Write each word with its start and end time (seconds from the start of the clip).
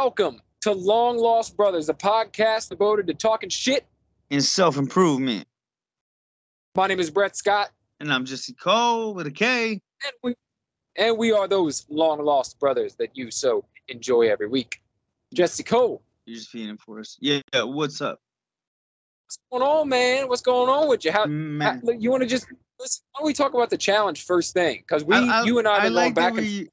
Welcome 0.00 0.42
to 0.60 0.72
Long 0.72 1.16
Lost 1.16 1.56
Brothers, 1.56 1.88
a 1.88 1.94
podcast 1.94 2.68
devoted 2.68 3.06
to 3.06 3.14
talking 3.14 3.48
shit. 3.48 3.86
and 4.30 4.44
self 4.44 4.76
improvement. 4.76 5.48
My 6.74 6.86
name 6.86 7.00
is 7.00 7.10
Brett 7.10 7.34
Scott, 7.34 7.70
And 7.98 8.12
I'm 8.12 8.26
Jesse 8.26 8.52
Cole 8.52 9.14
with 9.14 9.26
a 9.26 9.30
K. 9.30 9.70
and 9.70 9.80
we 10.22 10.34
and 10.96 11.16
we 11.16 11.32
are 11.32 11.48
those 11.48 11.86
long 11.88 12.22
lost 12.22 12.60
brothers 12.60 12.94
that 12.96 13.16
you 13.16 13.30
so 13.30 13.64
enjoy 13.88 14.28
every 14.30 14.48
week. 14.48 14.82
Jesse 15.32 15.62
Cole, 15.62 16.02
You're 16.26 16.36
just 16.40 16.50
feeding 16.50 16.76
for 16.76 17.00
us. 17.00 17.16
Yeah, 17.18 17.40
yeah, 17.54 17.62
what's 17.62 18.02
up? 18.02 18.20
what's 19.24 19.38
going 19.50 19.62
on, 19.62 19.88
man? 19.88 20.28
What's 20.28 20.42
going 20.42 20.68
on 20.68 20.90
with 20.90 21.06
you? 21.06 21.10
How, 21.10 21.22
how 21.22 21.80
you 21.98 22.10
want 22.10 22.22
to 22.22 22.28
just 22.28 22.44
listen? 22.78 23.02
Why 23.12 23.20
don't 23.20 23.26
we 23.28 23.32
talk 23.32 23.54
about 23.54 23.70
the 23.70 23.78
challenge 23.78 24.26
first 24.26 24.52
thing? 24.52 24.80
Because 24.86 25.04
we, 25.04 25.16
I- 25.16 25.40
I- 25.40 25.44
you 25.44 25.58
and 25.58 25.66
I, 25.66 25.76
have 25.76 25.82
been 25.84 25.92
going 25.94 26.04
like 26.04 26.14
back 26.14 26.32
and 26.36 26.42
we, 26.46 26.68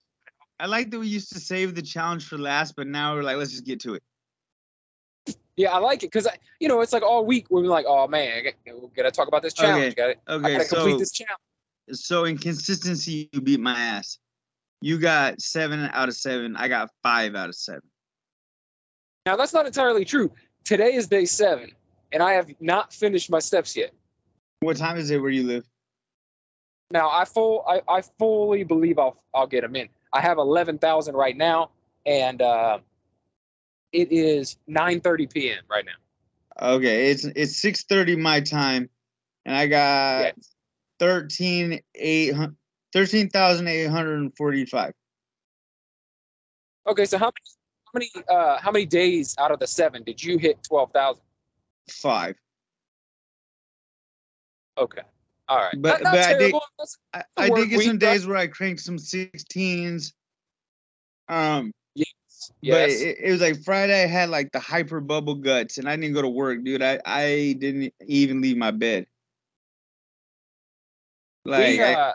I 0.63 0.65
like 0.65 0.91
that 0.91 0.99
we 0.99 1.07
used 1.07 1.29
to 1.33 1.41
save 1.41 1.75
the 1.75 1.81
challenge 1.81 2.25
for 2.25 2.37
last, 2.37 2.77
but 2.77 2.87
now 2.87 3.15
we're 3.15 3.23
like, 3.23 3.35
let's 3.35 3.51
just 3.51 3.65
get 3.65 3.81
to 3.81 3.95
it. 3.95 5.35
yeah, 5.57 5.73
I 5.73 5.79
like 5.79 6.03
it 6.03 6.07
because 6.07 6.25
you 6.61 6.69
know 6.69 6.79
it's 6.79 6.93
like 6.93 7.03
all 7.03 7.25
week 7.25 7.47
we're 7.49 7.63
like, 7.63 7.83
oh 7.85 8.07
man, 8.07 8.45
I 8.47 8.71
we 8.71 8.87
gotta 8.95 9.11
talk 9.11 9.27
about 9.27 9.41
this 9.41 9.53
challenge. 9.53 9.93
Got 9.97 10.15
I 10.25 10.33
Okay, 10.35 10.53
gotta 10.53 10.65
complete 10.69 10.93
so 10.93 10.97
this 10.99 11.11
challenge. 11.11 11.41
so 11.91 12.23
in 12.23 12.37
consistency, 12.37 13.29
you 13.33 13.41
beat 13.41 13.59
my 13.59 13.77
ass. 13.77 14.19
You 14.79 14.97
got 14.99 15.41
seven 15.41 15.89
out 15.91 16.07
of 16.07 16.15
seven. 16.15 16.55
I 16.55 16.69
got 16.69 16.89
five 17.03 17.35
out 17.35 17.49
of 17.49 17.55
seven. 17.55 17.81
Now 19.25 19.35
that's 19.35 19.53
not 19.53 19.65
entirely 19.65 20.05
true. 20.05 20.31
Today 20.63 20.93
is 20.93 21.07
day 21.07 21.25
seven, 21.25 21.73
and 22.13 22.23
I 22.23 22.31
have 22.31 22.49
not 22.61 22.93
finished 22.93 23.29
my 23.29 23.39
steps 23.39 23.75
yet. 23.75 23.91
What 24.61 24.77
time 24.77 24.95
is 24.95 25.11
it 25.11 25.21
where 25.21 25.29
you 25.29 25.43
live? 25.43 25.65
Now 26.89 27.09
I 27.09 27.25
full 27.25 27.65
I, 27.67 27.81
I 27.89 28.01
fully 28.17 28.63
believe 28.63 28.97
I'll 28.97 29.21
I'll 29.33 29.45
get 29.45 29.63
them 29.63 29.75
in. 29.75 29.89
I 30.13 30.21
have 30.21 30.37
eleven 30.37 30.77
thousand 30.77 31.15
right 31.15 31.35
now, 31.35 31.71
and 32.05 32.41
uh, 32.41 32.79
it 33.91 34.11
is 34.11 34.57
nine 34.67 35.01
thirty 35.01 35.27
p.m. 35.27 35.63
right 35.69 35.83
now. 35.85 36.75
Okay, 36.75 37.09
it's 37.09 37.25
it's 37.25 37.57
six 37.57 37.83
thirty 37.83 38.15
my 38.15 38.39
time, 38.39 38.89
and 39.45 39.55
I 39.55 39.65
got 39.67 40.19
Yeah. 40.25 40.31
thirteen 40.99 41.81
eight 41.95 42.35
hun- 42.35 42.55
thirteen 42.93 43.29
thousand 43.29 43.67
eight 43.67 43.87
hundred 43.87 44.19
and 44.19 44.35
forty 44.37 44.65
five. 44.65 44.93
Okay, 46.85 47.05
so 47.05 47.17
how 47.17 47.31
many 47.31 47.33
how 47.85 47.91
many 47.93 48.27
uh 48.29 48.57
how 48.59 48.71
many 48.71 48.85
days 48.85 49.35
out 49.39 49.51
of 49.51 49.59
the 49.59 49.67
seven 49.67 50.03
did 50.03 50.23
you 50.23 50.37
hit 50.37 50.61
twelve 50.63 50.91
thousand? 50.91 51.23
Five. 51.89 52.35
Okay, 54.77 55.01
all 55.49 55.57
right, 55.57 55.73
But- 55.77 56.01
not, 56.01 56.03
not 56.03 56.13
but 56.13 56.19
I 56.23 56.33
did- 56.33 56.39
terrible. 56.39 56.63
That's- 56.77 56.97
I, 57.13 57.19
a 57.19 57.45
I 57.45 57.49
work 57.49 57.59
did 57.59 57.69
get 57.69 57.79
some 57.79 57.79
week, 57.79 57.89
right? 57.91 57.99
days 57.99 58.27
where 58.27 58.37
I 58.37 58.47
cranked 58.47 58.81
some 58.81 58.97
sixteens. 58.97 60.13
Um, 61.29 61.71
yes, 61.95 62.07
but 62.39 62.51
yes. 62.61 63.01
it, 63.01 63.17
it 63.19 63.31
was 63.31 63.41
like 63.41 63.61
Friday. 63.63 64.03
I 64.03 64.07
had 64.07 64.29
like 64.29 64.51
the 64.51 64.59
hyper 64.59 64.99
bubble 64.99 65.35
guts, 65.35 65.77
and 65.77 65.87
I 65.89 65.95
didn't 65.95 66.13
go 66.13 66.21
to 66.21 66.29
work, 66.29 66.63
dude. 66.63 66.81
I 66.81 66.99
I 67.05 67.55
didn't 67.59 67.93
even 68.05 68.41
leave 68.41 68.57
my 68.57 68.71
bed. 68.71 69.07
Like 71.45 71.67
we, 71.67 71.81
I- 71.81 71.93
uh, 71.93 72.13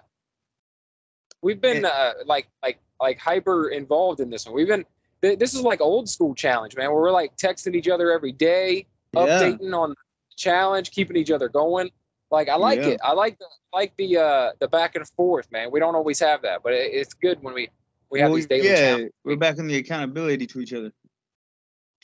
we've 1.42 1.60
been 1.60 1.84
uh, 1.84 2.12
like 2.26 2.48
like 2.62 2.78
like 3.00 3.18
hyper 3.18 3.68
involved 3.68 4.20
in 4.20 4.30
this 4.30 4.46
one. 4.46 4.54
We've 4.54 4.68
been 4.68 4.84
th- 5.22 5.38
this 5.38 5.54
is 5.54 5.60
like 5.62 5.80
old 5.80 6.08
school 6.08 6.34
challenge, 6.34 6.76
man. 6.76 6.90
Where 6.90 7.00
we're 7.00 7.12
like 7.12 7.36
texting 7.36 7.74
each 7.74 7.88
other 7.88 8.10
every 8.10 8.32
day, 8.32 8.86
yeah, 9.12 9.20
updating 9.20 9.74
on 9.74 9.90
the 9.90 9.96
challenge, 10.36 10.90
keeping 10.90 11.16
each 11.16 11.30
other 11.30 11.48
going. 11.48 11.90
Like 12.30 12.48
I 12.48 12.56
like 12.56 12.78
Yeah. 12.78 12.88
it. 12.88 13.00
I 13.02 13.12
like 13.12 13.38
the 13.38 13.46
like 13.72 13.96
the 13.96 14.18
uh 14.18 14.50
the 14.60 14.68
back 14.68 14.96
and 14.96 15.08
forth, 15.08 15.50
man. 15.50 15.70
We 15.70 15.80
don't 15.80 15.94
always 15.94 16.20
have 16.20 16.42
that, 16.42 16.62
but 16.62 16.72
it, 16.74 16.92
it's 16.92 17.14
good 17.14 17.42
when 17.42 17.54
we 17.54 17.70
we 18.10 18.20
have 18.20 18.30
well, 18.30 18.36
these 18.36 18.46
daily 18.46 18.68
yeah, 18.68 18.74
challenges. 18.74 19.12
we're 19.24 19.36
back 19.36 19.58
on 19.58 19.66
the 19.66 19.76
accountability 19.76 20.46
to 20.46 20.60
each 20.60 20.72
other. 20.72 20.92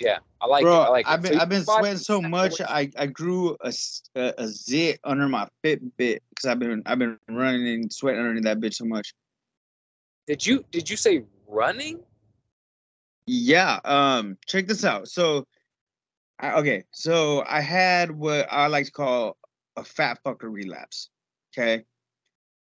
Yeah, 0.01 0.19
I 0.41 0.47
like 0.47 0.63
Bro, 0.63 0.73
it. 0.73 0.85
I 0.85 0.89
like 0.89 1.09
I've 1.09 1.21
it. 1.21 1.23
been 1.23 1.33
So 1.35 1.41
I've 1.41 1.49
been 1.49 1.65
sweating 1.65 1.99
so 1.99 2.23
much. 2.23 2.61
I, 2.61 2.91
I 2.97 3.07
grew 3.07 3.57
a 3.61 3.73
a 4.17 4.49
zit 4.49 4.99
under 5.05 5.29
my 5.29 5.47
Fitbit 5.63 6.19
because 6.31 6.47
I've 6.47 6.59
been 6.59 6.83
I've 6.87 6.99
been 6.99 7.19
running 7.29 7.67
and 7.69 7.93
sweating 7.93 8.25
under 8.25 8.41
that 8.43 8.61
bitch 8.61 8.75
so 8.75 8.87
much. 8.87 9.13
Did 10.27 10.45
you 10.45 10.65
did 10.71 10.89
you 10.89 10.97
say 10.97 11.25
running? 11.47 12.01
Yeah. 13.27 13.79
Um. 13.85 14.37
Check 14.47 14.67
this 14.67 14.85
out. 14.85 15.09
So, 15.09 15.45
I, 16.39 16.53
okay. 16.55 16.85
So 16.93 17.45
I 17.47 17.61
had 17.61 18.11
what 18.11 18.49
I 18.51 18.67
like 18.67 18.87
to 18.87 18.93
call 18.93 19.37
a 19.77 19.85
fat 19.85 20.19
fucker 20.25 20.51
relapse. 20.51 21.11
Okay. 21.57 21.85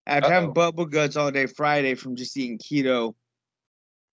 After 0.06 0.26
Uh-oh. 0.26 0.32
having 0.32 0.53
bubble 0.53 0.87
guts 0.87 1.16
all 1.16 1.31
day 1.31 1.47
Friday 1.47 1.94
from 1.94 2.16
just 2.16 2.37
eating 2.37 2.59
keto, 2.59 3.15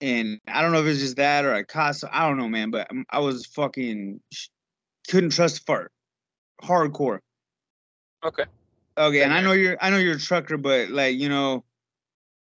and 0.01 0.39
I 0.47 0.61
don't 0.61 0.71
know 0.71 0.81
if 0.81 0.87
it's 0.87 0.99
just 0.99 1.15
that 1.15 1.45
or 1.45 1.53
I 1.53 1.63
caught. 1.63 1.95
some- 1.95 2.09
I 2.13 2.27
don't 2.27 2.37
know, 2.37 2.49
man. 2.49 2.69
But 2.69 2.87
I'm- 2.91 3.23
was 3.23 3.45
fucking 3.47 4.21
couldn't 5.09 5.31
trust 5.31 5.65
fart, 5.65 5.91
hardcore. 6.61 7.19
Okay. 8.23 8.45
Okay, 8.97 9.23
and 9.23 9.33
I 9.33 9.41
know 9.41 9.51
you're 9.51 9.77
I 9.79 9.89
know 9.91 9.97
you're 9.97 10.15
a 10.15 10.19
trucker, 10.19 10.57
but 10.57 10.89
like 10.89 11.17
you 11.17 11.29
know, 11.29 11.63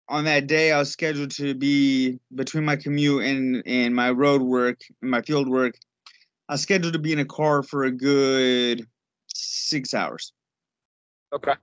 on 0.09 0.25
that 0.25 0.47
day 0.47 0.71
I 0.73 0.79
was 0.79 0.91
scheduled 0.91 1.33
to 1.33 1.55
be 1.55 2.19
between 2.35 2.65
my 2.65 2.77
commute 2.77 3.25
and 3.25 3.63
and 3.67 3.95
my 3.95 4.11
road 4.11 4.43
work 4.43 4.81
and 5.03 5.11
my 5.11 5.23
field 5.23 5.49
work. 5.49 5.77
I 6.49 6.55
was 6.55 6.63
scheduled 6.63 6.93
to 6.93 7.01
be 7.01 7.13
in 7.13 7.19
a 7.19 7.25
car 7.25 7.65
for 7.65 7.85
a 7.85 7.91
good 7.91 8.87
six 9.27 9.93
hours, 9.93 10.33
Okay. 11.33 11.55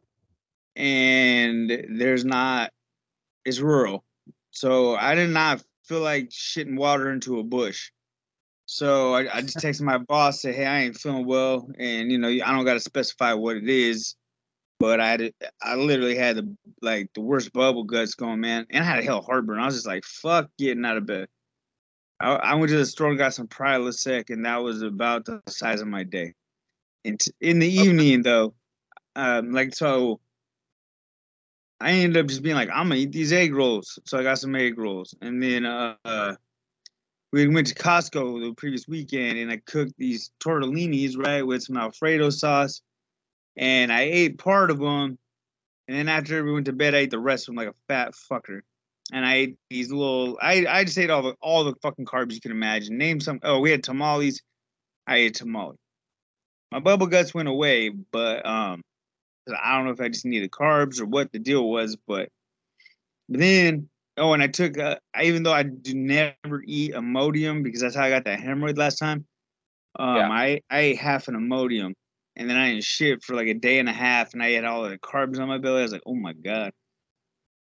and 0.76 1.86
there's 1.90 2.26
not. 2.26 2.72
It's 3.46 3.60
rural, 3.60 4.04
so 4.52 4.96
I 4.96 5.16
did 5.16 5.30
not 5.30 5.64
feel 5.86 6.02
like 6.02 6.30
shitting 6.30 6.78
water 6.78 7.12
into 7.12 7.40
a 7.40 7.44
bush. 7.44 7.92
So 8.66 9.14
I, 9.14 9.38
I 9.38 9.42
just 9.42 9.58
texted 9.58 9.82
my 9.82 9.98
boss, 9.98 10.42
said, 10.42 10.56
"Hey, 10.56 10.66
I 10.66 10.84
ain't 10.84 10.98
feeling 10.98 11.26
well, 11.26 11.68
and 11.78 12.12
you 12.12 12.18
know 12.18 12.30
I 12.30 12.52
don't 12.52 12.66
got 12.66 12.74
to 12.74 12.80
specify 12.80 13.34
what 13.34 13.58
it 13.58 13.68
is." 13.68 14.16
but 14.84 15.00
I 15.00 15.12
had 15.12 15.34
I 15.62 15.76
literally 15.76 16.18
had 16.18 16.36
the 16.36 16.58
like 16.82 17.10
the 17.14 17.22
worst 17.22 17.54
bubble 17.54 17.86
guts 17.86 18.16
going, 18.16 18.42
man, 18.42 18.66
and 18.70 18.84
I 18.84 18.86
had 18.86 19.00
a 19.00 19.04
hell 19.04 19.20
of 19.20 19.26
heartburn. 19.26 19.58
I 19.58 19.66
was 19.66 19.76
just 19.76 19.88
like, 19.88 20.04
fuck 20.04 20.50
getting 20.60 20.84
out 20.84 20.98
of 20.98 21.06
bed. 21.06 21.30
I, 22.20 22.34
I 22.34 22.56
went 22.56 22.70
to 22.70 22.78
the 22.78 22.86
store 22.86 23.08
and 23.08 23.18
got 23.18 23.34
some 23.34 23.48
Prilosec, 23.48 24.30
and 24.30 24.46
that 24.46 24.58
was 24.58 24.82
about 24.82 25.24
the 25.24 25.42
size 25.48 25.80
of 25.80 25.88
my 25.88 26.04
day. 26.04 26.34
And 27.06 27.18
t- 27.18 27.32
in 27.40 27.60
the 27.60 27.70
evening, 27.70 28.24
though, 28.24 28.56
um, 29.16 29.52
like 29.52 29.76
so, 29.76 30.20
I 31.80 31.92
ended 31.92 32.24
up 32.24 32.28
just 32.28 32.44
being 32.44 32.56
like, 32.56 32.70
I'm 32.70 32.88
gonna 32.88 33.02
eat 33.02 33.12
these 33.12 33.34
egg 33.34 33.54
rolls. 33.54 34.00
So 34.06 34.18
I 34.18 34.24
got 34.24 34.40
some 34.40 34.56
egg 34.56 34.78
rolls, 34.78 35.16
and 35.22 35.42
then 35.42 35.66
uh, 35.66 36.36
we 37.32 37.48
went 37.48 37.68
to 37.68 37.76
Costco 37.76 38.48
the 38.48 38.54
previous 38.56 38.88
weekend, 38.88 39.38
and 39.38 39.52
I 39.52 39.58
cooked 39.66 39.94
these 39.98 40.32
tortellinis 40.40 41.18
right 41.18 41.46
with 41.46 41.64
some 41.64 41.78
Alfredo 41.78 42.30
sauce 42.30 42.82
and 43.56 43.92
I 43.92 44.02
ate 44.02 44.38
part 44.38 44.72
of 44.72 44.80
them. 44.80 45.18
And 45.88 45.98
then 45.98 46.10
after 46.10 46.44
we 46.44 46.54
went 46.54 46.66
to 46.68 46.74
bed, 46.74 46.96
I 46.96 47.00
ate 47.00 47.12
the 47.12 47.20
rest 47.20 47.44
of 47.44 47.48
them 47.48 47.56
like 47.56 47.74
a 47.74 47.76
fat 47.88 48.14
fucker. 48.14 48.62
And 49.12 49.26
I 49.26 49.36
ate 49.36 49.58
these 49.70 49.92
little. 49.92 50.38
I 50.42 50.66
I 50.66 50.84
just 50.86 50.98
ate 50.98 51.10
all 51.10 51.22
the 51.22 51.36
all 51.42 51.66
the 51.66 51.76
fucking 51.82 52.06
carbs 52.06 52.34
you 52.34 52.40
can 52.40 52.52
imagine. 52.52 52.98
Name 52.98 53.20
some. 53.20 53.40
Oh, 53.44 53.60
we 53.60 53.70
had 53.70 53.84
tamales. 53.84 54.42
I 55.06 55.18
ate 55.18 55.36
tamale. 55.36 55.76
My 56.72 56.80
bubble 56.80 57.08
guts 57.08 57.34
went 57.34 57.50
away, 57.50 57.90
but 57.90 58.46
um, 58.46 58.82
I 59.48 59.76
don't 59.76 59.86
know 59.86 59.92
if 59.92 60.02
I 60.02 60.10
just 60.10 60.26
needed 60.26 60.52
carbs 60.52 61.02
or 61.02 61.06
what 61.06 61.32
the 61.32 61.40
deal 61.40 61.70
was. 61.70 61.96
But, 62.08 62.30
but 63.30 63.40
then 63.40 63.90
oh, 64.18 64.34
and 64.34 64.44
I 64.44 64.48
took. 64.48 64.78
Uh, 64.78 64.98
I, 65.16 65.24
even 65.24 65.44
though 65.44 65.54
I 65.54 65.64
do 65.64 65.94
never 65.94 66.64
eat 66.66 66.94
Imodium 66.94 67.64
because 67.64 67.82
that's 67.82 67.96
how 67.96 68.04
I 68.04 68.10
got 68.10 68.26
that 68.26 68.40
hemorrhoid 68.40 68.78
last 68.78 68.98
time. 68.98 69.26
Um, 69.98 70.16
Yeah. 70.16 70.30
I 70.30 70.62
I 70.70 70.80
ate 70.80 70.98
half 70.98 71.28
an 71.28 71.36
Imodium 71.36 71.94
and 72.36 72.50
then 72.50 72.58
I 72.58 72.72
didn't 72.72 72.84
shit 72.84 73.24
for 73.24 73.36
like 73.36 73.48
a 73.48 73.54
day 73.54 73.80
and 73.80 73.88
a 73.88 73.94
half, 73.94 74.34
and 74.34 74.42
I 74.42 74.52
had 74.52 74.66
all 74.66 74.84
the 74.84 74.98
carbs 74.98 75.40
on 75.40 75.48
my 75.48 75.58
belly. 75.58 75.80
I 75.80 75.84
was 75.84 75.92
like, 75.92 76.04
oh 76.06 76.16
my 76.16 76.34
god. 76.34 76.72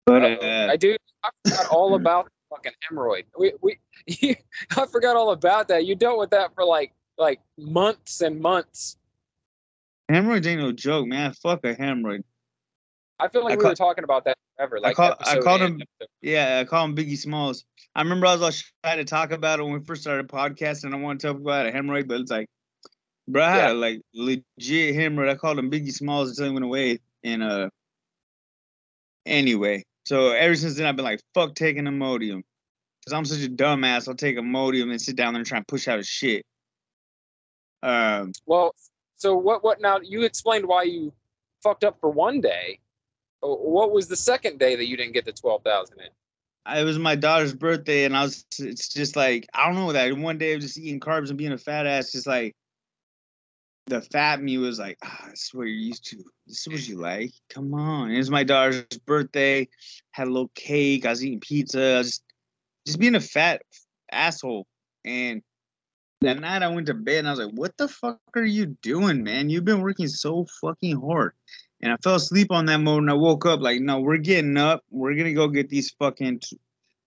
But 0.07 0.43
uh, 0.43 0.69
I 0.71 0.77
do. 0.77 0.97
I 1.23 1.31
forgot 1.49 1.67
all 1.71 1.95
about 2.01 2.29
fucking 2.51 2.73
hemorrhoid. 2.91 3.25
We 3.39 3.53
we 3.61 3.79
I 4.77 4.87
forgot 4.87 5.17
all 5.17 5.33
about 5.33 5.69
that. 5.69 5.85
You 5.85 5.95
dealt 5.95 6.19
with 6.19 6.31
that 6.31 6.55
for 6.55 6.65
like 6.65 6.93
like 7.19 7.41
months 7.59 8.23
and 8.23 8.41
months. 8.41 8.97
Hemorrhoids 10.09 10.47
ain't 10.47 10.61
no 10.61 10.73
joke, 10.73 11.07
man. 11.07 11.33
Fuck 11.35 11.65
a 11.65 11.75
hemorrhoid. 11.75 12.23
I 13.19 13.29
feel 13.29 13.45
like 13.45 13.53
I 13.53 13.57
we 13.57 13.63
call- 13.63 13.71
were 13.71 13.77
talking 13.77 14.05
about 14.05 14.25
that 14.25 14.37
forever. 14.57 14.81
Like 14.81 14.97
call- 14.97 15.17
I 15.21 15.39
called 15.39 15.61
him- 15.61 15.81
episode- 15.81 16.09
Yeah, 16.23 16.59
I 16.61 16.65
call 16.65 16.85
him 16.85 16.97
Biggie 16.97 17.17
Smalls. 17.19 17.65
I 17.95 18.03
remember 18.03 18.27
I 18.27 18.33
was 18.33 18.43
all 18.43 18.51
shy 18.51 18.97
to 18.97 19.05
talk 19.05 19.31
about 19.33 19.61
it 19.61 19.63
when 19.63 19.73
we 19.75 19.85
first 19.85 20.03
started 20.03 20.29
podcasting. 20.29 20.85
and 20.85 20.95
I 20.95 20.99
want 20.99 21.21
to 21.21 21.27
talk 21.29 21.37
about 21.37 21.67
a 21.67 21.71
hemorrhoid, 21.71 22.09
but 22.09 22.21
it's 22.21 22.31
like, 22.31 22.49
bro, 23.29 23.45
I 23.45 23.51
had 23.51 23.67
Yeah. 23.69 23.73
like 23.73 24.01
legit 24.15 24.95
hemorrhoid. 24.97 25.29
I 25.31 25.35
called 25.37 25.59
him 25.59 25.71
Biggie 25.71 25.93
Smalls 25.93 26.31
until 26.31 26.47
he 26.47 26.53
went 26.53 26.65
away. 26.65 26.99
And 27.23 27.43
uh, 27.43 27.71
anyway, 29.27 29.85
so 30.05 30.31
ever 30.31 30.55
since 30.57 30.77
then 30.77 30.87
I've 30.87 30.97
been 30.97 31.05
like, 31.05 31.21
fuck 31.35 31.55
taking 31.55 31.85
Imodium, 31.85 32.43
because 33.01 33.13
I'm 33.13 33.25
such 33.25 33.45
a 33.45 33.49
dumbass. 33.51 34.09
I'll 34.09 34.15
take 34.17 34.37
Imodium 34.37 34.91
and 34.91 35.01
sit 35.01 35.15
down 35.17 35.35
there 35.35 35.41
and 35.41 35.47
try 35.47 35.59
and 35.59 35.69
push 35.69 35.87
out 35.87 35.99
his 35.99 36.09
shit. 36.09 36.45
Um, 37.85 38.33
Well, 38.47 38.75
so 39.23 39.37
what? 39.37 39.63
What 39.63 39.81
now? 39.81 40.01
You 40.03 40.23
explained 40.23 40.67
why 40.67 40.83
you 40.83 41.13
fucked 41.63 41.85
up 41.85 41.97
for 42.01 42.11
one 42.11 42.41
day. 42.41 42.81
What 43.41 43.93
was 43.93 44.09
the 44.09 44.17
second 44.17 44.59
day 44.59 44.75
that 44.75 44.89
you 44.89 44.97
didn't 44.97 45.13
get 45.13 45.25
the 45.25 45.33
twelve 45.33 45.63
thousand 45.63 46.01
in? 46.01 46.09
it 46.77 46.85
was 46.85 46.99
my 46.99 47.15
daughter's 47.15 47.55
birthday, 47.55 48.05
and 48.05 48.17
I 48.17 48.25
was. 48.25 48.45
It's 48.59 48.89
just 48.89 49.15
like 49.15 49.47
I 49.55 49.67
don't 49.67 49.77
know 49.77 49.93
that 49.93 50.19
one 50.19 50.39
day 50.39 50.55
of 50.55 50.61
just 50.61 50.77
eating 50.77 50.99
carbs 50.99 51.29
and 51.29 51.39
being 51.39 51.53
a 51.53 51.59
fat 51.59 51.87
ass. 51.87 52.11
Just 52.11 52.27
like 52.27 52.57
the 53.87 54.01
fat 54.01 54.43
me 54.43 54.59
was 54.59 54.81
like, 54.81 54.99
ah, 55.05 55.27
this 55.31 55.45
is 55.45 55.51
what 55.55 55.65
you're 55.65 55.77
used 55.77 56.05
to. 56.07 56.17
This 56.49 56.67
is 56.67 56.73
what 56.73 56.89
you 56.89 56.99
like. 56.99 57.31
Come 57.49 57.75
on. 57.75 58.11
It 58.11 58.19
was 58.19 58.31
my 58.31 58.43
daughter's 58.43 58.99
birthday. 59.07 59.69
Had 60.11 60.27
a 60.27 60.33
little 60.33 60.51
cake. 60.57 61.07
I 61.07 61.11
was 61.11 61.25
eating 61.25 61.39
pizza. 61.39 61.81
I 61.81 61.99
was 61.99 62.07
just, 62.09 62.23
just 62.87 62.99
being 62.99 63.15
a 63.15 63.21
fat 63.21 63.63
asshole. 64.11 64.67
And 65.05 65.43
that 66.23 66.41
night 66.41 66.63
I 66.63 66.69
went 66.69 66.87
to 66.87 66.95
bed 66.95 67.19
and 67.19 67.29
I 67.29 67.31
was 67.33 67.41
like, 67.41 67.55
what 67.55 67.77
the 67.77 67.89
fuck 67.89 68.19
are 68.35 68.45
you 68.45 68.67
doing, 68.67 69.23
man? 69.23 69.51
You've 69.51 69.65
been 69.65 69.81
working 69.81 70.09
so 70.09 70.47
fucking 70.61 71.01
hard. 71.01 71.33
And 71.81 71.93
I 71.93 71.97
fell 71.97 72.15
asleep 72.15 72.51
on 72.51 72.67
that 72.67 72.79
mode 72.79 73.03
and 73.03 73.11
I 73.11 73.15
woke 73.15 73.45
up 73.45 73.61
like, 73.61 73.81
no, 73.81 74.01
we're 74.01 74.19
getting 74.19 74.57
up. 74.57 74.85
We're 74.91 75.15
gonna 75.15 75.33
go 75.33 75.49
get 75.49 75.69
these 75.69 75.91
fucking. 75.99 76.41
T-. 76.41 76.61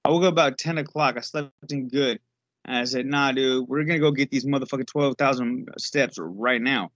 I 0.04 0.10
woke 0.10 0.24
up 0.24 0.34
about 0.34 0.58
10 0.58 0.78
o'clock. 0.78 1.16
I 1.18 1.22
slept 1.22 1.52
in 1.70 1.88
good. 1.88 2.20
And 2.66 2.78
I 2.78 2.84
said, 2.84 3.06
nah, 3.06 3.32
dude, 3.32 3.68
we're 3.70 3.86
gonna 3.86 4.00
go 4.00 4.12
get 4.12 4.32
these 4.32 4.46
motherfucking 4.46 4.88
12,000 4.88 5.70
steps 5.78 6.18
right 6.20 6.62
now. 6.62 6.92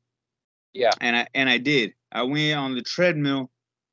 Yeah. 0.74 0.92
And 1.00 1.16
I 1.16 1.28
and 1.34 1.50
I 1.50 1.58
did. 1.58 1.94
I 2.12 2.24
went 2.24 2.58
on 2.58 2.76
the 2.76 2.82
treadmill 2.82 3.50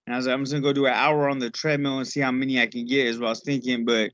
and 0.06 0.14
I 0.14 0.17
was 0.17 0.26
like, 0.26 0.34
I'm 0.34 0.43
just 0.43 0.52
gonna 0.52 0.62
go 0.62 0.72
do 0.72 0.87
an 0.87 0.93
hour 0.93 1.29
on 1.29 1.38
the 1.38 1.50
treadmill 1.50 1.99
and 1.99 2.08
see 2.08 2.20
how 2.20 2.32
many 2.32 2.61
I 2.61 2.67
can 2.67 2.87
get 2.87 3.06
is 3.06 3.19
what 3.19 3.26
I 3.26 3.31
was 3.31 3.43
thinking. 3.43 3.84
But 3.84 4.11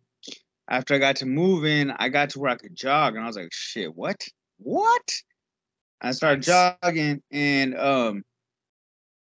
after 0.68 0.94
I 0.94 0.98
got 0.98 1.16
to 1.16 1.26
moving, 1.26 1.90
I 1.90 2.08
got 2.08 2.30
to 2.30 2.38
where 2.40 2.50
I 2.50 2.56
could 2.56 2.74
jog 2.74 3.14
and 3.14 3.24
I 3.24 3.26
was 3.26 3.36
like, 3.36 3.52
shit, 3.52 3.94
what? 3.94 4.26
What? 4.58 5.22
I 6.00 6.12
started 6.12 6.42
jogging 6.42 7.22
and 7.30 7.76
um 7.78 8.24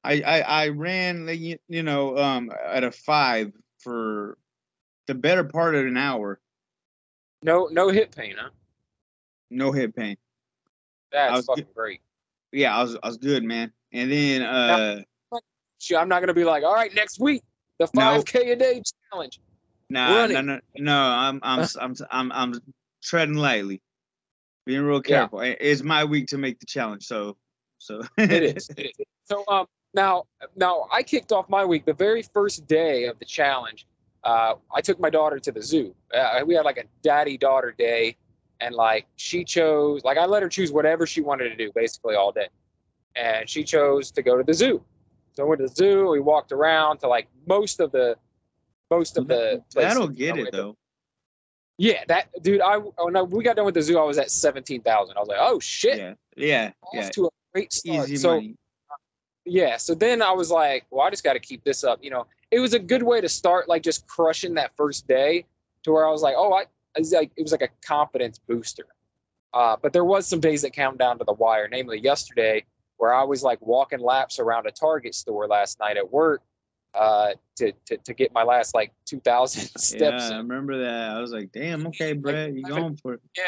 I, 0.04 0.22
I 0.22 0.40
I 0.40 0.68
ran 0.68 1.26
like 1.26 1.40
you, 1.40 1.58
you 1.68 1.82
know 1.82 2.16
um 2.18 2.50
at 2.66 2.84
a 2.84 2.90
five 2.92 3.52
for 3.78 4.36
the 5.06 5.14
better 5.14 5.44
part 5.44 5.74
of 5.74 5.86
an 5.86 5.96
hour, 5.96 6.40
No, 7.42 7.68
no 7.72 7.88
hip 7.88 8.14
pain, 8.14 8.36
huh? 8.38 8.50
no 9.50 9.72
hip 9.72 9.96
pain. 9.96 10.16
That's 11.10 11.46
fucking 11.46 11.66
great. 11.74 12.00
Yeah, 12.52 12.76
I 12.76 12.82
was 12.82 12.96
I 13.02 13.08
was 13.08 13.16
good, 13.16 13.44
man. 13.44 13.72
And 13.92 14.12
then 14.12 14.42
uh 14.42 15.02
Shit, 15.80 15.96
I'm 15.96 16.08
not 16.08 16.20
gonna 16.20 16.34
be 16.34 16.44
like, 16.44 16.64
all 16.64 16.74
right, 16.74 16.92
next 16.94 17.20
week, 17.20 17.42
the 17.78 17.88
No. 17.94 18.20
5K 18.22 18.52
a 18.52 18.56
day 18.56 18.82
challenge. 19.10 19.40
Nah, 19.90 20.26
no 20.34 20.40
no 20.42 20.60
no 20.76 20.96
I'm 21.02 21.40
I'm 21.42 21.64
I'm 21.80 21.94
I'm 22.10 22.32
I'm 22.32 22.54
treading 23.02 23.36
lightly, 23.36 23.80
being 24.66 24.82
real 24.82 25.00
careful. 25.00 25.40
It- 25.40 25.58
It's 25.60 25.82
my 25.82 26.04
week 26.04 26.26
to 26.28 26.38
make 26.38 26.58
the 26.60 26.66
challenge, 26.66 27.06
so 27.06 27.36
so 27.78 28.02
It 28.16 28.42
is. 28.42 28.68
It 28.76 28.92
is. 28.98 29.06
So 29.24 29.44
um, 29.48 29.66
now, 29.94 30.24
now 30.56 30.86
I 30.92 31.02
kicked 31.02 31.32
off 31.32 31.48
my 31.48 31.64
week 31.64 31.84
the 31.84 31.92
very 31.92 32.22
first 32.22 32.66
day 32.66 33.04
of 33.04 33.18
the 33.18 33.24
challenge. 33.24 33.86
Uh, 34.24 34.54
I 34.74 34.80
took 34.80 34.98
my 34.98 35.10
daughter 35.10 35.38
to 35.38 35.52
the 35.52 35.62
zoo. 35.62 35.94
Uh, 36.12 36.40
we 36.46 36.54
had 36.54 36.64
like 36.64 36.78
a 36.78 36.84
daddy 37.02 37.36
daughter 37.38 37.74
day, 37.76 38.16
and 38.60 38.74
like 38.74 39.06
she 39.16 39.44
chose, 39.44 40.02
like 40.04 40.18
I 40.18 40.26
let 40.26 40.42
her 40.42 40.48
choose 40.48 40.72
whatever 40.72 41.06
she 41.06 41.20
wanted 41.20 41.50
to 41.50 41.56
do 41.56 41.70
basically 41.74 42.14
all 42.16 42.32
day, 42.32 42.48
and 43.16 43.48
she 43.48 43.64
chose 43.64 44.10
to 44.12 44.22
go 44.22 44.36
to 44.36 44.42
the 44.44 44.54
zoo. 44.54 44.82
So 45.34 45.44
I 45.44 45.46
went 45.48 45.60
to 45.60 45.68
the 45.68 45.74
zoo. 45.74 46.08
We 46.08 46.20
walked 46.20 46.52
around 46.52 46.98
to 46.98 47.08
like 47.08 47.28
most 47.46 47.78
of 47.80 47.92
the, 47.92 48.16
most 48.90 49.16
of 49.16 49.28
the. 49.28 49.62
places, 49.72 49.94
That'll 49.94 50.08
get 50.08 50.36
it 50.36 50.52
though. 50.52 50.76
Yeah, 51.76 52.02
that 52.08 52.28
dude. 52.42 52.60
I 52.60 52.76
when 52.78 53.16
I, 53.16 53.22
we 53.22 53.44
got 53.44 53.56
done 53.56 53.64
with 53.64 53.74
the 53.74 53.82
zoo, 53.82 53.98
I 53.98 54.04
was 54.04 54.18
at 54.18 54.30
seventeen 54.30 54.82
thousand. 54.82 55.16
I 55.16 55.20
was 55.20 55.28
like, 55.28 55.38
oh 55.40 55.60
shit, 55.60 55.98
Yeah, 55.98 56.14
yeah, 56.36 56.70
yeah. 56.92 57.08
to 57.10 57.26
a 57.26 57.28
great 57.52 57.72
start. 57.72 58.08
Easy 58.08 58.16
so 58.16 58.34
money. 58.34 58.54
yeah 59.46 59.76
so 59.76 59.94
then 59.94 60.20
i 60.20 60.30
was 60.30 60.50
like 60.50 60.84
well 60.90 61.06
i 61.06 61.10
just 61.10 61.24
got 61.24 61.32
to 61.32 61.38
keep 61.40 61.64
this 61.64 61.82
up 61.82 61.98
you 62.02 62.10
know 62.10 62.26
it 62.50 62.60
was 62.60 62.74
a 62.74 62.78
good 62.78 63.02
way 63.02 63.20
to 63.20 63.28
start 63.28 63.68
like 63.68 63.82
just 63.82 64.06
crushing 64.06 64.54
that 64.54 64.70
first 64.76 65.08
day 65.08 65.44
to 65.82 65.92
where 65.92 66.06
i 66.06 66.10
was 66.10 66.20
like 66.20 66.34
oh 66.36 66.52
i 66.52 66.62
it 66.96 67.00
was 67.00 67.12
like, 67.12 67.30
it 67.36 67.42
was 67.42 67.52
like 67.52 67.62
a 67.62 67.68
confidence 67.86 68.38
booster 68.46 68.86
uh, 69.54 69.76
but 69.80 69.94
there 69.94 70.04
was 70.04 70.26
some 70.26 70.40
days 70.40 70.60
that 70.60 70.72
count 70.74 70.98
down 70.98 71.18
to 71.18 71.24
the 71.24 71.32
wire 71.32 71.68
namely 71.70 71.98
yesterday 71.98 72.62
where 72.98 73.14
i 73.14 73.22
was 73.22 73.42
like 73.42 73.58
walking 73.62 74.00
laps 74.00 74.38
around 74.38 74.66
a 74.66 74.70
target 74.70 75.14
store 75.14 75.46
last 75.46 75.78
night 75.80 75.96
at 75.96 76.12
work 76.12 76.42
uh, 76.94 77.30
to, 77.56 77.72
to, 77.86 77.96
to 77.98 78.14
get 78.14 78.32
my 78.32 78.42
last 78.42 78.74
like 78.74 78.92
2000 79.06 79.60
steps 79.78 80.30
Yeah, 80.30 80.36
I 80.36 80.38
remember 80.38 80.78
that. 80.84 81.10
I 81.10 81.20
was 81.20 81.32
like, 81.32 81.52
damn, 81.52 81.86
okay, 81.88 82.12
Brett, 82.12 82.54
you 82.54 82.64
going 82.64 82.96
for 82.96 83.14
it? 83.14 83.20
yeah 83.36 83.44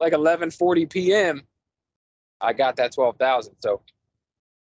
like 0.00 0.12
11:40 0.14 0.88
p.m. 0.88 1.42
I 2.40 2.54
got 2.54 2.76
that 2.76 2.92
12,000 2.92 3.54
so 3.60 3.82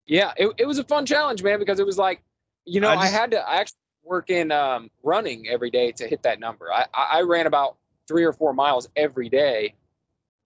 yeah 0.08 0.34
it, 0.38 0.52
it 0.58 0.66
was 0.66 0.80
a 0.80 0.84
fun 0.84 1.06
challenge 1.06 1.44
man 1.44 1.60
because 1.60 1.80
it 1.80 1.86
was 1.86 1.98
like 1.98 2.24
you 2.66 2.82
know 2.82 2.90
I 2.90 2.96
I, 2.96 3.08
had 3.08 3.32
to 3.32 3.38
I 3.48 3.58
actually 3.58 3.78
work 4.04 4.30
in 4.30 4.52
um, 4.52 4.90
running 5.04 5.48
every 5.48 5.70
day 5.70 5.92
to 5.92 6.08
hit 6.08 6.24
that 6.24 6.40
number 6.40 6.72
I, 6.74 6.86
I 6.94 7.20
I 7.20 7.22
ran 7.22 7.46
about 7.46 7.78
three 8.08 8.24
or 8.24 8.34
four 8.34 8.54
miles 8.54 8.90
every 8.96 9.30
day 9.30 9.76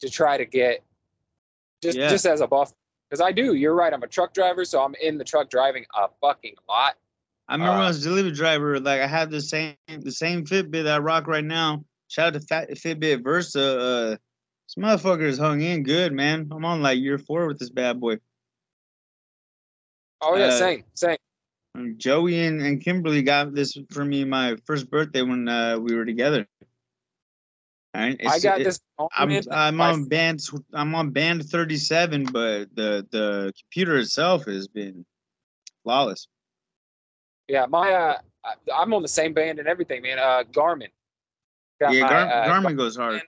to 0.02 0.10
try 0.10 0.38
to 0.38 0.46
get 0.46 0.84
just 1.82 1.98
Yeah. 1.98 2.10
just 2.10 2.26
as 2.26 2.42
a 2.42 2.48
buff 2.48 2.74
because 3.10 3.22
I 3.22 3.32
do 3.32 3.54
you're 3.54 3.76
right 3.76 3.94
I'm 3.94 4.04
a 4.04 4.08
truck 4.08 4.34
driver 4.34 4.66
so 4.66 4.84
I'm 4.84 4.96
in 5.02 5.18
the 5.18 5.24
truck 5.24 5.50
driving 5.50 5.86
a 5.96 6.10
fucking 6.20 6.56
lot 6.68 6.96
I 7.52 7.56
remember 7.56 7.74
when 7.74 7.82
I 7.82 7.86
Uh, 7.86 7.90
was 7.90 8.06
a 8.06 8.10
delivery 8.10 8.32
driver, 8.32 8.80
like 8.80 9.02
I 9.02 9.08
have 9.08 9.30
the 9.30 9.42
same 9.42 9.76
the 9.90 10.12
same 10.12 10.46
Fitbit 10.46 10.86
that 10.86 10.96
I 10.96 11.00
rock 11.00 11.28
right 11.28 11.44
now. 11.44 11.84
Shout 12.08 12.28
out 12.28 12.40
to 12.40 12.48
Fat 12.48 12.70
Fitbit 12.72 13.26
Versa. 13.26 13.80
Uh, 13.80 14.10
this 14.12 14.76
motherfucker 14.80 15.24
is 15.24 15.38
hung 15.38 15.60
in 15.60 15.84
good, 15.84 16.14
man. 16.14 16.48
I'm 16.50 16.64
on 16.64 16.82
like 16.82 17.00
year 17.00 17.18
four 17.18 17.48
with 17.48 17.60
this 17.60 17.70
bad 17.70 18.00
boy. 18.00 18.20
oh 20.22 20.38
yeah 20.38 20.46
Uh, 20.46 20.52
same 20.52 20.84
same 20.94 21.18
Joey 21.98 22.40
and, 22.40 22.62
and 22.62 22.82
Kimberly 22.82 23.22
got 23.22 23.54
this 23.54 23.78
for 23.90 24.06
me 24.06 24.24
my 24.24 24.56
first 24.66 24.90
birthday 24.90 25.22
when 25.22 25.50
uh, 25.50 25.78
we 25.78 25.94
were 25.94 26.06
together. 26.06 26.48
I 27.94 28.16
got 28.40 28.62
it- 28.62 28.64
this 28.64 28.80
I'm 29.18 29.42
I'm 29.52 29.82
on 29.82 30.06
band 30.06 30.40
I'm 30.74 30.96
on 30.96 31.10
band 31.12 31.44
37, 31.50 32.28
but 32.32 32.74
the 32.74 33.06
the 33.12 33.52
computer 33.60 33.98
itself 33.98 34.46
has 34.46 34.70
been 34.70 35.06
flawless. 35.84 36.28
Yeah, 37.52 37.66
my 37.66 37.92
uh, 37.92 38.18
I'm 38.74 38.94
on 38.94 39.02
the 39.02 39.10
same 39.10 39.34
band 39.34 39.60
and 39.60 39.68
everything, 39.68 40.02
man. 40.04 40.20
Uh, 40.20 40.44
Garmin. 40.54 40.88
Got 41.82 41.94
yeah, 41.94 42.04
my, 42.04 42.10
Gar- 42.10 42.28
uh, 42.28 42.48
Garmin 42.48 42.78
goes 42.78 42.96
hard. 42.96 43.16
Garmin. 43.16 43.22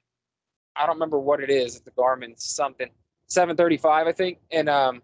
I 0.77 0.86
don't 0.86 0.95
remember 0.95 1.19
what 1.19 1.41
it 1.41 1.50
is. 1.50 1.75
It's 1.75 1.83
the 1.83 1.91
Garmin 1.91 2.39
something 2.39 2.88
735, 3.27 4.07
I 4.07 4.12
think. 4.13 4.38
And 4.50 4.69
um, 4.69 5.01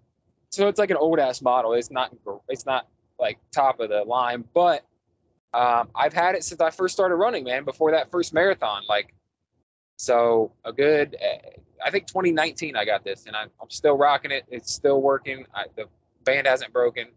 so 0.52 0.70
it's 0.70 0.80
like 0.80 0.90
an 0.90 0.96
old 0.96 1.20
ass 1.20 1.42
model. 1.42 1.74
It's 1.74 1.92
not 1.92 2.16
it's 2.48 2.66
not 2.66 2.88
like 3.20 3.40
top 3.52 3.82
of 3.82 3.90
the 3.90 4.04
line, 4.04 4.46
but 4.54 4.86
um, 5.54 5.90
I've 5.94 6.14
had 6.14 6.36
it 6.36 6.46
since 6.46 6.62
I 6.62 6.70
first 6.70 6.94
started 6.94 7.16
running, 7.16 7.44
man. 7.44 7.66
Before 7.66 7.92
that 7.92 8.10
first 8.10 8.34
marathon, 8.34 8.84
like 8.88 9.14
so 9.98 10.54
a 10.64 10.72
good. 10.72 11.18
Uh, 11.22 11.50
I 11.84 11.92
think 11.92 12.08
2019 12.08 12.78
I 12.78 12.86
got 12.86 13.04
this, 13.04 13.26
and 13.26 13.36
I'm, 13.36 13.50
I'm 13.62 13.70
still 13.70 13.98
rocking 13.98 14.32
it. 14.32 14.46
It's 14.50 14.74
still 14.74 15.02
working. 15.02 15.46
I, 15.54 15.66
the 15.76 15.88
band 16.24 16.48
hasn't 16.48 16.72
broken. 16.72 17.08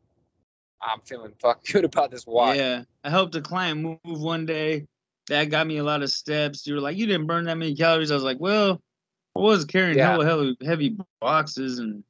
I'm 0.83 1.01
feeling 1.01 1.33
fuck 1.41 1.65
good 1.73 1.85
about 1.85 2.11
this 2.11 2.27
watch. 2.27 2.57
Yeah, 2.57 2.83
I 3.05 3.11
helped 3.11 3.35
a 3.35 3.41
client 3.41 3.81
move 3.81 3.99
one 4.21 4.47
day. 4.47 4.87
That 5.29 5.51
got 5.51 5.67
me 5.67 5.77
a 5.79 5.85
lot 5.85 6.03
of 6.03 6.11
steps. 6.11 6.67
You 6.67 6.75
were 6.75 6.81
like, 6.81 6.97
you 6.97 7.07
didn't 7.07 7.27
burn 7.29 7.45
that 7.45 7.57
many 7.57 7.75
calories. 7.77 8.11
I 8.11 8.15
was 8.15 8.25
like, 8.25 8.39
well, 8.41 8.81
I 9.37 9.41
was 9.41 9.65
carrying 9.65 9.97
Yeah. 9.97 10.11
hella 10.11 10.25
heavy, 10.25 10.57
heavy 10.65 10.97
boxes 11.21 11.79
and 11.79 12.03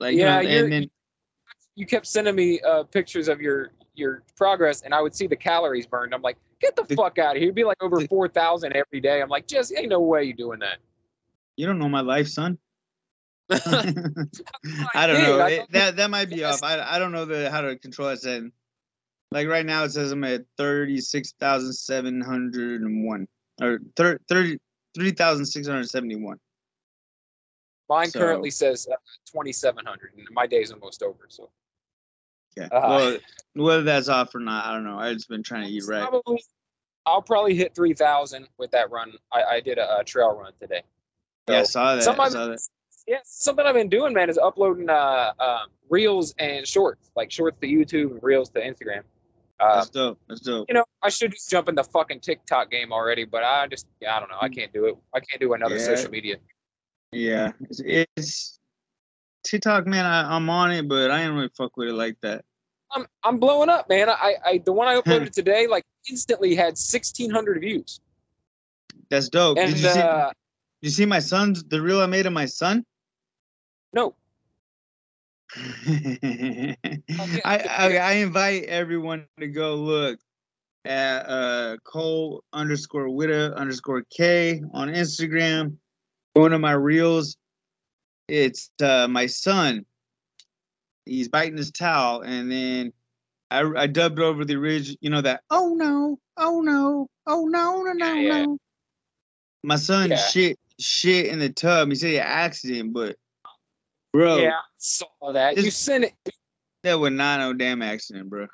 like, 0.00 0.16
Yeah, 0.16 0.40
you 0.40 0.48
know, 0.48 0.64
and 0.64 0.72
then 0.72 0.90
you 1.76 1.86
kept 1.86 2.06
sending 2.06 2.34
me 2.34 2.60
uh, 2.60 2.82
pictures 2.84 3.28
of 3.28 3.40
your 3.40 3.70
your 3.94 4.22
progress, 4.36 4.82
and 4.82 4.94
I 4.94 5.00
would 5.00 5.14
see 5.14 5.26
the 5.26 5.36
calories 5.36 5.86
burned. 5.86 6.14
I'm 6.14 6.22
like, 6.22 6.36
get 6.60 6.76
the, 6.76 6.82
The- 6.84 6.94
fuck 6.96 7.18
out 7.18 7.36
of 7.36 7.40
here! 7.40 7.46
You'd 7.46 7.54
be 7.54 7.64
like 7.64 7.82
over 7.82 8.00
four 8.08 8.28
thousand 8.28 8.74
every 8.74 9.00
day. 9.00 9.20
I'm 9.22 9.28
like, 9.28 9.46
just 9.46 9.72
ain't 9.76 9.88
no 9.88 10.00
way 10.00 10.24
you're 10.24 10.36
doing 10.36 10.58
that. 10.60 10.78
you 11.56 11.66
don't 11.66 11.78
know 11.78 11.88
my 11.88 12.00
life, 12.00 12.28
son. 12.28 12.58
I 13.50 15.06
don't 15.06 15.22
know. 15.22 15.40
I 15.40 15.48
It- 15.50 15.70
that 15.72 15.96
that 15.96 16.10
might 16.10 16.28
be 16.30 16.36
Yes. 16.36 16.62
off. 16.62 16.68
I 16.68 16.96
I 16.96 16.98
don't 16.98 17.12
know 17.12 17.24
the 17.24 17.50
how 17.50 17.60
to 17.62 17.76
control 17.78 18.08
that 18.08 18.18
setting. 18.20 18.52
Like 19.30 19.48
right 19.48 19.64
now, 19.66 19.84
it 19.84 19.90
says 19.90 20.10
I'm 20.12 20.24
at 20.24 20.44
thirty 20.56 21.00
six 21.00 21.32
thousand 21.32 21.72
seven 21.72 22.20
hundred 22.20 22.82
and 22.82 23.06
one, 23.06 23.26
or 23.60 23.78
thir- 23.96 24.20
thirty 24.28 24.58
three 24.94 25.10
thousand 25.12 25.46
six 25.46 25.66
hundred 25.66 25.88
seventy 25.88 26.16
one. 26.16 26.38
Mine 27.88 28.10
So- 28.10 28.18
currently 28.20 28.50
says 28.50 28.86
uh, 28.90 28.96
2,700, 29.32 30.12
and 30.18 30.26
my 30.32 30.46
day's 30.46 30.72
almost 30.72 31.02
over. 31.02 31.26
So 31.28 31.50
yeah. 32.56 32.66
Uh, 32.66 32.88
well, 32.88 33.18
whether 33.66 33.82
that's 33.82 34.08
off 34.10 34.34
or 34.34 34.40
not, 34.40 34.66
I 34.66 34.74
don't 34.74 34.84
know. 34.84 34.98
I 34.98 35.14
just 35.14 35.28
been 35.28 35.42
trying 35.42 35.64
to 35.66 35.70
eat 35.72 35.84
right. 35.86 36.06
probably, 36.06 36.42
I'll 37.06 37.22
probably 37.22 37.54
hit 37.54 37.74
3,000 37.74 38.46
with 38.58 38.70
that 38.72 38.90
run. 38.90 39.12
I, 39.32 39.42
I 39.42 39.60
did 39.60 39.78
a, 39.78 39.98
a 40.00 40.04
trail 40.04 40.34
run 40.36 40.52
today. 40.60 40.82
Yeah, 41.48 41.60
I 41.60 41.62
saw 41.62 41.94
that. 41.94 42.00
I 42.02 42.04
somebody- 42.04 42.30
saw 42.32 42.46
that. 42.48 42.60
Yeah, 43.08 43.18
something 43.24 43.64
I've 43.64 43.74
been 43.74 43.88
doing, 43.88 44.12
man, 44.12 44.28
is 44.28 44.36
uploading 44.36 44.90
uh, 44.90 45.32
um, 45.40 45.68
reels 45.88 46.34
and 46.38 46.68
shorts, 46.68 47.10
like 47.16 47.32
shorts 47.32 47.56
to 47.62 47.66
YouTube 47.66 48.10
and 48.10 48.22
reels 48.22 48.50
to 48.50 48.60
Instagram. 48.60 49.00
Uh, 49.58 49.76
That's 49.76 49.88
dope. 49.88 50.18
That's 50.28 50.42
dope. 50.42 50.66
you 50.68 50.74
know, 50.74 50.84
I 51.02 51.08
should 51.08 51.32
just 51.32 51.50
jump 51.50 51.70
in 51.70 51.74
the 51.74 51.82
fucking 51.82 52.20
TikTok 52.20 52.70
game 52.70 52.92
already, 52.92 53.24
but 53.24 53.42
I 53.42 53.66
just, 53.66 53.86
yeah, 54.00 54.14
I 54.14 54.20
don't 54.20 54.28
know. 54.28 54.36
I 54.40 54.50
can't 54.50 54.72
do 54.74 54.84
it. 54.84 54.96
I 55.14 55.20
can't 55.20 55.40
do 55.40 55.54
another 55.54 55.76
Yeah. 55.76 55.86
social 55.86 56.10
media. 56.10 56.36
Yeah, 57.10 57.52
it's, 57.62 57.80
it's 57.80 58.60
TikTok, 59.42 59.86
man. 59.86 60.04
I, 60.04 60.36
I'm 60.36 60.50
on 60.50 60.70
it, 60.70 60.86
but 60.86 61.10
I 61.10 61.22
ain't 61.22 61.32
really 61.32 61.48
fuck 61.56 61.78
with 61.78 61.88
it 61.88 61.94
like 61.94 62.20
that. 62.20 62.44
I'm 62.92 63.06
I'm 63.24 63.38
blowing 63.38 63.68
up, 63.70 63.88
man. 63.88 64.08
I 64.10 64.34
I 64.44 64.62
the 64.64 64.72
one 64.72 64.88
I 64.88 64.94
uploaded 65.00 65.30
today 65.30 65.66
like 65.66 65.84
instantly 66.08 66.54
had 66.54 66.76
1600 66.76 67.60
views. 67.60 68.00
That's 69.10 69.30
dope. 69.30 69.58
And 69.58 69.70
Did 69.70 69.80
you 69.80 69.88
see? 69.88 70.00
uh, 70.00 70.30
you 70.82 70.90
see 70.90 71.06
my 71.06 71.18
son's 71.18 71.64
the 71.64 71.80
reel 71.80 72.00
I 72.00 72.06
made 72.06 72.26
of 72.26 72.32
my 72.32 72.44
son? 72.46 72.84
No, 73.92 74.14
I, 75.56 76.76
I 77.44 77.96
I 77.96 78.12
invite 78.14 78.64
everyone 78.64 79.26
to 79.40 79.46
go 79.48 79.76
look 79.76 80.18
at 80.84 81.20
uh 81.28 81.76
Cole 81.84 82.44
underscore 82.52 83.08
Witta 83.08 83.54
underscore 83.54 84.02
K 84.10 84.62
on 84.72 84.88
Instagram. 84.88 85.76
One 86.34 86.52
of 86.52 86.60
my 86.60 86.72
reels. 86.72 87.36
It's 88.28 88.70
uh 88.82 89.08
my 89.08 89.26
son. 89.26 89.86
He's 91.06 91.28
biting 91.28 91.56
his 91.56 91.70
towel, 91.70 92.20
and 92.20 92.52
then 92.52 92.92
I 93.50 93.62
I 93.76 93.86
dubbed 93.86 94.20
over 94.20 94.44
the 94.44 94.56
original. 94.56 94.98
You 95.00 95.10
know 95.10 95.22
that? 95.22 95.40
Oh 95.50 95.74
no! 95.74 96.18
Oh 96.36 96.60
no! 96.60 97.08
Oh 97.26 97.46
no! 97.46 97.82
No 97.82 97.92
no 97.92 98.06
Yeah, 98.06 98.20
yeah. 98.20 98.42
no! 98.42 98.58
My 99.62 99.76
son 99.76 100.10
Yeah. 100.10 100.16
shit 100.16 100.58
shit 100.78 101.26
in 101.26 101.38
the 101.38 101.48
tub. 101.48 101.88
He 101.88 101.94
said 101.94 102.10
he 102.10 102.18
accident, 102.18 102.92
but 102.92 103.16
bro, 104.12 104.38
yeah, 104.38 104.50
I 104.50 104.62
saw 104.78 105.06
that. 105.32 105.56
You 105.56 105.70
sent 105.70 106.04
it, 106.04 106.14
that 106.82 106.98
was 106.98 107.12
not 107.12 107.40
no 107.40 107.52
damn 107.52 107.82
accident, 107.82 108.28
bro. 108.30 108.46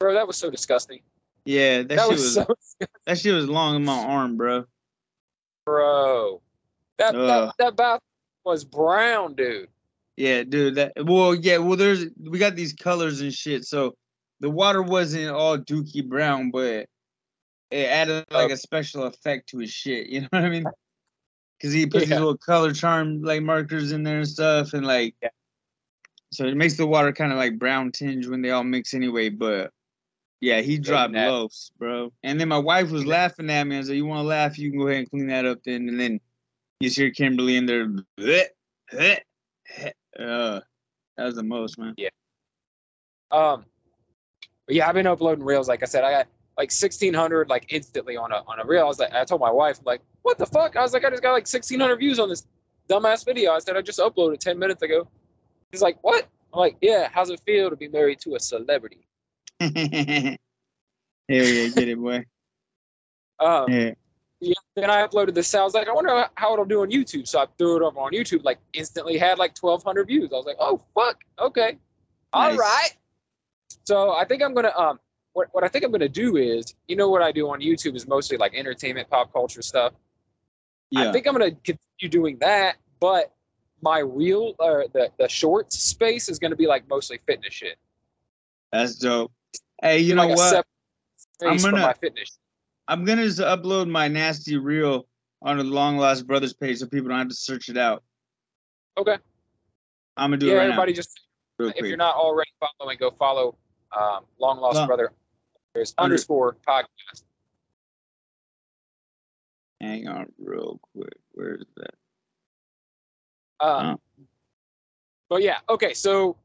bro. 0.00 0.14
That 0.14 0.26
was 0.26 0.36
so 0.36 0.50
disgusting. 0.50 1.00
Yeah, 1.44 1.78
that, 1.78 1.88
That, 1.88 2.00
shit 2.00 2.10
was, 2.10 2.36
was, 2.36 2.76
so, 2.80 2.86
that 3.06 3.18
shit 3.18 3.34
was 3.34 3.48
long 3.48 3.76
in 3.76 3.84
my 3.84 3.98
arm, 3.98 4.36
bro. 4.36 4.64
bro. 5.66 6.40
That, 6.98 7.14
Ugh. 7.14 7.26
that 7.26 7.54
that 7.58 7.76
bath 7.76 8.00
was 8.44 8.64
brown, 8.64 9.34
dude. 9.34 9.68
Yeah, 10.16 10.44
dude. 10.44 10.76
That 10.76 10.92
well, 11.02 11.34
yeah. 11.34 11.58
Well, 11.58 11.76
there's 11.76 12.06
we 12.20 12.38
got 12.38 12.54
these 12.54 12.72
colors 12.72 13.20
and 13.20 13.32
shit. 13.32 13.64
So 13.64 13.96
the 14.40 14.50
water 14.50 14.82
wasn't 14.82 15.30
all 15.34 15.58
dookie 15.58 16.06
brown, 16.06 16.50
but 16.50 16.86
it 17.70 17.86
added 17.88 18.26
like 18.30 18.50
a 18.50 18.56
special 18.56 19.04
effect 19.04 19.48
to 19.50 19.58
his 19.58 19.70
shit. 19.70 20.06
You 20.10 20.20
know 20.20 20.28
what 20.30 20.44
I 20.44 20.48
mean? 20.50 20.64
Because 21.58 21.72
he 21.72 21.86
puts 21.86 22.02
Yeah. 22.04 22.16
these 22.16 22.18
little 22.18 22.36
color 22.38 22.72
charm 22.72 23.22
like 23.22 23.42
markers 23.42 23.92
in 23.92 24.02
there 24.02 24.18
and 24.18 24.28
stuff, 24.28 24.72
and 24.74 24.86
like, 24.86 25.14
Yeah. 25.22 25.28
so 26.32 26.44
it 26.46 26.56
makes 26.56 26.76
the 26.76 26.86
water 26.86 27.12
kind 27.12 27.32
of 27.32 27.38
like 27.38 27.58
brown 27.58 27.92
tinge 27.92 28.26
when 28.26 28.42
they 28.42 28.50
all 28.50 28.64
mix 28.64 28.92
anyway. 28.94 29.28
But 29.28 29.72
yeah, 30.40 30.60
he 30.60 30.78
dropped 30.78 31.14
that- 31.14 31.30
loafs, 31.30 31.70
bro. 31.78 32.12
And 32.22 32.38
then 32.40 32.48
my 32.48 32.58
wife 32.58 32.90
was 32.90 33.06
laughing 33.06 33.48
at 33.50 33.64
me. 33.66 33.78
I 33.78 33.82
said, 33.82 33.96
"You 33.96 34.04
want 34.06 34.18
to 34.24 34.28
laugh? 34.28 34.58
You 34.58 34.70
can 34.70 34.78
go 34.80 34.88
ahead 34.88 34.98
and 35.00 35.10
clean 35.10 35.26
that 35.28 35.46
up 35.46 35.62
then." 35.64 35.88
And 35.88 35.98
then 35.98 36.20
you 36.80 36.90
see 36.90 37.10
Kimberly 37.10 37.56
in 37.56 37.66
there. 37.66 37.86
"Bleh, 37.86 38.46
bleh, 38.90 39.20
bleh." 39.70 39.92
Uh, 40.18 40.60
that 41.16 41.24
was 41.24 41.36
the 41.36 41.42
most, 41.42 41.78
man. 41.78 41.94
Yeah. 41.96 42.10
Um, 43.30 43.64
yeah, 44.68 44.86
I've 44.88 44.94
been 44.94 45.06
uploading 45.06 45.44
reels. 45.44 45.68
Like 45.68 45.82
I 45.82 45.86
said, 45.86 46.04
I 46.04 46.10
got 46.10 46.28
like 46.58 46.70
1600 46.70 47.48
like 47.48 47.66
instantly 47.72 48.16
on 48.16 48.32
a 48.32 48.42
on 48.46 48.60
a 48.60 48.64
reel. 48.66 48.82
I 48.84 48.86
was 48.88 48.98
like, 48.98 49.12
I 49.12 49.24
told 49.24 49.40
my 49.40 49.50
wife, 49.50 49.80
like, 49.84 50.02
what 50.24 50.38
the 50.38 50.46
fuck? 50.46 50.74
I 50.74 50.80
was 50.82 50.92
like, 50.94 51.04
I 51.04 51.10
just 51.10 51.22
got 51.22 51.32
like 51.32 51.46
1600 51.46 51.96
views 51.96 52.18
on 52.18 52.28
this 52.30 52.46
dumbass 52.88 53.24
video. 53.24 53.52
I 53.52 53.58
said, 53.58 53.76
I 53.76 53.82
just 53.82 53.98
uploaded 54.00 54.38
10 54.40 54.58
minutes 54.58 54.82
ago. 54.82 55.06
He's 55.70 55.82
like, 55.82 55.98
what? 56.02 56.26
I'm 56.52 56.60
like, 56.60 56.76
yeah. 56.80 57.08
How's 57.12 57.28
it 57.30 57.40
feel 57.46 57.68
to 57.70 57.76
be 57.76 57.88
married 57.88 58.20
to 58.20 58.34
a 58.34 58.40
celebrity? 58.40 59.06
Hell 59.60 59.70
yeah, 61.28 61.68
get 61.68 61.88
it, 61.88 61.98
boy. 61.98 62.24
Um, 63.38 63.70
Yeah. 63.70 63.92
yeah, 64.40 64.54
then 64.76 64.90
I 64.90 65.06
uploaded 65.06 65.34
this. 65.34 65.54
I 65.54 65.62
was 65.62 65.74
like, 65.74 65.88
I 65.88 65.92
wonder 65.92 66.26
how 66.36 66.54
it'll 66.54 66.64
do 66.64 66.80
on 66.82 66.90
YouTube. 66.90 67.28
So 67.28 67.40
I 67.40 67.46
threw 67.58 67.76
it 67.76 67.82
up 67.82 67.96
on 67.98 68.12
YouTube. 68.12 68.44
Like 68.44 68.58
instantly 68.72 69.18
had 69.18 69.38
like 69.38 69.56
1,200 69.58 70.06
views. 70.06 70.30
I 70.32 70.36
was 70.36 70.46
like, 70.46 70.56
oh 70.58 70.80
fuck, 70.94 71.22
okay, 71.38 71.76
all 72.32 72.48
Nice. 72.50 72.58
right. 72.58 72.90
So 73.84 74.12
I 74.12 74.24
think 74.24 74.42
I'm 74.42 74.54
gonna 74.54 74.72
um, 74.76 74.98
what 75.34 75.48
what 75.52 75.64
I 75.64 75.68
think 75.68 75.84
I'm 75.84 75.90
gonna 75.90 76.08
do 76.08 76.36
is, 76.36 76.74
you 76.88 76.96
know, 76.96 77.10
what 77.10 77.20
I 77.20 77.30
do 77.32 77.48
on 77.50 77.60
YouTube 77.60 77.94
is 77.96 78.06
mostly 78.08 78.38
like 78.38 78.54
entertainment, 78.54 79.10
pop 79.10 79.32
culture 79.32 79.60
stuff. 79.62 79.92
Yeah. 80.90 81.08
I 81.08 81.12
think 81.12 81.26
I'm 81.26 81.32
gonna 81.34 81.50
continue 81.50 82.08
doing 82.10 82.38
that, 82.40 82.76
but 83.00 83.32
my 83.82 83.98
real 83.98 84.54
or 84.58 84.86
the 84.92 85.10
the 85.18 85.28
shorts 85.28 85.78
space 85.78 86.28
is 86.28 86.38
gonna 86.38 86.56
be 86.56 86.66
like 86.66 86.88
mostly 86.88 87.18
fitness 87.26 87.52
shit. 87.54 87.76
That's 88.72 88.96
dope. 88.96 89.32
Hey, 89.82 89.98
you 89.98 90.14
know 90.14 90.26
like 90.26 90.36
what? 90.36 90.66
I'm 91.42 91.56
gonna- 91.58 91.78
my 91.80 91.92
fitness. 91.94 92.38
I'm 92.86 93.04
gonna 93.04 93.24
just 93.24 93.38
upload 93.40 93.88
my 93.88 94.08
nasty 94.08 94.56
reel 94.56 95.06
on 95.42 95.58
the 95.58 95.64
Long 95.64 95.96
Lost 95.96 96.26
Brothers 96.26 96.52
page 96.52 96.78
so 96.78 96.86
people 96.86 97.08
don't 97.08 97.18
have 97.18 97.28
to 97.28 97.34
search 97.34 97.68
it 97.68 97.76
out. 97.76 98.02
Okay. 98.96 99.16
I'm 100.16 100.30
gonna 100.30 100.38
do 100.38 100.46
Yeah, 100.46 100.52
it 100.52 100.56
right 100.56 100.64
everybody 100.66 100.92
just 100.92 101.20
real 101.58 101.72
if 101.76 101.84
you're 101.84 101.96
not 101.96 102.14
already 102.14 102.50
following, 102.60 102.98
go 102.98 103.10
follow 103.10 103.56
um, 103.96 104.24
Long 104.38 104.58
Lost 104.60 104.76
Long- 104.76 104.86
Brother 104.86 105.12
there's 105.74 105.94
underscore 105.98 106.56
podcast. 106.66 107.24
Hang 109.84 110.08
on, 110.08 110.32
real 110.38 110.80
quick. 110.94 111.18
Where 111.32 111.56
is 111.56 111.66
that? 111.76 111.94
Um, 113.60 113.98
But 115.28 115.42
yeah, 115.42 115.58
okay. 115.68 115.92
So 115.92 116.36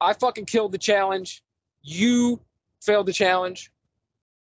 I 0.00 0.12
fucking 0.12 0.46
killed 0.46 0.72
the 0.72 0.78
challenge. 0.78 1.42
You 1.82 2.40
failed 2.82 3.06
the 3.06 3.12
challenge. 3.12 3.70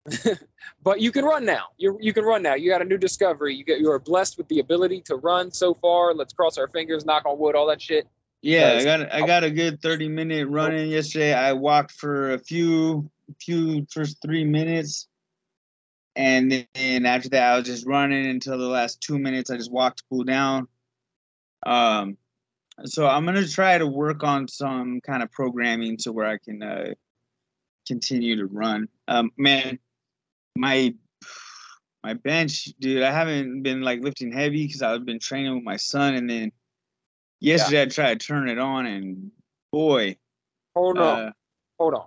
but 0.83 0.99
you 0.99 1.13
can 1.13 1.23
run 1.23 1.45
now. 1.45 1.67
You 1.77 1.97
you 2.01 2.11
can 2.11 2.25
run 2.25 2.43
now. 2.43 2.55
You 2.55 2.69
got 2.69 2.81
a 2.81 2.85
new 2.85 2.97
discovery. 2.97 3.55
You 3.55 3.63
get 3.63 3.79
you 3.79 3.89
are 3.89 3.99
blessed 3.99 4.37
with 4.37 4.49
the 4.49 4.59
ability 4.59 4.99
to 5.05 5.15
run 5.15 5.49
so 5.49 5.73
far. 5.73 6.13
Let's 6.13 6.33
cross 6.33 6.57
our 6.57 6.67
fingers, 6.67 7.05
knock 7.05 7.25
on 7.25 7.39
wood, 7.39 7.55
all 7.55 7.67
that 7.67 7.81
shit. 7.81 8.05
Yeah, 8.41 8.77
I 8.77 8.83
got 8.83 9.13
I 9.13 9.25
got 9.25 9.45
a 9.45 9.49
good 9.49 9.81
30 9.81 10.09
minute 10.09 10.49
run 10.49 10.73
in 10.73 10.89
yesterday. 10.89 11.33
I 11.33 11.53
walked 11.53 11.93
for 11.93 12.33
a 12.33 12.37
few 12.37 13.09
few 13.39 13.87
first 13.89 14.21
three 14.21 14.43
minutes. 14.43 15.07
And 16.15 16.67
then 16.73 17.05
after 17.05 17.29
that 17.29 17.53
I 17.53 17.57
was 17.57 17.65
just 17.65 17.85
running 17.85 18.25
until 18.27 18.57
the 18.57 18.67
last 18.67 19.01
two 19.01 19.17
minutes. 19.17 19.49
I 19.49 19.57
just 19.57 19.71
walked 19.71 19.99
to 19.99 20.03
cool 20.09 20.23
down. 20.23 20.67
Um 21.65 22.17
so 22.85 23.07
I'm 23.07 23.25
gonna 23.25 23.47
try 23.47 23.77
to 23.77 23.87
work 23.87 24.23
on 24.23 24.47
some 24.47 25.01
kind 25.01 25.23
of 25.23 25.31
programming 25.31 25.97
to 25.97 26.11
where 26.11 26.27
I 26.27 26.37
can 26.37 26.61
uh 26.61 26.93
continue 27.87 28.35
to 28.37 28.45
run. 28.45 28.87
Um 29.07 29.31
man, 29.37 29.79
my 30.55 30.93
my 32.03 32.13
bench, 32.13 32.65
dude, 32.79 33.03
I 33.03 33.11
haven't 33.11 33.63
been 33.63 33.81
like 33.81 34.01
lifting 34.01 34.31
heavy 34.31 34.67
because 34.67 34.81
I've 34.81 35.05
been 35.05 35.19
training 35.19 35.55
with 35.55 35.63
my 35.63 35.77
son 35.77 36.15
and 36.15 36.29
then 36.29 36.51
yesterday 37.39 37.83
I 37.83 37.85
tried 37.85 38.19
to 38.19 38.27
turn 38.27 38.49
it 38.49 38.59
on 38.59 38.85
and 38.85 39.31
boy, 39.71 40.17
Hold 40.75 40.97
on, 40.97 41.19
uh, 41.19 41.31
hold 41.79 41.93
on. 41.93 42.05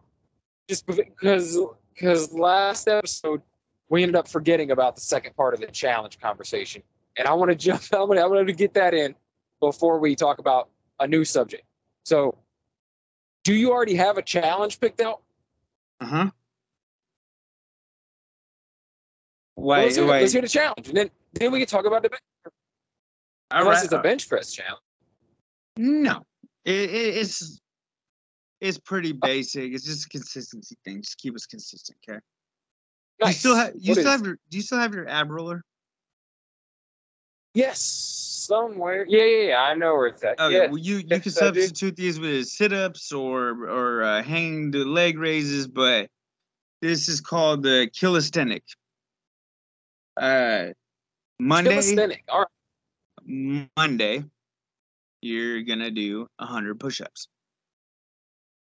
Just 0.68 0.86
because 0.86 1.58
because 1.94 2.32
last 2.32 2.88
episode 2.88 3.42
we 3.88 4.02
ended 4.02 4.16
up 4.16 4.28
forgetting 4.28 4.70
about 4.70 4.94
the 4.94 5.00
second 5.00 5.36
part 5.36 5.54
of 5.54 5.60
the 5.60 5.66
challenge 5.66 6.18
conversation, 6.18 6.82
and 7.18 7.28
I 7.28 7.34
want 7.34 7.50
to 7.50 7.56
jump. 7.56 7.82
I 7.92 8.02
want 8.02 8.18
I 8.18 8.26
want 8.26 8.46
to 8.46 8.54
get 8.54 8.74
that 8.74 8.94
in 8.94 9.14
before 9.60 9.98
we 9.98 10.14
talk 10.16 10.38
about 10.38 10.68
a 11.00 11.06
new 11.06 11.24
subject. 11.24 11.64
So, 12.04 12.36
do 13.44 13.54
you 13.54 13.72
already 13.72 13.94
have 13.94 14.18
a 14.18 14.22
challenge 14.22 14.80
picked 14.80 15.00
out? 15.00 15.22
uh-huh. 16.00 16.30
Well, 19.56 19.78
Why 19.78 19.82
let's, 19.84 19.96
hear, 19.96 20.06
why 20.06 20.20
let's 20.20 20.32
hear 20.32 20.42
the 20.42 20.48
challenge, 20.48 20.88
and 20.88 20.96
then 20.96 21.10
then 21.32 21.52
we 21.52 21.58
can 21.58 21.68
talk 21.68 21.86
about 21.86 22.02
the 22.02 22.10
bench. 22.10 22.22
all 23.50 23.60
Unless 23.62 23.76
right, 23.76 23.84
it's 23.84 23.92
a 23.92 23.98
uh, 23.98 24.02
bench 24.02 24.28
press 24.28 24.52
challenge. 24.52 24.82
No. 25.76 26.22
It, 26.64 26.90
it, 26.90 27.16
it's 27.16 27.60
it's 28.60 28.78
pretty 28.78 29.12
basic. 29.12 29.72
It's 29.72 29.84
just 29.84 30.06
a 30.06 30.08
consistency 30.08 30.76
thing. 30.84 31.02
Just 31.02 31.18
keep 31.18 31.34
us 31.34 31.46
consistent, 31.46 31.98
okay? 32.08 32.18
You 33.24 33.32
still 33.32 33.56
have 33.56 33.72
you 33.78 33.92
What 33.92 33.98
still 33.98 34.12
is- 34.12 34.18
have 34.18 34.26
your 34.26 34.38
do 34.50 34.56
you 34.58 34.62
still 34.62 34.78
have 34.78 34.94
your 34.94 35.08
ab 35.08 35.30
roller? 35.30 35.62
yes, 37.54 37.80
somewhere. 37.80 39.06
Yeah, 39.08 39.24
yeah, 39.24 39.48
yeah. 39.48 39.60
I 39.62 39.74
know 39.74 39.94
where 39.94 40.08
it's 40.08 40.22
at. 40.22 40.38
Okay, 40.38 40.54
yeah. 40.56 40.66
well 40.66 40.76
you 40.78 40.96
you 40.98 41.04
yes, 41.08 41.22
can 41.22 41.32
substitute 41.32 41.96
these 41.96 42.20
with 42.20 42.46
sit 42.46 42.72
ups 42.72 43.12
or 43.12 43.64
or 43.68 44.02
uh, 44.02 44.22
hang 44.22 44.70
the 44.70 44.84
leg 44.84 45.18
raises, 45.18 45.66
but 45.66 46.10
this 46.82 47.08
is 47.08 47.20
called 47.20 47.62
the 47.62 47.88
calisthenic. 47.98 48.62
Uh, 50.16 50.66
Monday 51.38 51.70
Calisthenic. 51.70 52.24
All 52.28 52.40
right. 52.40 53.68
Monday, 53.76 54.24
you're 55.22 55.62
gonna 55.62 55.90
do 55.90 56.28
hundred 56.38 56.78
push-ups. 56.78 57.28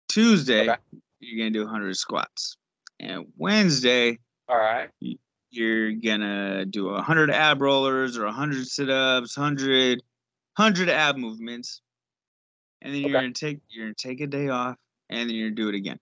Tuesday, 0.08 0.62
Okay. 0.70 0.80
you're 1.20 1.38
gonna 1.38 1.50
do 1.50 1.66
hundred 1.66 1.96
squats, 1.96 2.56
and 2.98 3.26
Wednesday, 3.36 4.18
All 4.48 4.56
right. 4.56 4.90
you're 5.50 5.92
gonna 5.92 6.64
do 6.66 6.88
a 6.90 6.92
100 6.94 7.30
ab 7.30 7.60
rollers 7.62 8.16
or 8.18 8.24
a 8.24 8.26
100 8.26 8.66
sit-ups 8.66 9.36
100 9.36 10.02
100 10.56 10.88
ab 10.90 11.16
movements 11.16 11.80
and 12.82 12.94
then 12.94 13.00
you're 13.02 13.16
Okay. 13.16 13.24
gonna 13.26 13.32
take 13.32 13.60
you're 13.70 13.86
gonna 13.86 13.94
take 13.94 14.20
a 14.20 14.26
day 14.26 14.48
off 14.48 14.76
and 15.10 15.28
then 15.28 15.36
you're 15.36 15.48
gonna 15.50 15.56
do 15.56 15.68
it 15.68 15.74
again 15.74 15.98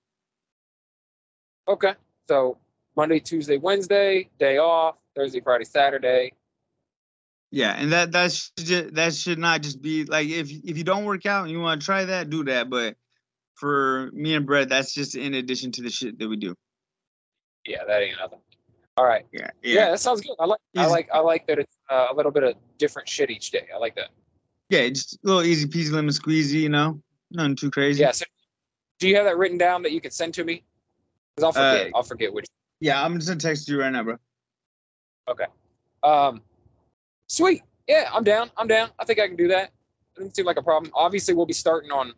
Okay. 1.68 1.94
So 2.28 2.58
Monday, 2.96 3.20
Tuesday, 3.20 3.56
Wednesday, 3.56 4.28
day 4.38 4.58
off. 4.58 4.96
Thursday, 5.14 5.40
Friday, 5.40 5.64
Saturday. 5.64 6.32
yeah 7.52 7.72
and 7.78 7.92
that 7.92 8.12
that 8.12 8.32
should 8.32 8.52
ju- 8.58 8.90
that 8.92 9.14
should 9.14 9.38
not 9.38 9.62
just 9.62 9.80
be 9.80 10.04
like 10.04 10.28
if 10.28 10.50
if 10.50 10.76
you 10.76 10.84
don't 10.84 11.04
work 11.04 11.24
out 11.26 11.42
and 11.44 11.50
you 11.52 11.60
want 11.60 11.80
to 11.80 11.84
try 11.84 12.04
that 12.04 12.28
do 12.28 12.44
that 12.44 12.68
but 12.68 12.96
for 13.56 14.10
me 14.12 14.34
and 14.34 14.46
Brett, 14.46 14.68
that's 14.68 14.92
just 14.94 15.14
in 15.16 15.34
addition 15.34 15.72
to 15.72 15.82
the 15.82 15.90
shit 15.90 16.18
that 16.18 16.28
we 16.28 16.36
do. 16.36 16.54
Yeah, 17.66 17.84
that 17.86 18.02
ain't 18.02 18.18
nothing. 18.18 18.38
All 18.96 19.04
right. 19.04 19.26
Yeah, 19.32 19.50
Yeah, 19.62 19.90
that 19.90 20.00
sounds 20.00 20.22
good. 20.22 20.34
I 20.38 20.46
like. 20.46 20.60
I 20.76 20.86
like. 20.86 21.08
I 21.12 21.18
like 21.18 21.46
that 21.48 21.58
it's 21.58 21.76
uh, 21.90 22.06
a 22.10 22.14
little 22.14 22.32
bit 22.32 22.44
of 22.44 22.54
different 22.78 23.08
shit 23.08 23.30
each 23.30 23.50
day. 23.50 23.66
I 23.74 23.78
like 23.78 23.94
that. 23.96 24.08
Yeah, 24.70 24.88
just 24.88 25.14
a 25.14 25.18
little 25.22 25.42
easy 25.42 25.66
peasy 25.66 25.92
lemon 25.92 26.10
squeezy, 26.10 26.60
you 26.60 26.68
know, 26.68 27.00
nothing 27.30 27.56
too 27.56 27.70
crazy. 27.70 28.00
Yeah. 28.00 28.12
So, 28.12 28.24
do 28.98 29.08
you 29.08 29.16
have 29.16 29.26
that 29.26 29.36
written 29.36 29.58
down 29.58 29.82
that 29.82 29.92
you 29.92 30.00
could 30.00 30.12
send 30.12 30.32
to 30.34 30.44
me? 30.44 30.64
Because 31.34 31.44
I'll 31.44 31.52
forget. 31.52 31.92
I'll 31.94 32.02
forget 32.02 32.32
which. 32.32 32.46
Yeah, 32.80 33.02
I'm 33.02 33.14
just 33.16 33.28
gonna 33.28 33.38
text 33.38 33.68
you 33.68 33.80
right 33.80 33.90
now, 33.90 34.02
bro. 34.02 34.16
Okay. 35.28 35.46
Um, 36.02 36.40
sweet. 37.26 37.62
Yeah, 37.86 38.08
I'm 38.12 38.24
down. 38.24 38.50
I'm 38.56 38.66
down. 38.66 38.90
I 38.98 39.04
think 39.04 39.18
I 39.18 39.26
can 39.26 39.36
do 39.36 39.48
that. 39.48 39.64
It 39.64 40.20
Doesn't 40.20 40.36
seem 40.36 40.46
like 40.46 40.56
a 40.56 40.62
problem. 40.62 40.90
Obviously, 40.94 41.34
we'll 41.34 41.46
be 41.46 41.52
starting 41.52 41.90
on 41.90 42.14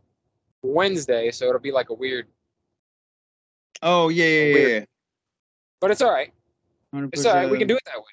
Wednesday, 0.62 1.30
so 1.30 1.46
it'll 1.48 1.60
be 1.60 1.72
like 1.72 1.90
a 1.90 1.94
weird, 1.94 2.26
Oh 3.82 4.08
yeah, 4.08 4.24
yeah, 4.24 4.30
yeah, 4.30 4.54
Weird. 4.54 4.70
yeah. 4.70 4.84
But 5.80 5.90
it's 5.90 6.02
all 6.02 6.12
right. 6.12 6.32
100%. 6.94 7.10
It's 7.12 7.24
all 7.26 7.34
right. 7.34 7.50
We 7.50 7.58
can 7.58 7.68
do 7.68 7.76
it 7.76 7.82
that 7.86 7.98
way. 7.98 8.04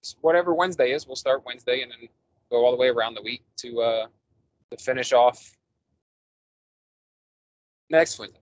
It's 0.00 0.16
whatever 0.20 0.54
Wednesday 0.54 0.92
is, 0.92 1.06
we'll 1.06 1.16
start 1.16 1.42
Wednesday 1.44 1.82
and 1.82 1.90
then 1.90 2.08
go 2.50 2.64
all 2.64 2.70
the 2.70 2.76
way 2.76 2.88
around 2.88 3.14
the 3.14 3.22
week 3.22 3.42
to 3.58 3.80
uh 3.80 4.06
to 4.70 4.76
finish 4.76 5.12
off 5.12 5.52
next 7.90 8.18
Wednesday 8.18 8.40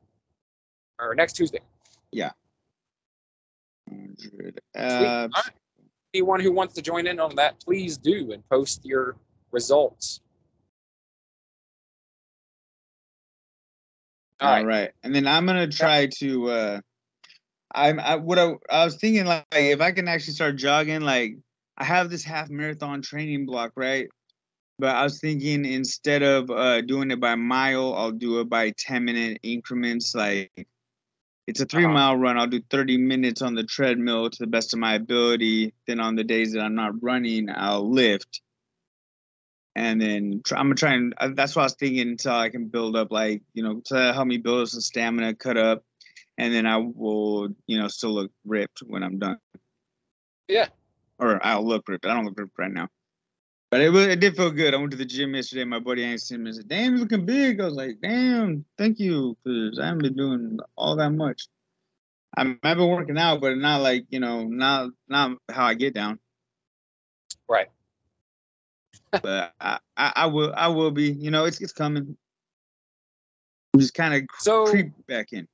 or 0.98 1.14
next 1.14 1.34
Tuesday. 1.34 1.60
100 3.88 4.60
Sweet. 4.74 4.74
abs. 4.74 5.34
All 5.34 5.42
right. 5.44 5.54
Anyone 6.14 6.40
who 6.40 6.52
wants 6.52 6.74
to 6.74 6.82
join 6.82 7.06
in 7.06 7.20
on 7.20 7.34
that, 7.36 7.60
please 7.60 7.96
do 7.96 8.32
and 8.32 8.46
post 8.48 8.84
your 8.84 9.16
results. 9.52 10.20
All 14.40 14.48
All 14.48 14.54
right. 14.56 14.66
right. 14.66 14.90
And 15.02 15.14
then 15.14 15.26
I'm 15.26 15.46
gonna 15.46 15.68
try 15.68 16.06
to 16.18 16.50
uh 16.50 16.80
I'm 17.76 18.00
I 18.00 18.16
what 18.16 18.38
I, 18.38 18.54
I 18.70 18.84
was 18.86 18.96
thinking 18.96 19.26
like 19.26 19.46
if 19.52 19.80
I 19.82 19.92
can 19.92 20.08
actually 20.08 20.34
start 20.34 20.56
jogging, 20.56 21.02
like 21.02 21.36
I 21.78 21.84
have 21.84 22.10
this 22.10 22.24
half 22.24 22.50
marathon 22.50 23.02
training 23.02 23.46
block, 23.46 23.72
right? 23.76 24.08
But 24.78 24.96
I 24.96 25.04
was 25.04 25.20
thinking 25.20 25.64
instead 25.66 26.22
of 26.22 26.50
uh 26.50 26.82
doing 26.82 27.10
it 27.12 27.20
by 27.20 27.34
mile, 27.36 27.94
I'll 27.94 28.12
do 28.12 28.40
it 28.40 28.48
by 28.50 28.72
10 28.78 29.04
minute 29.04 29.40
increments. 29.44 30.14
Like 30.14 30.68
it's 31.46 31.60
a 31.60 31.66
3 31.66 31.84
Uh-huh. 31.84 31.94
mile 31.94 32.16
run. 32.16 32.38
I'll 32.38 32.46
do 32.48 32.62
30 32.70 32.98
minutes 32.98 33.42
on 33.42 33.54
the 33.54 33.64
treadmill 33.64 34.30
to 34.30 34.38
the 34.38 34.46
best 34.48 34.72
of 34.74 34.80
my 34.80 34.94
ability. 34.94 35.74
Then 35.86 36.00
on 36.00 36.16
the 36.16 36.24
days 36.24 36.52
that 36.52 36.62
I'm 36.62 36.74
not 36.74 37.02
running, 37.02 37.48
I'll 37.50 37.88
lift. 37.90 38.42
And 39.76 40.00
then 40.00 40.40
try, 40.44 40.58
I'm 40.58 40.66
gonna 40.66 40.74
try 40.76 40.94
and 40.94 41.14
uh, 41.18 41.28
that's 41.34 41.54
what 41.54 41.62
I 41.62 41.66
was 41.66 41.74
thinking 41.74 42.08
until 42.08 42.32
I 42.34 42.48
can 42.48 42.68
build 42.68 42.96
up 42.96 43.12
like 43.12 43.42
you 43.54 43.62
know 43.62 43.82
to 43.86 44.12
help 44.14 44.26
me 44.26 44.38
build 44.38 44.62
up 44.62 44.68
some 44.68 44.80
stamina, 44.80 45.34
cut 45.34 45.58
up, 45.58 45.84
and 46.38 46.52
then 46.52 46.66
I 46.66 46.76
will 46.78 47.48
you 47.66 47.78
know 47.78 47.88
still 47.88 48.12
look 48.12 48.30
ripped 48.44 48.80
when 48.86 49.02
I'm 49.02 49.18
done. 49.18 49.38
Yeah. 50.48 50.68
Or 51.18 51.44
I'll 51.44 51.66
look 51.66 51.88
ripped. 51.88 52.06
I 52.06 52.14
don't 52.14 52.24
look 52.24 52.38
ripped 52.38 52.58
right 52.58 52.70
now, 52.70 52.88
but 53.70 53.80
it 53.80 53.90
was, 53.90 54.06
it 54.06 54.20
did 54.20 54.36
feel 54.36 54.50
good. 54.50 54.74
I 54.74 54.76
went 54.76 54.90
to 54.90 54.96
the 54.96 55.04
gym 55.04 55.34
yesterday. 55.34 55.64
My 55.64 55.78
buddy 55.78 56.06
me, 56.06 56.18
said, 56.18 56.68
"Damn, 56.68 56.92
you're 56.92 57.00
looking 57.00 57.24
big." 57.24 57.60
I 57.60 57.64
was 57.64 57.74
like, 57.74 57.96
"Damn, 58.02 58.64
thank 58.76 58.98
you," 58.98 59.36
because 59.42 59.78
I 59.78 59.86
haven't 59.86 60.02
been 60.02 60.16
doing 60.16 60.58
all 60.76 60.96
that 60.96 61.10
much. 61.10 61.48
I'm, 62.36 62.58
I've 62.62 62.76
been 62.76 62.88
working 62.88 63.18
out, 63.18 63.40
but 63.40 63.56
not 63.56 63.80
like 63.80 64.06
you 64.10 64.20
know, 64.20 64.44
not 64.44 64.90
not 65.08 65.38
how 65.50 65.64
I 65.64 65.74
get 65.74 65.94
down. 65.94 66.18
Right. 67.48 67.68
but 69.22 69.54
I, 69.60 69.78
I, 69.96 70.12
I 70.16 70.26
will 70.26 70.52
I 70.56 70.68
will 70.68 70.90
be. 70.90 71.12
You 71.12 71.30
know, 71.30 71.44
it's 71.44 71.60
it's 71.60 71.72
coming. 71.72 72.16
I'm 73.74 73.80
just 73.80 73.94
kind 73.94 74.14
of 74.14 74.22
So 74.38 74.66
creep 74.66 74.92
back 75.06 75.32
in. 75.32 75.48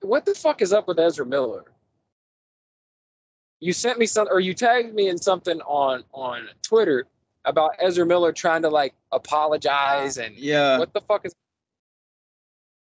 What 0.00 0.24
the 0.24 0.34
fuck 0.34 0.62
is 0.62 0.72
up 0.72 0.88
with 0.88 0.98
Ezra 0.98 1.26
Miller? 1.26 1.64
You 3.60 3.72
sent 3.72 3.98
me 3.98 4.06
some, 4.06 4.28
or 4.30 4.40
you 4.40 4.54
tagged 4.54 4.94
me 4.94 5.08
in 5.08 5.18
something 5.18 5.60
on 5.62 6.04
on 6.12 6.48
Twitter 6.62 7.06
about 7.44 7.72
Ezra 7.78 8.04
Miller 8.04 8.32
trying 8.32 8.62
to 8.62 8.68
like 8.68 8.94
apologize 9.12 10.18
and 10.18 10.36
Yeah, 10.36 10.78
what 10.78 10.92
the 10.92 11.00
fuck 11.00 11.24
is? 11.24 11.34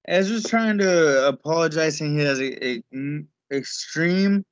Ezra's 0.07 0.45
trying 0.45 0.79
to 0.79 1.29
apologize, 1.29 2.01
and 2.01 2.19
he 2.19 2.25
has 2.25 2.41
a, 2.41 2.67
a 2.67 2.83
extreme 3.53 4.45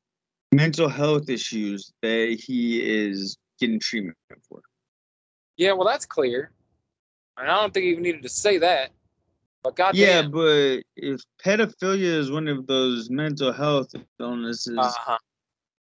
mental 0.53 0.89
health 0.89 1.29
issues 1.29 1.93
that 2.03 2.39
he 2.47 2.81
is 2.81 3.37
getting 3.59 3.81
treatment 3.81 4.17
for. 4.49 4.61
Yeah, 5.57 5.73
well, 5.73 5.87
that's 5.87 6.07
clear, 6.07 6.51
and 7.39 7.51
I 7.51 7.61
don't 7.61 7.73
think 7.73 7.85
he 7.85 7.91
even 7.91 8.03
needed 8.03 8.23
to 8.23 8.29
say 8.29 8.59
that. 8.59 8.91
But 9.75 9.95
Yeah, 9.95 10.23
but 10.23 10.83
if 10.97 11.21
pedophilia 11.45 12.01
is 12.03 12.31
one 12.31 12.47
of 12.49 12.67
those 12.67 13.11
mental 13.11 13.53
health 13.53 13.89
illnesses, 14.21 14.77
uh-huh. 14.79 15.19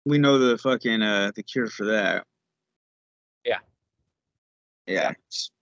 we 0.06 0.18
know 0.18 0.40
the 0.40 0.58
fucking 0.58 1.02
uh 1.02 1.32
the 1.36 1.44
cure 1.44 1.68
for 1.68 1.86
that. 1.86 2.26
Yeah. 3.46 3.60
Yeah, 4.88 5.12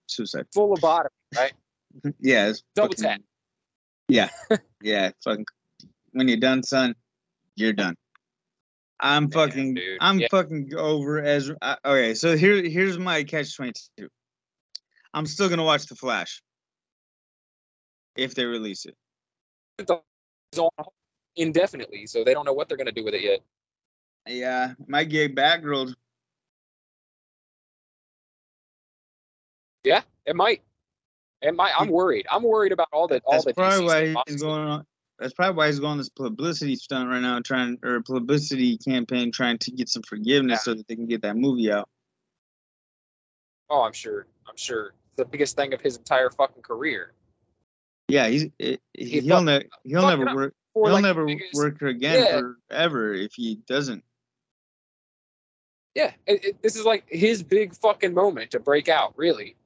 suicide. 0.06 0.46
full 0.54 0.72
of 0.72 0.80
bottom, 0.80 1.10
right? 1.36 1.52
Yeah, 2.20 2.52
Double 2.74 2.88
fucking- 2.90 3.04
tap. 3.04 3.20
Yeah, 4.08 4.28
yeah. 4.82 5.10
Fucking, 5.22 5.46
when 6.12 6.28
you're 6.28 6.36
done, 6.38 6.62
son, 6.62 6.94
you're 7.56 7.72
done. 7.72 7.94
I'm 9.00 9.30
fucking. 9.30 9.78
I'm 10.00 10.18
Yeah. 10.18 10.26
fucking 10.30 10.72
over 10.76 11.22
as. 11.22 11.50
I, 11.62 11.76
okay, 11.84 12.14
so 12.14 12.36
here, 12.36 12.62
here's 12.68 12.98
my 12.98 13.22
catch 13.24 13.56
twenty 13.56 13.72
two. 13.96 14.08
I'm 15.14 15.26
still 15.26 15.48
gonna 15.48 15.64
watch 15.64 15.86
The 15.86 15.94
Flash 15.94 16.42
if 18.16 18.34
they 18.34 18.44
release 18.44 18.86
it. 18.86 18.96
It's 19.78 19.90
on 20.58 20.70
indefinitely, 21.36 22.06
so 22.06 22.24
they 22.24 22.34
don't 22.34 22.44
know 22.44 22.52
what 22.52 22.68
they're 22.68 22.78
gonna 22.78 22.92
do 22.92 23.04
with 23.04 23.14
it 23.14 23.22
yet. 23.22 23.40
Yeah, 24.26 24.74
might 24.86 25.10
get 25.10 25.34
Batgirl. 25.34 25.94
It 30.26 30.36
might. 30.36 30.62
It 31.42 31.54
might. 31.54 31.72
I'm 31.78 31.88
worried. 31.88 32.26
I'm 32.30 32.42
worried 32.42 32.72
about 32.72 32.88
all 32.92 33.06
the 33.06 33.20
all 33.24 33.34
That's 33.34 33.44
the 33.44 33.54
probably 33.54 33.86
DC 33.86 34.14
why 34.14 34.22
he's 34.26 34.42
going 34.42 34.66
on. 34.66 34.86
That's 35.18 35.34
probably 35.34 35.56
why 35.56 35.66
he's 35.66 35.78
going 35.78 35.92
on 35.92 35.98
this 35.98 36.08
publicity 36.08 36.76
stunt 36.76 37.08
right 37.08 37.20
now, 37.20 37.40
trying 37.40 37.78
or 37.82 38.00
publicity 38.02 38.78
campaign, 38.78 39.30
trying 39.30 39.58
to 39.58 39.70
get 39.70 39.88
some 39.88 40.02
forgiveness 40.02 40.64
so 40.64 40.74
that 40.74 40.88
they 40.88 40.96
can 40.96 41.06
get 41.06 41.22
that 41.22 41.36
movie 41.36 41.70
out. 41.70 41.88
Oh, 43.70 43.82
I'm 43.82 43.92
sure. 43.92 44.26
I'm 44.48 44.56
sure. 44.56 44.94
The 45.16 45.24
biggest 45.24 45.56
thing 45.56 45.72
of 45.72 45.80
his 45.80 45.96
entire 45.96 46.30
fucking 46.30 46.62
career. 46.62 47.12
Yeah, 48.08 48.28
he's 48.28 48.46
He 48.58 48.78
he'll 48.94 49.36
fuck- 49.36 49.44
never 49.44 49.64
he'll 49.84 50.06
never 50.06 50.34
work 50.34 50.54
he'll 50.74 50.92
like 50.92 51.02
never 51.02 51.24
biggest- 51.26 51.54
work 51.54 51.80
again 51.82 52.24
Yeah. 52.24 52.40
forever 52.68 53.14
if 53.14 53.32
he 53.34 53.56
doesn't. 53.66 54.04
Yeah, 55.94 56.12
it, 56.26 56.44
it- 56.44 56.62
this 56.62 56.76
is 56.76 56.84
like 56.84 57.04
his 57.08 57.42
big 57.42 57.74
fucking 57.74 58.12
moment 58.14 58.50
to 58.52 58.60
break 58.60 58.88
out. 58.88 59.14
Really, 59.16 59.56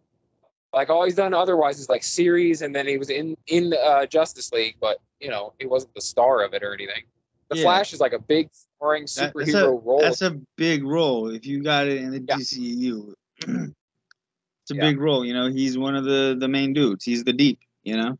like 0.72 0.90
all 0.90 1.04
he's 1.04 1.14
done 1.14 1.34
otherwise 1.34 1.78
is 1.80 1.88
like 1.88 2.02
series, 2.04 2.62
and 2.62 2.74
then 2.74 2.86
he 2.86 2.98
was 2.98 3.10
in 3.10 3.36
in 3.46 3.74
uh, 3.74 4.06
Justice 4.06 4.52
League, 4.52 4.76
but 4.80 4.98
you 5.20 5.30
know 5.30 5.52
he 5.58 5.66
wasn't 5.66 5.94
the 5.94 6.00
star 6.00 6.42
of 6.44 6.54
it 6.54 6.62
or 6.62 6.74
anything. 6.74 7.04
The 7.48 7.56
Yeah. 7.56 7.62
Flash 7.62 7.92
is 7.94 8.00
like 8.00 8.12
a 8.12 8.18
big 8.18 8.50
starring 8.52 9.04
superhero 9.04 9.44
that's 9.46 9.54
a, 9.54 9.68
role. 9.70 10.00
That's 10.00 10.22
a 10.22 10.38
big 10.56 10.84
role 10.84 11.30
if 11.30 11.46
you 11.46 11.62
got 11.62 11.88
it 11.88 11.96
in 12.02 12.10
the 12.10 12.20
Yeah. 12.20 12.36
DCU. 12.36 13.14
it's 13.38 14.70
a 14.70 14.74
Yeah. 14.74 14.80
big 14.82 15.00
role, 15.00 15.24
you 15.24 15.32
know. 15.32 15.48
He's 15.50 15.78
one 15.78 15.96
of 15.96 16.04
the 16.04 16.36
the 16.38 16.46
main 16.48 16.74
dudes. 16.74 17.04
He's 17.04 17.24
the 17.24 17.32
deep, 17.32 17.58
you 17.84 17.96
know. 17.96 18.18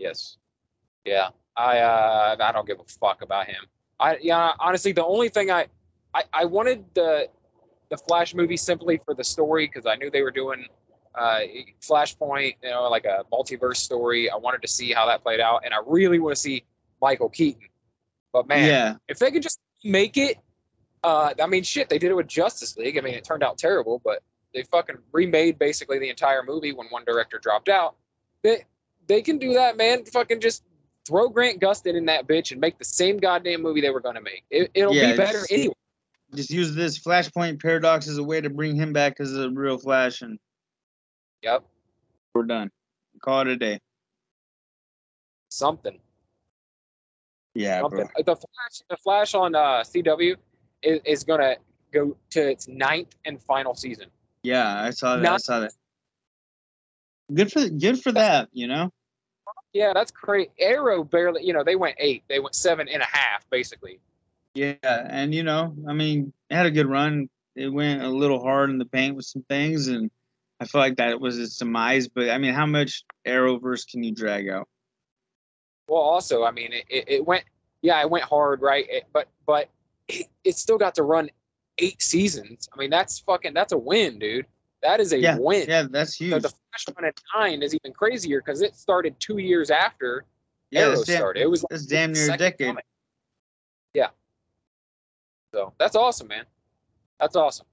Yes. 0.00 0.38
Yeah. 1.04 1.28
I 1.56 1.78
uh 1.78 2.36
I 2.40 2.52
don't 2.52 2.66
give 2.66 2.80
a 2.80 2.84
fuck 2.84 3.22
about 3.22 3.46
him. 3.46 3.62
I 4.00 4.16
yeah, 4.20 4.52
honestly 4.58 4.92
the 4.92 5.04
only 5.04 5.28
thing 5.28 5.50
I 5.50 5.66
I, 6.14 6.24
I 6.32 6.44
wanted 6.46 6.84
the 6.94 7.28
the 7.90 7.96
Flash 7.96 8.34
movie 8.34 8.56
simply 8.56 9.00
for 9.04 9.14
the 9.14 9.24
story 9.24 9.66
because 9.66 9.84
I 9.86 9.96
knew 9.96 10.10
they 10.10 10.22
were 10.22 10.30
doing 10.30 10.64
uh 11.14 11.40
Flashpoint, 11.82 12.54
you 12.62 12.70
know, 12.70 12.88
like 12.88 13.04
a 13.04 13.24
multiverse 13.32 13.76
story. 13.76 14.30
I 14.30 14.36
wanted 14.36 14.62
to 14.62 14.68
see 14.68 14.92
how 14.92 15.06
that 15.06 15.22
played 15.22 15.40
out 15.40 15.62
and 15.64 15.74
I 15.74 15.78
really 15.86 16.18
want 16.18 16.34
to 16.34 16.40
see 16.40 16.64
Michael 17.02 17.28
Keaton. 17.28 17.68
But 18.32 18.48
man, 18.48 18.66
Yeah, 18.66 18.94
if 19.08 19.18
they 19.18 19.30
could 19.30 19.42
just 19.42 19.60
make 19.84 20.16
it 20.16 20.38
uh 21.04 21.34
I 21.42 21.46
mean 21.46 21.62
shit, 21.62 21.90
they 21.90 21.98
did 21.98 22.10
it 22.10 22.14
with 22.14 22.28
Justice 22.28 22.76
League. 22.78 22.96
I 22.96 23.02
mean 23.02 23.14
it 23.14 23.24
turned 23.24 23.42
out 23.42 23.58
terrible, 23.58 24.00
but 24.02 24.22
they 24.54 24.62
fucking 24.62 24.96
remade 25.12 25.58
basically 25.58 25.98
the 25.98 26.08
entire 26.08 26.42
movie 26.42 26.72
when 26.72 26.86
one 26.88 27.04
director 27.04 27.38
dropped 27.38 27.68
out. 27.68 27.96
They 28.42 28.64
they 29.10 29.20
can 29.22 29.38
do 29.38 29.52
that, 29.54 29.76
man. 29.76 30.04
Fucking 30.04 30.38
just 30.40 30.62
throw 31.04 31.28
Grant 31.28 31.60
Gustin 31.60 31.96
in 31.96 32.06
that 32.06 32.28
bitch 32.28 32.52
and 32.52 32.60
make 32.60 32.78
the 32.78 32.84
same 32.84 33.16
goddamn 33.18 33.60
movie 33.60 33.80
they 33.80 33.90
were 33.90 34.00
gonna 34.00 34.20
make. 34.20 34.44
It, 34.50 34.70
it'll 34.72 34.94
Yeah, 34.94 35.10
be 35.10 35.16
better 35.16 35.38
just- 35.40 35.50
anyway. 35.52 35.74
just 36.32 36.50
use 36.50 36.76
this 36.76 36.96
Flashpoint 36.96 37.60
paradox 37.60 38.06
as 38.06 38.18
a 38.18 38.22
way 38.22 38.40
to 38.40 38.48
bring 38.48 38.76
him 38.76 38.92
back 38.92 39.18
as 39.18 39.34
a 39.36 39.50
real 39.50 39.78
Flash, 39.78 40.22
and 40.22 40.38
Yep. 41.42 41.64
we're 42.34 42.44
done. 42.44 42.70
Call 43.20 43.40
it 43.40 43.48
a 43.48 43.56
day. 43.56 43.80
Something. 45.48 45.98
Yeah, 47.54 47.80
something. 47.80 48.08
The 48.24 48.36
Flash 48.36 48.82
the 48.88 48.96
Flash 48.98 49.34
on 49.34 49.56
uh 49.56 49.82
CW 49.82 50.36
is, 50.82 51.00
is 51.04 51.24
gonna 51.24 51.56
go 51.90 52.16
to 52.30 52.48
its 52.48 52.68
ninth 52.68 53.16
and 53.24 53.42
final 53.42 53.74
season. 53.74 54.08
Yeah, 54.44 54.84
I 54.84 54.90
saw 54.90 55.16
that. 55.16 55.32
I 55.32 55.36
saw 55.38 55.58
that. 55.60 55.72
Good 57.34 57.50
for 57.50 57.68
good 57.68 58.00
for 58.00 58.12
that, 58.12 58.48
you 58.52 58.68
know. 58.68 58.92
Yeah, 59.72 59.92
that's 59.94 60.10
great. 60.10 60.50
Arrow 60.58 61.04
barely, 61.04 61.44
you 61.44 61.52
know, 61.52 61.62
they 61.62 61.76
went 61.76 61.96
eight. 61.98 62.24
They 62.28 62.40
went 62.40 62.54
seven 62.54 62.88
and 62.88 63.02
a 63.02 63.06
half, 63.06 63.48
basically. 63.50 64.00
Yeah, 64.54 64.74
and 64.82 65.32
you 65.32 65.44
know, 65.44 65.74
I 65.88 65.92
mean, 65.92 66.32
it 66.48 66.56
had 66.56 66.66
a 66.66 66.70
good 66.70 66.88
run. 66.88 67.28
It 67.54 67.68
went 67.68 68.02
a 68.02 68.08
little 68.08 68.42
hard 68.42 68.70
in 68.70 68.78
the 68.78 68.84
paint 68.84 69.14
with 69.14 69.26
some 69.26 69.42
things, 69.48 69.88
and 69.88 70.10
I 70.58 70.64
feel 70.64 70.80
like 70.80 70.96
that 70.96 71.20
was 71.20 71.38
its 71.38 71.56
demise. 71.56 72.08
But 72.08 72.30
I 72.30 72.38
mean, 72.38 72.52
how 72.52 72.66
much 72.66 73.04
Arrowverse 73.26 73.88
can 73.88 74.02
you 74.02 74.12
drag 74.12 74.48
out? 74.48 74.68
Well, 75.88 76.02
also, 76.02 76.44
I 76.44 76.50
mean, 76.50 76.72
it, 76.72 76.84
it, 76.88 77.04
it 77.08 77.26
went, 77.26 77.44
yeah, 77.82 78.00
it 78.00 78.10
went 78.10 78.24
hard, 78.24 78.60
right? 78.60 78.86
It, 78.88 79.04
but 79.12 79.28
but 79.46 79.68
it, 80.08 80.26
it 80.44 80.56
still 80.56 80.78
got 80.78 80.96
to 80.96 81.04
run 81.04 81.30
eight 81.78 82.02
seasons. 82.02 82.68
I 82.74 82.78
mean, 82.78 82.90
that's 82.90 83.20
fucking, 83.20 83.54
that's 83.54 83.72
a 83.72 83.78
win, 83.78 84.18
dude. 84.18 84.46
That 84.82 85.00
is 85.00 85.12
a 85.12 85.18
Yeah, 85.18 85.36
win. 85.38 85.66
Yeah, 85.68 85.84
that's 85.90 86.16
So 86.16 86.24
huge. 86.24 86.42
the 86.42 86.48
Flash 86.48 86.94
one 86.94 87.04
at 87.04 87.20
nine 87.36 87.62
is 87.62 87.74
even 87.74 87.92
crazier 87.92 88.40
because 88.40 88.62
it 88.62 88.74
started 88.74 89.14
two 89.20 89.38
years 89.38 89.70
after 89.70 90.24
Yeah, 90.70 90.82
Arrow 90.82 91.04
damn, 91.04 91.16
started. 91.16 91.42
It 91.42 91.50
was 91.50 91.64
that's 91.70 91.86
damn 91.86 92.12
near 92.12 92.32
a 92.32 92.36
decade. 92.36 92.68
comic. 92.68 92.84
Yeah. 93.94 94.08
So 95.52 95.72
that's 95.78 95.96
awesome, 95.96 96.28
man. 96.28 96.44
That's 97.18 97.36
awesome. 97.36 97.66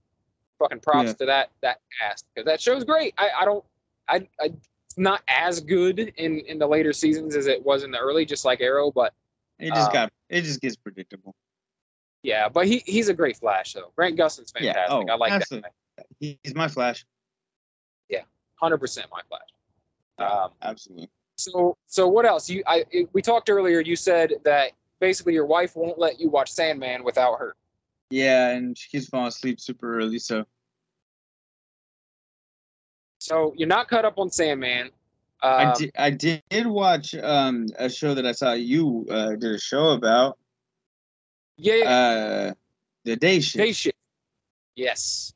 Fucking 0.59 0.79
props 0.81 1.07
Yeah. 1.09 1.13
to 1.13 1.25
that 1.27 1.51
that 1.61 1.79
cast 2.01 2.25
because 2.33 2.45
that 2.45 2.59
show's 2.59 2.83
great. 2.83 3.13
I, 3.17 3.29
I 3.41 3.45
don't 3.45 3.63
I 4.09 4.15
I 4.39 4.45
it's 4.45 4.97
not 4.97 5.21
as 5.27 5.61
good 5.61 5.99
in 5.99 6.39
in 6.39 6.57
the 6.59 6.67
later 6.67 6.91
seasons 6.91 7.35
as 7.35 7.47
it 7.47 7.63
was 7.63 7.83
in 7.83 7.91
the 7.91 7.99
early, 7.99 8.25
just 8.25 8.43
like 8.45 8.59
Arrow, 8.61 8.91
but 8.91 9.13
It 9.59 9.73
just 9.73 9.89
Um, 9.89 9.93
got 9.93 10.13
it 10.29 10.41
just 10.41 10.59
gets 10.59 10.75
predictable. 10.75 11.35
yeah, 12.23 12.49
but 12.49 12.67
he 12.67 12.79
he's 12.85 13.07
a 13.09 13.13
great 13.13 13.37
Flash 13.37 13.73
though. 13.73 13.91
Grant 13.95 14.17
Gustin's 14.17 14.51
Yeah, 14.59 14.73
fantastic. 14.73 15.07
oh, 15.09 15.13
I 15.13 15.15
like 15.17 15.31
absolutely. 15.33 15.69
He's 16.19 16.55
my 16.55 16.67
Flash. 16.67 17.05
Yeah, 18.09 18.21
Hundred 18.55 18.77
percent 18.79 19.07
my 19.11 19.21
Flash. 19.27 19.49
Um, 20.19 20.51
Absolutely. 20.61 21.09
So, 21.37 21.77
so 21.85 22.07
what 22.07 22.25
else? 22.25 22.49
You, 22.49 22.63
I, 22.65 22.85
we 23.13 23.21
talked 23.21 23.49
earlier. 23.49 23.79
You 23.79 23.95
said 23.95 24.33
that 24.43 24.71
basically 24.99 25.33
your 25.33 25.45
wife 25.45 25.75
won't 25.75 25.99
let 25.99 26.19
you 26.19 26.29
watch 26.29 26.51
Sandman 26.51 27.03
without 27.03 27.37
her. 27.37 27.55
Yeah, 28.09 28.49
and 28.49 28.75
she 28.77 28.89
keeps 28.89 29.07
falling 29.07 29.27
asleep 29.27 29.59
super 29.59 29.97
early, 29.97 30.17
so 30.17 30.45
So 33.19 33.53
you're 33.55 33.67
not 33.67 33.87
caught 33.87 34.05
up 34.05 34.17
on 34.17 34.29
Sandman. 34.31 34.89
I 35.43 35.65
Um, 35.65 35.73
did. 35.77 35.91
I 35.97 36.09
did 36.09 36.41
watch 36.65 37.13
um 37.15 37.67
a 37.77 37.89
show 37.89 38.15
that 38.15 38.25
I 38.25 38.31
saw 38.31 38.53
you 38.53 39.05
uh, 39.09 39.31
did 39.35 39.53
a 39.53 39.59
show 39.59 39.89
about 39.89 40.39
yeah, 41.57 41.75
yeah, 41.75 41.89
uh 41.89 42.53
the 43.03 43.15
day 43.15 43.39
shift. 43.39 43.63
day 43.63 43.71
shift. 43.71 43.97
Yes. 44.75 45.33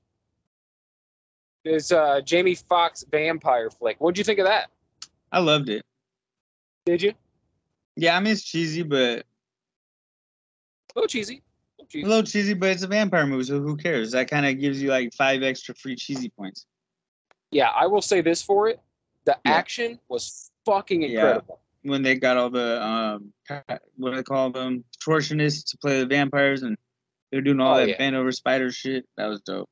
There's 1.64 1.92
uh, 1.92 2.22
Jamie 2.22 2.56
Foxx 2.56 3.06
vampire 3.12 3.70
flick. 3.70 3.98
What'd 4.00 4.18
you 4.18 4.24
think 4.24 4.40
of 4.40 4.46
that? 4.46 4.70
I 5.32 5.40
loved 5.40 5.70
it. 5.70 5.86
Did 6.86 7.02
you? 7.02 7.14
Yeah, 7.96 8.18
I 8.18 8.20
mean 8.20 8.34
it's 8.34 8.44
cheesy, 8.44 8.84
but 8.84 9.20
A 9.20 9.24
little 10.96 11.08
cheesy. 11.08 11.42
A 11.80 11.84
little 11.84 11.86
a 11.86 11.86
cheesy. 11.88 12.08
little 12.08 12.24
cheesy, 12.24 12.54
but 12.54 12.70
it's 12.70 12.84
a 12.84 12.88
vampire 12.88 13.28
movie, 13.28 13.44
so 13.44 13.60
who 13.60 13.78
cares? 13.78 14.12
That 14.12 14.30
kind 14.30 14.46
of 14.46 14.60
gives 14.60 14.82
you 14.82 14.90
like 14.90 15.14
five 15.14 15.44
extra 15.44 15.76
free 15.76 15.96
cheesy 15.96 16.30
points. 16.30 16.66
Yeah, 17.52 17.70
I 17.70 17.86
will 17.88 18.02
say 18.02 18.22
this 18.22 18.42
for 18.42 18.68
it: 18.70 18.80
the 19.26 19.38
Yeah. 19.46 19.52
action 19.52 20.00
was 20.10 20.52
fucking 20.66 21.04
incredible. 21.04 21.60
Yeah. 21.84 21.92
When 21.92 22.02
they 22.04 22.16
got 22.16 22.38
all 22.38 22.50
the 22.50 22.82
um 22.84 23.34
what 23.98 24.12
do 24.12 24.16
they 24.16 24.24
call 24.24 24.50
them 24.52 24.84
contortionists 25.06 25.70
to 25.72 25.78
play 25.78 26.00
the 26.00 26.06
vampires, 26.08 26.64
and 26.64 26.78
they're 27.32 27.42
doing 27.42 27.60
all 27.60 27.76
Oh, 27.76 27.86
that 27.86 28.00
yeah. 28.00 28.18
over 28.18 28.32
spider 28.32 28.72
shit. 28.72 29.06
That 29.18 29.28
was 29.28 29.42
dope. 29.42 29.70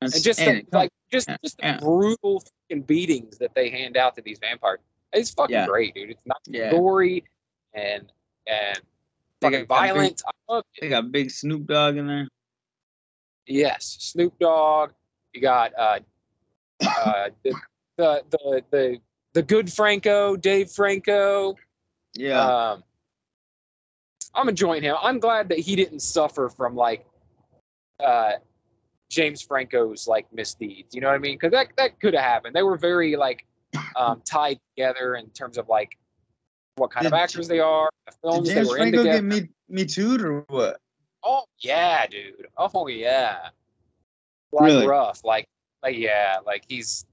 And 0.00 0.12
just 0.22 0.38
the, 0.38 0.48
and- 0.48 0.66
like 0.72 0.90
just 1.12 1.28
yeah, 1.28 1.36
just 1.42 1.56
the 1.58 1.64
yeah. 1.66 1.78
brutal 1.78 2.40
fucking 2.40 2.82
beatings 2.82 3.38
that 3.38 3.54
they 3.54 3.70
hand 3.70 3.96
out 3.96 4.14
to 4.16 4.22
these 4.22 4.38
vampires. 4.38 4.80
It's 5.12 5.30
fucking 5.30 5.54
Yeah. 5.54 5.66
great, 5.66 5.94
dude. 5.94 6.10
It's 6.10 6.26
not 6.26 6.40
gory 6.70 7.24
and 7.74 8.10
and 8.46 8.76
They 9.40 9.46
fucking 9.46 9.50
got 9.50 9.50
big- 9.60 9.68
violent. 9.68 10.22
I 10.26 10.52
love 10.52 10.64
it. 10.74 10.80
they 10.80 10.88
got 10.88 11.10
big 11.12 11.30
Snoop 11.30 11.66
Dogg 11.66 11.96
in 11.96 12.06
there. 12.06 12.28
Yes, 13.46 13.96
Snoop 14.00 14.38
Dogg. 14.40 14.90
You 15.32 15.40
got 15.40 15.72
uh, 15.78 15.98
uh, 16.84 17.28
the, 17.44 17.54
the 17.96 18.22
the 18.30 18.62
the 18.70 18.98
the 19.34 19.42
good 19.42 19.72
Franco, 19.72 20.36
Dave 20.36 20.70
Franco. 20.70 21.54
Yeah, 22.14 22.40
Um, 22.72 22.82
I'm 24.34 24.48
enjoying 24.48 24.82
him. 24.82 24.96
I'm 25.00 25.18
glad 25.20 25.48
that 25.50 25.58
he 25.58 25.76
didn't 25.76 26.00
suffer 26.00 26.48
from 26.48 26.74
like 26.74 27.06
uh, 28.02 28.32
James 29.10 29.42
Franco's 29.42 30.06
like 30.08 30.26
misdeeds. 30.32 30.94
You 30.94 31.00
know 31.00 31.08
what 31.08 31.14
I 31.14 31.18
mean? 31.18 31.34
Because 31.34 31.52
that 31.52 31.68
that 31.76 32.00
could 32.00 32.14
have 32.14 32.22
happened. 32.24 32.54
They 32.54 32.62
were 32.62 32.76
very 32.76 33.16
like 33.16 33.44
um, 33.94 34.22
tied 34.30 34.58
together 34.74 35.16
in 35.16 35.28
terms 35.30 35.58
of 35.58 35.68
like 35.68 35.96
what 36.76 36.90
kind 36.90 37.06
of 37.06 37.12
actors 37.12 37.48
they 37.48 37.60
are, 37.60 37.88
the 38.06 38.12
did 38.12 38.20
films 38.20 38.48
they 38.48 38.54
James 38.54 38.68
were 38.68 38.76
in 38.76 38.82
Franco 38.82 38.98
together. 38.98 39.18
get 39.18 39.42
me 39.42 39.48
me 39.68 39.84
too 39.84 40.16
or 40.20 40.44
what? 40.48 40.80
Oh 41.24 41.44
yeah, 41.58 42.06
dude. 42.06 42.46
Oh 42.56 42.86
yeah. 42.88 43.48
Like 44.52 44.64
Really? 44.64 44.86
rough. 44.86 45.24
Like 45.24 45.46
like 45.82 45.96
yeah. 45.96 46.38
Like 46.44 46.64
he's. 46.68 47.06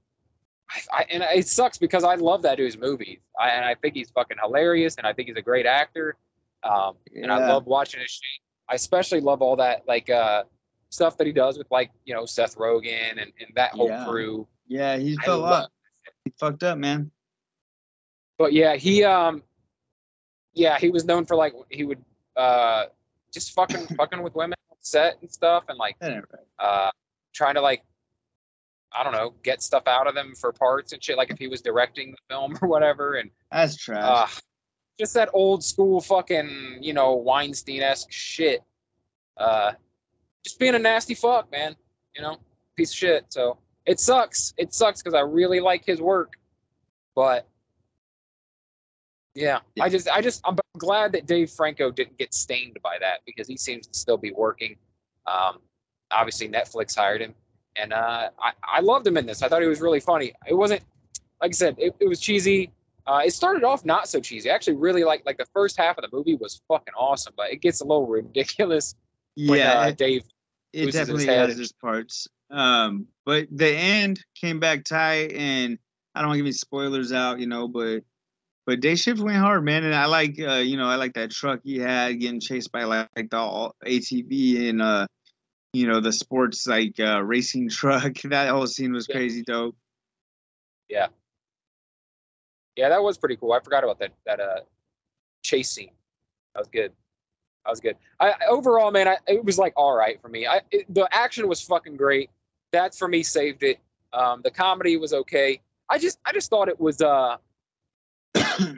I, 0.70 1.00
I, 1.00 1.06
and 1.10 1.22
it 1.22 1.46
sucks 1.46 1.76
because 1.76 2.04
I 2.04 2.14
love 2.14 2.42
that 2.42 2.56
dude's 2.56 2.78
movies. 2.78 3.18
I, 3.38 3.50
and 3.50 3.64
I 3.66 3.74
think 3.74 3.94
he's 3.94 4.08
fucking 4.10 4.38
hilarious, 4.42 4.96
and 4.96 5.06
I 5.06 5.12
think 5.12 5.28
he's 5.28 5.36
a 5.36 5.42
great 5.42 5.66
actor. 5.66 6.16
Um, 6.62 6.94
and 7.14 7.30
I 7.30 7.48
love 7.48 7.66
watching 7.66 8.00
his 8.00 8.10
shit. 8.10 8.40
I 8.68 8.74
especially 8.74 9.20
love 9.20 9.42
all 9.42 9.56
that 9.56 9.82
like 9.86 10.08
uh 10.08 10.44
stuff 10.94 11.16
that 11.18 11.26
he 11.26 11.32
does 11.32 11.58
with 11.58 11.66
like 11.70 11.90
you 12.04 12.14
know 12.14 12.24
Seth 12.24 12.56
Rogen 12.56 13.10
and, 13.12 13.20
and 13.20 13.48
that 13.56 13.72
whole 13.72 13.88
Yeah. 13.88 14.04
crew. 14.06 14.46
Yeah, 14.68 14.96
he's 14.96 15.18
I 15.20 15.24
fell 15.26 15.44
up. 15.44 15.70
He 16.24 16.32
fucked 16.38 16.62
up, 16.62 16.78
man. 16.78 17.10
But 18.38 18.52
yeah, 18.52 18.76
he 18.76 19.04
um 19.04 19.42
yeah, 20.54 20.78
he 20.78 20.88
was 20.90 21.04
known 21.04 21.24
for 21.26 21.36
like 21.36 21.52
he 21.70 21.84
would 21.84 22.02
uh 22.36 22.86
just 23.32 23.52
fucking 23.52 23.86
fucking 23.96 24.22
with 24.22 24.34
women 24.34 24.56
on 24.70 24.76
set 24.80 25.16
and 25.20 25.30
stuff 25.30 25.64
and 25.68 25.76
like 25.78 25.96
That 26.00 26.12
ain't 26.12 26.24
right. 26.32 26.42
uh 26.58 26.90
trying 27.34 27.54
to 27.54 27.60
like 27.60 27.82
I 28.96 29.02
don't 29.02 29.12
know, 29.12 29.34
get 29.42 29.60
stuff 29.60 29.88
out 29.88 30.06
of 30.06 30.14
them 30.14 30.34
for 30.36 30.52
parts 30.52 30.92
and 30.92 31.02
shit 31.02 31.16
like 31.16 31.30
if 31.30 31.38
he 31.38 31.48
was 31.48 31.60
directing 31.60 32.12
the 32.12 32.16
film 32.30 32.56
or 32.62 32.68
whatever 32.68 33.14
and 33.14 33.30
That's 33.50 33.76
trash. 33.76 34.02
uh 34.04 34.26
just 34.98 35.14
that 35.14 35.28
old 35.34 35.64
school 35.64 36.00
fucking, 36.00 36.78
you 36.80 36.92
know, 36.92 37.14
Weinstein-esque 37.14 38.12
shit. 38.12 38.62
Uh 39.36 39.72
just 40.44 40.58
being 40.58 40.74
a 40.74 40.78
nasty 40.78 41.14
fuck, 41.14 41.50
man, 41.50 41.74
you 42.14 42.22
know, 42.22 42.36
piece 42.76 42.90
of 42.90 42.96
shit. 42.96 43.24
So 43.28 43.58
it 43.86 43.98
sucks. 44.00 44.54
It 44.56 44.72
sucks 44.72 45.02
because 45.02 45.14
I 45.14 45.20
really 45.20 45.60
like 45.60 45.84
his 45.84 46.00
work. 46.00 46.34
But 47.14 47.46
yeah, 49.34 49.60
Yeah. 49.74 49.84
I 49.84 49.88
just 49.88 50.08
I 50.08 50.20
just 50.20 50.40
I'm 50.44 50.56
glad 50.78 51.12
that 51.12 51.26
Dave 51.26 51.50
Franco 51.50 51.90
didn't 51.90 52.18
get 52.18 52.32
stained 52.34 52.78
by 52.82 52.98
that 53.00 53.20
because 53.26 53.48
he 53.48 53.56
seems 53.56 53.86
to 53.86 53.98
still 53.98 54.18
be 54.18 54.32
working. 54.32 54.76
Um 55.26 55.58
obviously 56.10 56.48
Netflix 56.48 56.94
hired 56.94 57.20
him. 57.20 57.34
And 57.76 57.92
uh 57.92 58.30
I, 58.38 58.52
I 58.62 58.80
loved 58.80 59.06
him 59.06 59.16
in 59.16 59.26
this. 59.26 59.42
I 59.42 59.48
thought 59.48 59.62
he 59.62 59.68
was 59.68 59.80
really 59.80 60.00
funny. 60.00 60.32
It 60.46 60.54
wasn't 60.54 60.82
like 61.40 61.50
I 61.50 61.52
said, 61.52 61.76
it, 61.78 61.94
it 62.00 62.08
was 62.08 62.20
cheesy. 62.20 62.70
Uh, 63.06 63.20
it 63.22 63.32
started 63.32 63.64
off 63.64 63.84
not 63.84 64.08
so 64.08 64.18
cheesy. 64.18 64.50
I 64.50 64.54
actually 64.54 64.76
really 64.76 65.04
like 65.04 65.24
like 65.26 65.36
the 65.36 65.46
first 65.52 65.76
half 65.76 65.98
of 65.98 66.08
the 66.08 66.16
movie 66.16 66.36
was 66.36 66.62
fucking 66.68 66.94
awesome, 66.96 67.34
but 67.36 67.52
it 67.52 67.60
gets 67.60 67.80
a 67.80 67.84
little 67.84 68.06
ridiculous 68.06 68.94
when 69.36 69.58
yeah, 69.58 69.72
uh, 69.72 69.90
Dave. 69.90 70.24
It 70.74 70.92
definitely 70.92 71.26
has 71.26 71.58
its 71.58 71.72
parts. 71.72 72.28
Um, 72.50 73.06
but 73.24 73.46
the 73.50 73.70
end 73.70 74.20
came 74.34 74.60
back 74.60 74.84
tight, 74.84 75.32
and 75.32 75.78
I 76.14 76.20
don't 76.20 76.28
want 76.28 76.36
to 76.36 76.38
give 76.40 76.46
any 76.46 76.52
spoilers 76.52 77.12
out, 77.12 77.40
you 77.40 77.46
know, 77.46 77.68
but 77.68 78.00
but 78.66 78.80
day 78.80 78.94
shift 78.94 79.20
went 79.20 79.38
hard, 79.38 79.64
man. 79.64 79.84
And 79.84 79.94
I 79.94 80.06
like, 80.06 80.40
uh, 80.40 80.54
you 80.54 80.76
know, 80.76 80.86
I 80.86 80.96
like 80.96 81.14
that 81.14 81.30
truck 81.30 81.60
he 81.64 81.78
had 81.78 82.18
getting 82.20 82.40
chased 82.40 82.72
by 82.72 82.84
like, 82.84 83.08
like 83.16 83.30
the 83.30 83.36
all- 83.36 83.74
ATV 83.84 84.68
and 84.70 84.80
uh, 84.80 85.06
you 85.72 85.86
know, 85.86 86.00
the 86.00 86.12
sports 86.12 86.66
like 86.66 86.98
uh, 86.98 87.22
racing 87.22 87.68
truck. 87.70 88.14
That 88.24 88.48
whole 88.50 88.66
scene 88.66 88.92
was 88.92 89.06
Yeah. 89.08 89.16
crazy 89.16 89.42
dope. 89.42 89.76
Yeah. 90.88 91.08
Yeah, 92.76 92.88
that 92.88 93.02
was 93.02 93.18
pretty 93.18 93.36
cool. 93.36 93.52
I 93.52 93.60
forgot 93.60 93.84
about 93.84 93.98
that 94.00 94.12
that 94.26 94.40
uh 94.40 94.60
chase 95.42 95.70
scene. 95.70 95.92
That 96.54 96.60
was 96.60 96.68
good. 96.68 96.92
That 97.64 97.70
was 97.70 97.80
good. 97.80 97.96
I 98.20 98.30
I- 98.30 98.46
overall, 98.48 98.90
man, 98.90 99.08
I, 99.08 99.16
it 99.26 99.44
was 99.44 99.58
like 99.58 99.72
all 99.76 99.94
right 99.96 100.20
for 100.20 100.28
me. 100.28 100.46
I 100.46 100.60
it, 100.70 100.92
the 100.92 101.08
action 101.12 101.48
was 101.48 101.60
fucking 101.60 101.96
great. 101.96 102.30
That 102.72 102.94
for 102.94 103.08
me 103.08 103.22
saved 103.22 103.62
it. 103.62 103.78
Um, 104.12 104.42
the 104.42 104.50
comedy 104.50 104.96
was 104.96 105.12
okay. 105.12 105.60
I 105.88 105.98
just 105.98 106.18
I 106.24 106.32
just 106.32 106.50
thought 106.50 106.68
it 106.68 106.78
was 106.80 107.00
uh 107.00 107.36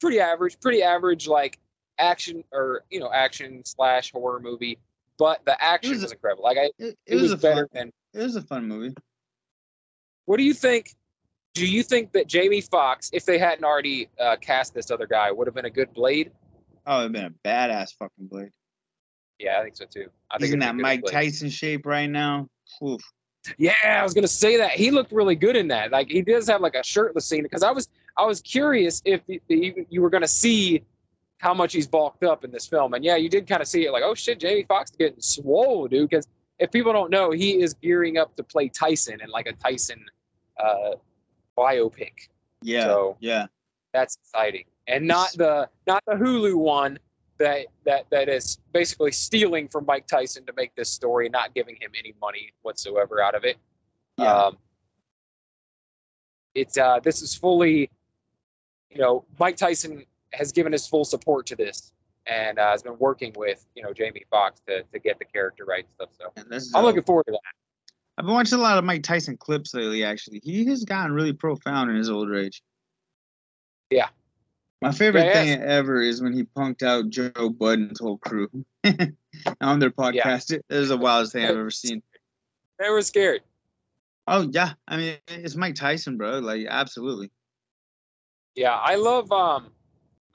pretty 0.00 0.20
average, 0.20 0.60
pretty 0.60 0.82
average 0.82 1.26
like 1.28 1.58
action 1.98 2.44
or 2.52 2.84
you 2.90 3.00
know 3.00 3.10
action 3.12 3.62
slash 3.64 4.12
horror 4.12 4.40
movie. 4.40 4.78
But 5.18 5.44
the 5.44 5.62
action 5.62 5.92
was 5.92 6.02
was, 6.02 6.12
incredible. 6.12 6.44
Like 6.44 6.58
I, 6.58 6.64
It, 6.64 6.74
it, 6.78 6.98
it 7.06 7.14
was, 7.14 7.22
was, 7.22 7.32
a 7.32 7.36
better 7.36 7.68
fun, 7.72 7.92
than 8.12 8.20
it 8.20 8.24
was 8.24 8.36
a 8.36 8.42
fun 8.42 8.66
movie. 8.66 8.94
What 10.24 10.36
do 10.36 10.42
you 10.42 10.54
think? 10.54 10.94
Do 11.54 11.66
you 11.66 11.82
think 11.82 12.12
that 12.12 12.26
Jamie 12.26 12.62
Foxx, 12.62 13.10
if 13.12 13.26
they 13.26 13.38
hadn't 13.38 13.64
already 13.64 14.08
uh, 14.18 14.36
cast 14.40 14.72
this 14.72 14.90
other 14.90 15.06
guy, 15.06 15.30
would 15.30 15.46
have 15.46 15.54
been 15.54 15.66
a 15.66 15.70
good 15.70 15.92
Blade? 15.92 16.32
Oh, 16.86 17.00
it'd 17.00 17.12
been 17.12 17.24
a 17.26 17.30
badass 17.48 17.94
fucking 17.98 18.26
blade. 18.26 18.50
Yeah, 19.38 19.58
I 19.58 19.62
think 19.62 19.76
so 19.76 19.84
too. 19.86 20.08
I 20.30 20.36
He's 20.38 20.46
think 20.50 20.54
in 20.54 20.58
that 20.60 20.72
be 20.72 20.76
a 20.76 20.76
good 20.78 20.82
Mike 20.82 21.00
Blade. 21.02 21.12
Tyson 21.12 21.48
shape 21.50 21.86
right 21.86 22.06
now. 22.08 22.48
Oof. 22.82 23.00
Yeah, 23.58 23.72
I 23.84 24.02
was 24.04 24.14
gonna 24.14 24.28
say 24.28 24.56
that 24.58 24.70
he 24.70 24.90
looked 24.90 25.10
really 25.12 25.34
good 25.34 25.56
in 25.56 25.68
that. 25.68 25.90
Like 25.90 26.08
he 26.10 26.22
does 26.22 26.48
have 26.48 26.60
like 26.60 26.74
a 26.76 26.84
shirtless 26.84 27.26
scene 27.26 27.42
because 27.42 27.62
I 27.64 27.70
was 27.72 27.88
I 28.16 28.24
was 28.24 28.40
curious 28.40 29.02
if 29.04 29.24
the, 29.26 29.40
the, 29.48 29.86
you 29.90 30.00
were 30.00 30.10
gonna 30.10 30.28
see 30.28 30.84
how 31.38 31.52
much 31.52 31.72
he's 31.72 31.88
bulked 31.88 32.22
up 32.22 32.44
in 32.44 32.52
this 32.52 32.66
film, 32.68 32.94
and 32.94 33.04
yeah, 33.04 33.16
you 33.16 33.28
did 33.28 33.48
kind 33.48 33.60
of 33.60 33.66
see 33.66 33.84
it. 33.86 33.90
Like, 33.90 34.04
oh 34.04 34.14
shit, 34.14 34.38
Jamie 34.38 34.64
Foxx 34.68 34.92
is 34.92 34.96
getting 34.96 35.20
swole, 35.20 35.88
dude. 35.88 36.08
Because 36.08 36.28
if 36.60 36.70
people 36.70 36.92
don't 36.92 37.10
know, 37.10 37.32
he 37.32 37.60
is 37.60 37.74
gearing 37.74 38.16
up 38.16 38.36
to 38.36 38.44
play 38.44 38.68
Tyson 38.68 39.20
in 39.20 39.28
like 39.28 39.48
a 39.48 39.52
Tyson 39.54 40.04
uh, 40.62 40.92
biopic. 41.58 42.28
Yeah, 42.62 42.84
So- 42.84 43.16
yeah, 43.18 43.46
That's 43.92 44.16
exciting, 44.22 44.66
and 44.86 45.06
not 45.06 45.30
the 45.36 45.68
not 45.86 46.02
the 46.06 46.14
Hulu 46.14 46.56
one 46.56 46.98
that 47.38 47.66
that 47.84 48.06
that 48.10 48.28
is 48.28 48.58
basically 48.72 49.12
stealing 49.12 49.68
from 49.68 49.84
Mike 49.86 50.06
Tyson 50.06 50.44
to 50.46 50.52
make 50.56 50.74
this 50.74 50.88
story, 50.88 51.28
not 51.28 51.54
giving 51.54 51.76
him 51.76 51.90
any 51.98 52.14
money 52.20 52.52
whatsoever 52.62 53.22
out 53.22 53.34
of 53.34 53.44
it. 53.44 53.56
yeah. 54.18 54.32
Um, 54.46 54.58
it's 56.54 56.76
uh, 56.76 57.00
this 57.00 57.22
is 57.22 57.34
fully, 57.34 57.90
you 58.90 58.98
know, 58.98 59.24
Mike 59.38 59.56
Tyson 59.56 60.04
has 60.34 60.52
given 60.52 60.72
his 60.72 60.86
full 60.86 61.04
support 61.04 61.46
to 61.46 61.56
this 61.56 61.92
and 62.26 62.58
uh, 62.58 62.70
has 62.70 62.82
been 62.82 62.98
working 62.98 63.32
with 63.36 63.66
you 63.74 63.82
know 63.82 63.92
Jamie 63.92 64.24
Foxx 64.30 64.60
to 64.66 64.82
to 64.82 64.98
get 64.98 65.18
the 65.18 65.24
character 65.24 65.64
right 65.64 65.84
and 65.84 65.94
stuff. 65.94 66.08
So 66.18 66.32
And 66.36 66.52
I'm 66.52 66.60
dope. 66.60 66.84
looking 66.84 67.02
forward 67.02 67.24
to 67.26 67.32
that. 67.32 67.40
I've 68.18 68.26
been 68.26 68.34
watching 68.34 68.58
a 68.58 68.62
lot 68.62 68.76
of 68.76 68.84
Mike 68.84 69.02
Tyson 69.02 69.36
clips 69.38 69.72
lately. 69.72 70.04
Actually, 70.04 70.40
he 70.44 70.66
has 70.66 70.84
gotten 70.84 71.12
really 71.12 71.32
profound 71.32 71.90
in 71.90 71.96
his 71.96 72.10
older 72.10 72.36
age. 72.36 72.62
Yeah. 73.90 74.08
My 74.82 74.90
favorite 74.92 75.26
Yeah, 75.26 75.32
thing 75.44 75.62
ever 75.62 76.00
is 76.02 76.20
when 76.20 76.32
he 76.32 76.42
punked 76.42 76.82
out 76.82 77.08
Joe 77.08 77.50
Budden's 77.50 78.00
whole 78.00 78.18
crew 78.18 78.48
on 79.60 79.78
their 79.78 79.90
podcast. 79.90 80.50
It 80.52 80.64
was 80.68 80.88
the 80.88 80.96
wildest 80.96 81.32
thing 81.32 81.44
I've 81.44 81.50
ever 81.56 81.70
seen. 81.70 82.02
They 82.78 82.90
were 82.90 83.00
scared. 83.02 83.42
Oh 84.26 84.48
yeah, 84.50 84.72
I 84.88 84.96
mean 84.96 85.16
it's 85.28 85.54
Mike 85.56 85.76
Tyson, 85.76 86.16
bro. 86.16 86.40
Like 86.40 86.66
absolutely. 86.68 87.30
Yeah, 88.56 88.74
I 88.74 88.96
love 88.96 89.30
um, 89.32 89.68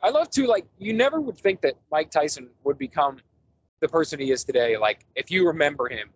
I 0.02 0.10
love 0.10 0.30
to 0.32 0.48
like 0.48 0.66
you 0.80 0.94
never 0.94 1.20
would 1.20 1.38
think 1.38 1.62
that 1.62 1.76
Mike 1.92 2.10
Tyson 2.10 2.50
would 2.64 2.78
become 2.78 3.18
the 3.82 3.88
person 3.88 4.20
he 4.20 4.32
is 4.32 4.44
today. 4.44 4.78
Like 4.78 5.06
if 5.16 5.30
you 5.30 5.46
remember 5.46 5.88
him 5.90 6.10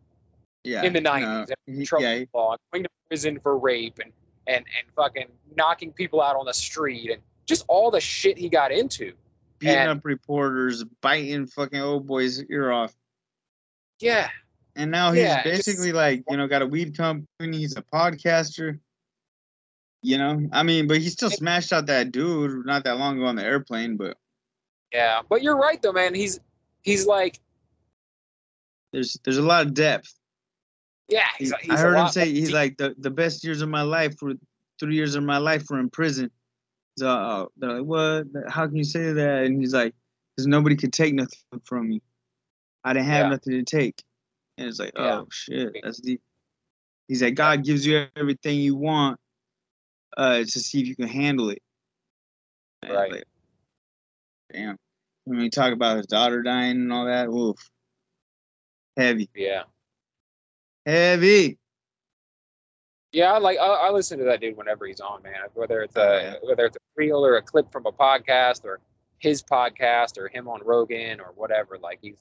Yeah. 0.64 0.84
in 0.84 0.94
the 0.94 1.02
'90s, 1.02 1.50
he- 1.66 1.86
trouble 1.86 2.06
yeah, 2.06 2.24
law, 2.34 2.56
going 2.72 2.84
to 2.84 2.90
prison 3.10 3.40
for 3.42 3.58
rape 3.58 4.00
and 4.02 4.12
and 4.48 4.66
and 4.78 4.94
fucking 4.96 5.28
knocking 5.58 5.92
people 5.92 6.22
out 6.22 6.36
on 6.38 6.46
the 6.46 6.54
street 6.54 7.10
and 7.12 7.22
just 7.48 7.66
all 7.68 7.92
the 7.92 8.00
shit 8.02 8.38
he 8.38 8.50
got 8.50 8.72
into. 8.72 9.14
beating 9.60 9.76
and- 9.76 9.90
up 9.90 10.06
reporters, 10.06 10.84
biting 11.02 11.46
fucking 11.48 11.80
old 11.80 12.08
boys' 12.08 12.44
ear 12.50 12.72
off. 12.72 12.94
Yeah, 14.00 14.30
And 14.76 14.90
now 14.90 15.12
he's 15.12 15.22
Yeah, 15.24 15.44
basically 15.44 15.92
like, 15.92 16.24
you 16.28 16.38
know, 16.38 16.48
got 16.48 16.64
a 16.64 16.66
weed 16.66 16.98
company. 16.98 17.58
He's 17.58 17.78
a 17.78 17.84
podcaster. 17.84 18.80
You 20.02 20.18
know, 20.18 20.50
I 20.52 20.64
mean, 20.64 20.88
but 20.88 20.98
he 20.98 21.10
still 21.10 21.30
smashed 21.30 21.72
out 21.72 21.86
that 21.86 22.12
dude 22.12 22.66
not 22.66 22.84
that 22.86 22.98
long 22.98 23.18
ago 23.18 23.28
on 23.28 23.36
the 23.36 23.44
airplane. 23.46 23.98
But 23.98 24.18
yeah. 24.92 25.22
But 25.30 25.44
you're 25.44 25.56
right 25.58 25.80
though, 25.80 25.92
man. 25.92 26.16
He's 26.16 26.40
he's 26.82 27.06
like 27.06 27.40
there's 28.92 29.16
there's 29.24 29.38
a 29.38 29.42
lot 29.44 29.66
of 29.68 29.74
depth. 29.76 30.12
yeah. 31.08 31.28
He- 31.38 31.46
He's, 31.46 31.54
he's 31.62 31.72
I 31.72 31.78
heard 31.78 31.96
him 31.98 32.08
say 32.08 32.26
he's 32.30 32.48
deep. 32.48 32.54
like 32.56 32.78
the, 32.78 32.96
the 32.98 33.12
best 33.12 33.44
years 33.44 33.62
of 33.62 33.70
my 33.70 33.84
life 33.84 34.16
were 34.22 34.34
three 34.80 34.96
years 34.96 35.14
of 35.16 35.24
my 35.24 35.38
life 35.38 35.66
were 35.70 35.80
in 35.80 35.90
prison. 35.92 36.32
Uh, 37.02 37.46
they're 37.58 37.80
like, 37.80 37.86
what? 37.86 38.26
How 38.50 38.68
can 38.68 38.76
you 38.76 38.84
say 38.84 39.14
that? 39.14 39.44
And 39.46 39.60
he's 39.60 39.74
like, 39.74 39.94
because 40.36 40.48
nobody 40.48 40.76
could 40.76 40.94
take 40.94 41.14
nothing 41.14 41.40
from 41.64 41.90
me. 41.90 42.02
I 42.84 42.94
didn't 42.94 43.08
have 43.08 43.26
Yeah. 43.26 43.30
nothing 43.30 43.54
to 43.54 43.64
take. 43.64 44.04
And 44.58 44.68
it's 44.68 44.80
like, 44.80 44.92
Yeah. 44.96 45.20
oh 45.20 45.28
shit, 45.32 45.76
that's 45.84 46.00
deep. 46.00 46.22
He's 47.08 47.22
like, 47.22 47.36
God 47.36 47.64
gives 47.64 47.86
you 47.86 48.06
everything 48.16 48.60
you 48.60 48.76
want, 48.76 49.20
uh, 50.18 50.40
to 50.40 50.46
see 50.46 50.82
if 50.82 50.88
you 50.88 50.96
can 50.96 51.08
handle 51.08 51.50
it. 51.50 51.62
And 52.84 52.94
Right. 52.94 53.12
like, 53.12 53.28
damn. 54.52 54.78
When 55.26 55.38
we 55.38 55.50
talk 55.50 55.74
about 55.74 55.98
his 55.98 56.08
daughter 56.08 56.42
dying 56.42 56.72
and 56.78 56.92
all 56.94 57.06
that, 57.06 57.28
oof. 57.28 57.70
Heavy. 58.98 59.30
yeah. 59.34 59.64
Heavy. 60.86 61.58
Yeah, 63.12 63.34
I 63.34 63.38
like 63.40 63.58
I, 63.60 63.66
I 63.66 63.90
listen 63.92 64.18
to 64.20 64.26
that 64.26 64.40
dude 64.42 64.56
whenever 64.56 64.86
he's 64.86 65.02
on, 65.02 65.22
man. 65.24 65.34
Whether 65.54 65.82
it's 65.82 65.96
a 65.98 66.38
Oh, 66.42 66.48
whether 66.48 66.66
it's 66.66 66.78
a 66.78 66.80
reel 66.96 67.26
or 67.26 67.38
a 67.38 67.42
clip 67.42 67.72
from 67.72 67.86
a 67.86 67.92
podcast 67.92 68.64
or 68.64 68.80
his 69.20 69.44
podcast 69.44 70.18
or 70.18 70.28
him 70.30 70.48
on 70.48 70.62
Rogan 70.64 71.20
or 71.20 71.34
whatever. 71.36 71.78
Like 71.78 72.00
he's 72.02 72.18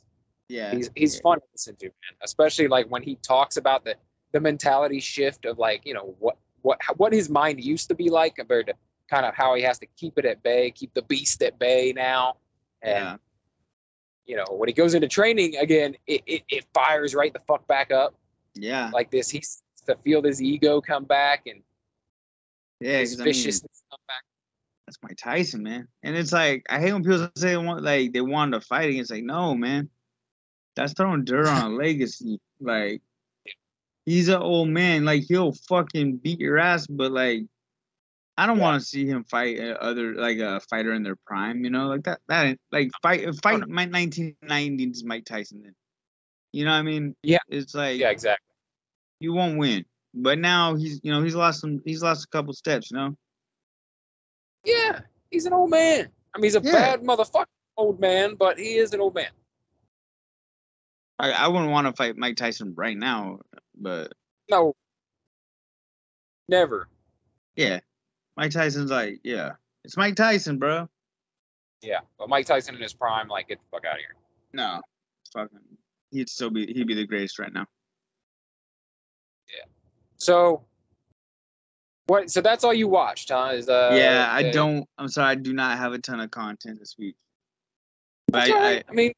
Yeah. 0.48 0.72
he's 0.74 0.90
he's 0.96 1.14
yeah. 1.16 1.20
fun 1.22 1.38
to 1.38 1.44
listen 1.52 1.76
to, 1.76 1.86
man. 1.86 2.16
Especially 2.22 2.66
like 2.68 2.86
when 2.90 3.02
he 3.02 3.16
talks 3.16 3.56
about 3.56 3.84
the 3.84 3.94
the 4.32 4.40
mentality 4.40 5.00
shift 5.00 5.44
of 5.44 5.58
like 5.58 5.82
you 5.86 5.94
know 5.94 6.14
what 6.18 6.36
what 6.62 6.78
what 6.96 7.12
his 7.12 7.30
mind 7.30 7.62
used 7.62 7.88
to 7.88 7.94
be 7.94 8.10
like 8.10 8.34
compared 8.34 8.66
to 8.66 8.74
kind 9.08 9.24
of 9.26 9.34
how 9.34 9.54
he 9.54 9.62
has 9.62 9.78
to 9.80 9.86
keep 9.96 10.18
it 10.18 10.24
at 10.24 10.42
bay, 10.42 10.70
keep 10.72 10.92
the 10.94 11.02
beast 11.02 11.42
at 11.42 11.58
bay 11.58 11.92
now, 11.94 12.36
and 12.82 13.04
Yeah. 13.04 13.16
you 14.26 14.36
know 14.36 14.44
when 14.50 14.68
he 14.68 14.72
goes 14.72 14.94
into 14.94 15.06
training 15.08 15.56
again, 15.56 15.94
it, 16.08 16.22
it 16.26 16.42
it 16.48 16.64
fires 16.74 17.14
right 17.14 17.32
the 17.32 17.40
fuck 17.46 17.66
back 17.68 17.92
up 17.92 18.14
Yeah. 18.54 18.90
like 18.92 19.10
this. 19.12 19.30
He's 19.30 19.62
to 19.82 19.96
feel 19.96 20.22
his 20.22 20.42
ego 20.42 20.80
come 20.80 21.04
back 21.04 21.46
and 21.46 21.62
Yeah. 22.80 23.00
his 23.00 23.12
'cause 23.12 23.20
I 23.20 23.24
mean, 23.24 23.34
viciousness 23.34 23.82
come 23.90 23.98
back. 24.08 24.22
that's 24.86 24.98
Mike 25.02 25.16
Tyson, 25.16 25.62
man. 25.62 25.88
And 26.02 26.16
it's 26.16 26.32
like 26.32 26.64
I 26.70 26.80
hate 26.80 26.92
when 26.92 27.02
people 27.02 27.30
say 27.36 27.50
they 27.50 27.56
want 27.56 27.82
like 27.84 28.12
they 28.12 28.20
want 28.20 28.52
to 28.54 28.60
fight 28.60 28.90
against. 28.90 29.10
Like, 29.10 29.24
no, 29.24 29.54
man, 29.54 29.90
that's 30.76 30.92
throwing 30.94 31.24
dirt 31.24 31.46
on 31.48 31.72
a 31.72 31.74
legacy. 31.76 32.38
Like, 32.60 33.02
he's 34.06 34.28
an 34.28 34.42
old 34.42 34.68
man. 34.68 35.04
Like, 35.04 35.24
he'll 35.28 35.52
fucking 35.52 36.18
beat 36.18 36.40
your 36.40 36.58
ass. 36.58 36.86
But 36.86 37.12
like, 37.12 37.42
I 38.36 38.46
don't 38.46 38.56
Yeah. 38.58 38.62
want 38.64 38.80
to 38.82 38.86
see 38.88 39.06
him 39.06 39.24
fight 39.24 39.60
uh, 39.60 39.72
other 39.80 40.14
like 40.14 40.38
a 40.38 40.60
fighter 40.60 40.92
in 40.94 41.02
their 41.02 41.16
prime. 41.26 41.62
You 41.64 41.70
know, 41.70 41.88
like 41.88 42.04
that. 42.04 42.20
That 42.28 42.58
like 42.72 42.90
fight 43.02 43.28
fight 43.42 43.68
my 43.68 43.86
1990s 43.86 45.04
Mike 45.04 45.24
Tyson. 45.26 45.62
Then, 45.62 45.74
you 46.52 46.64
know 46.64 46.70
what 46.72 46.78
I 46.78 46.82
mean? 46.82 47.14
Yeah. 47.22 47.38
It's 47.48 47.74
like 47.74 48.00
Yeah, 48.00 48.10
exactly. 48.10 48.46
You 49.20 49.32
won't 49.32 49.58
win. 49.58 49.84
But 50.12 50.38
now 50.38 50.74
he's 50.74 51.00
you 51.04 51.12
know 51.12 51.22
he's 51.22 51.34
lost 51.36 51.60
some 51.60 51.80
he's 51.84 52.02
lost 52.02 52.24
a 52.24 52.28
couple 52.28 52.52
steps. 52.52 52.90
You 52.90 52.96
know. 52.96 53.16
Yeah, 54.64 55.00
he's 55.30 55.46
an 55.46 55.52
old 55.52 55.70
man. 55.70 56.08
I 56.34 56.38
mean, 56.38 56.44
he's 56.44 56.56
a 56.56 56.60
Yeah. 56.62 56.72
bad 56.96 57.02
motherfucker, 57.02 57.46
old 57.76 58.00
man, 58.00 58.34
but 58.34 58.58
he 58.58 58.76
is 58.76 58.92
an 58.92 59.00
old 59.00 59.14
man. 59.14 59.30
I, 61.18 61.30
I 61.32 61.48
wouldn't 61.48 61.70
want 61.70 61.86
to 61.86 61.92
fight 61.92 62.16
Mike 62.16 62.36
Tyson 62.36 62.72
right 62.76 62.96
now, 62.96 63.40
but 63.76 64.12
No, 64.50 64.74
never. 66.48 66.88
yeah, 67.56 67.80
Mike 68.36 68.52
Tyson's 68.52 68.90
like, 68.90 69.20
yeah, 69.22 69.52
it's 69.84 69.96
Mike 69.96 70.16
Tyson, 70.16 70.58
bro. 70.58 70.88
Yeah, 71.82 72.00
but 72.18 72.28
Mike 72.28 72.46
Tyson 72.46 72.74
in 72.74 72.80
his 72.82 72.92
prime, 72.94 73.28
like, 73.28 73.48
get 73.48 73.58
the 73.58 73.64
fuck 73.70 73.84
out 73.86 73.94
of 73.94 74.00
here. 74.00 74.14
No, 74.52 74.80
fucking, 75.32 75.58
he'd 76.10 76.28
still 76.28 76.50
be 76.50 76.66
he'd 76.72 76.86
be 76.86 76.94
the 76.94 77.06
greatest 77.06 77.38
right 77.38 77.52
now. 77.52 77.66
So, 80.20 80.62
what? 82.06 82.30
So 82.30 82.40
that's 82.40 82.62
all 82.62 82.74
you 82.74 82.88
watched, 82.88 83.30
huh? 83.30 83.52
Is 83.54 83.68
uh? 83.68 83.90
yeah, 83.94 84.28
I 84.30 84.48
uh, 84.48 84.52
don't. 84.52 84.86
I'm 84.98 85.08
sorry, 85.08 85.30
I 85.30 85.34
do 85.34 85.52
not 85.52 85.78
have 85.78 85.92
a 85.92 85.98
ton 85.98 86.20
of 86.20 86.30
content 86.30 86.78
this 86.78 86.96
week. 86.98 87.16
But 88.28 88.50
all 88.50 88.60
right. 88.60 88.84
I 88.88 88.92
mean, 88.92 89.12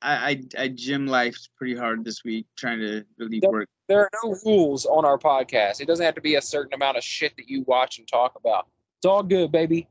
I, 0.00 0.14
I, 0.14 0.28
I, 0.28 0.42
I 0.62 0.68
gym 0.68 1.06
life's 1.06 1.48
pretty 1.56 1.76
hard 1.76 2.04
this 2.04 2.24
week, 2.24 2.46
trying 2.56 2.78
to 2.80 3.04
really 3.18 3.40
Yep. 3.42 3.50
work. 3.50 3.68
there 3.88 4.00
are 4.00 4.10
no 4.22 4.36
rules 4.46 4.86
on 4.86 5.04
our 5.04 5.18
podcast. 5.18 5.80
It 5.80 5.86
doesn't 5.86 6.04
have 6.04 6.14
to 6.14 6.20
be 6.20 6.36
a 6.36 6.42
certain 6.42 6.72
amount 6.72 6.96
of 6.96 7.04
shit 7.04 7.36
that 7.36 7.48
you 7.48 7.62
watch 7.62 7.98
and 7.98 8.06
talk 8.06 8.36
about. 8.36 8.68
It's 8.98 9.06
all 9.06 9.22
good, 9.22 9.50
baby. 9.50 9.88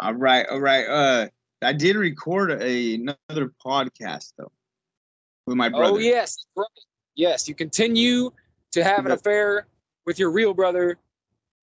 All 0.00 0.14
right, 0.14 0.46
all 0.50 0.60
right. 0.60 0.86
Uh, 0.86 1.28
I 1.62 1.72
did 1.72 1.96
record 1.96 2.50
a, 2.50 2.94
another 2.94 3.52
podcast 3.64 4.32
though 4.36 4.52
with 5.46 5.56
my 5.56 5.68
brother. 5.68 5.94
Oh 5.94 5.98
yes, 5.98 6.44
right. 6.56 6.66
yes. 7.14 7.48
You 7.48 7.54
continue 7.54 8.32
to 8.76 8.84
have 8.84 9.04
an 9.06 9.12
affair 9.12 9.66
with 10.04 10.18
your 10.18 10.30
real 10.30 10.54
brother, 10.54 10.98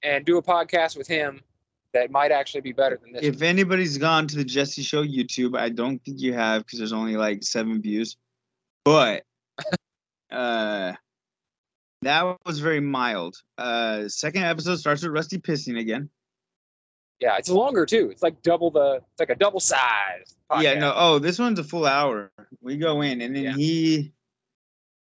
and 0.04 0.26
do 0.26 0.38
a 0.38 0.42
podcast 0.44 0.98
with 0.98 1.08
him 1.08 1.42
that 1.94 2.12
might 2.12 2.32
actually 2.32 2.62
be 2.62 2.74
better 2.74 3.00
than 3.02 3.14
this. 3.14 3.24
If 3.24 3.42
anybody's 3.42 3.98
gone 3.98 4.28
to 4.28 4.36
the 4.36 4.44
Jesse 4.44 4.82
Show 4.82 5.04
YouTube, 5.04 5.58
I 5.58 5.70
don't 5.70 6.00
think 6.04 6.20
you 6.20 6.34
have 6.34 6.66
because 6.66 6.80
there's 6.80 6.92
only 6.94 7.16
like 7.16 7.44
seven 7.44 7.82
views. 7.82 8.18
But 8.84 9.24
uh 10.32 10.94
that 12.02 12.38
was 12.46 12.60
very 12.60 12.80
mild. 12.82 13.38
Uh 13.58 14.08
second 14.10 14.44
episode 14.44 14.76
starts 14.78 15.04
with 15.04 15.12
Rusty 15.14 15.38
pissing 15.38 15.80
again. 15.80 16.10
yeah, 17.20 17.38
it's 17.38 17.50
longer 17.50 17.86
too. 17.86 18.10
It's 18.12 18.24
like 18.24 18.42
double 18.42 18.72
the. 18.72 18.96
It's 19.12 19.20
like 19.20 19.30
a 19.30 19.36
double 19.36 19.60
size. 19.62 20.36
Yeah, 20.60 20.74
no, 20.80 20.94
oh, 20.96 21.20
this 21.20 21.40
one's 21.40 21.60
a 21.60 21.64
full 21.64 21.86
hour. 21.86 22.32
We 22.62 22.76
go 22.78 23.02
in 23.02 23.22
and 23.22 23.36
then 23.36 23.44
Yeah. 23.44 23.54
he 23.56 24.12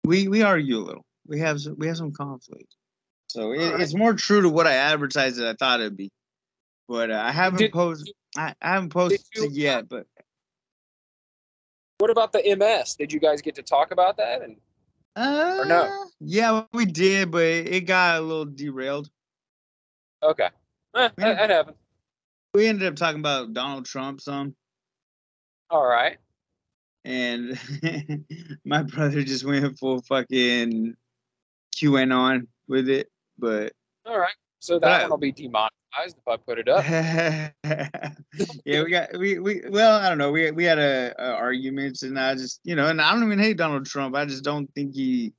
we 0.06 0.28
we 0.28 0.42
argue 0.44 0.78
a 0.78 0.84
little. 0.84 1.06
We 1.28 1.40
have 1.40 1.62
some, 1.62 1.76
we 1.78 1.88
have 1.88 1.98
some 1.98 2.12
conflict. 2.12 2.76
So 3.28 3.52
it, 3.54 3.60
Alright. 3.60 3.82
it's 3.82 3.94
more 3.96 4.14
true 4.14 4.42
to 4.42 4.50
what 4.50 4.68
I 4.68 4.74
advertised 4.74 5.38
that 5.38 5.48
I 5.48 5.54
thought 5.54 5.80
it'd 5.80 5.98
be. 5.98 6.12
But 6.88 7.12
uh, 7.12 7.22
I 7.26 7.32
haven't 7.32 7.60
Did- 7.60 7.72
posted 7.72 8.14
I, 8.38 8.54
I 8.62 8.74
haven't 8.74 8.90
posted 8.90 9.22
you- 9.36 9.50
yet, 9.52 9.88
but 9.90 10.06
What 12.00 12.10
about 12.10 12.34
the 12.34 12.56
MS? 12.56 12.96
Did 12.96 13.14
you 13.14 13.20
guys 13.20 13.42
get 13.42 13.56
to 13.56 13.64
talk 13.64 13.92
about 13.92 14.18
that? 14.18 14.42
And 14.42 14.58
Uh, 15.16 15.64
no? 15.68 16.06
Yeah, 16.20 16.64
we 16.74 16.86
did, 16.86 17.32
but 17.32 17.44
it 17.44 17.82
got 17.86 18.18
a 18.18 18.22
little 18.22 18.46
derailed. 18.46 19.10
Okay, 20.22 20.46
eh, 20.46 20.50
that, 20.96 21.16
that 21.18 21.50
happened. 21.50 21.78
We 22.54 22.68
ended 22.68 22.88
up 22.88 22.96
talking 22.96 23.20
about 23.20 23.54
Donald 23.54 23.86
Trump 23.86 24.22
some, 24.22 24.56
All 25.70 25.86
right. 25.86 26.18
and 27.04 27.58
my 28.66 28.84
brother 28.84 29.24
just 29.24 29.44
went 29.44 29.78
full 29.80 30.02
fucking 30.02 30.96
QAnon 31.76 32.48
with 32.68 32.90
it. 32.90 33.10
But 33.38 33.74
All 34.06 34.20
right. 34.20 34.34
So 34.64 34.80
that 34.80 35.02
one 35.02 35.10
will 35.10 35.18
be 35.18 35.34
demonetized 35.34 35.72
if 36.18 36.26
I 36.26 36.38
put 36.38 36.58
it 36.58 36.70
up. 36.70 36.86
yeah, 38.66 38.82
we 38.82 38.90
got 38.90 39.10
we 39.18 39.38
we 39.38 39.62
well, 39.70 40.00
I 40.00 40.08
don't 40.08 40.18
know. 40.18 40.32
We 40.32 40.52
we 40.52 40.64
had 40.64 40.80
a, 40.80 41.14
a 41.20 41.34
arguments, 41.34 42.04
and 42.04 42.18
I 42.18 42.34
just 42.36 42.62
you 42.64 42.74
know, 42.74 42.88
and 42.88 43.02
I 43.02 43.12
don't 43.12 43.26
even 43.26 43.40
hate 43.40 43.58
Donald 43.58 43.86
Trump. 43.86 44.16
I 44.16 44.24
just 44.24 44.44
don't 44.44 44.74
think 44.74 44.96
he, 44.96 45.34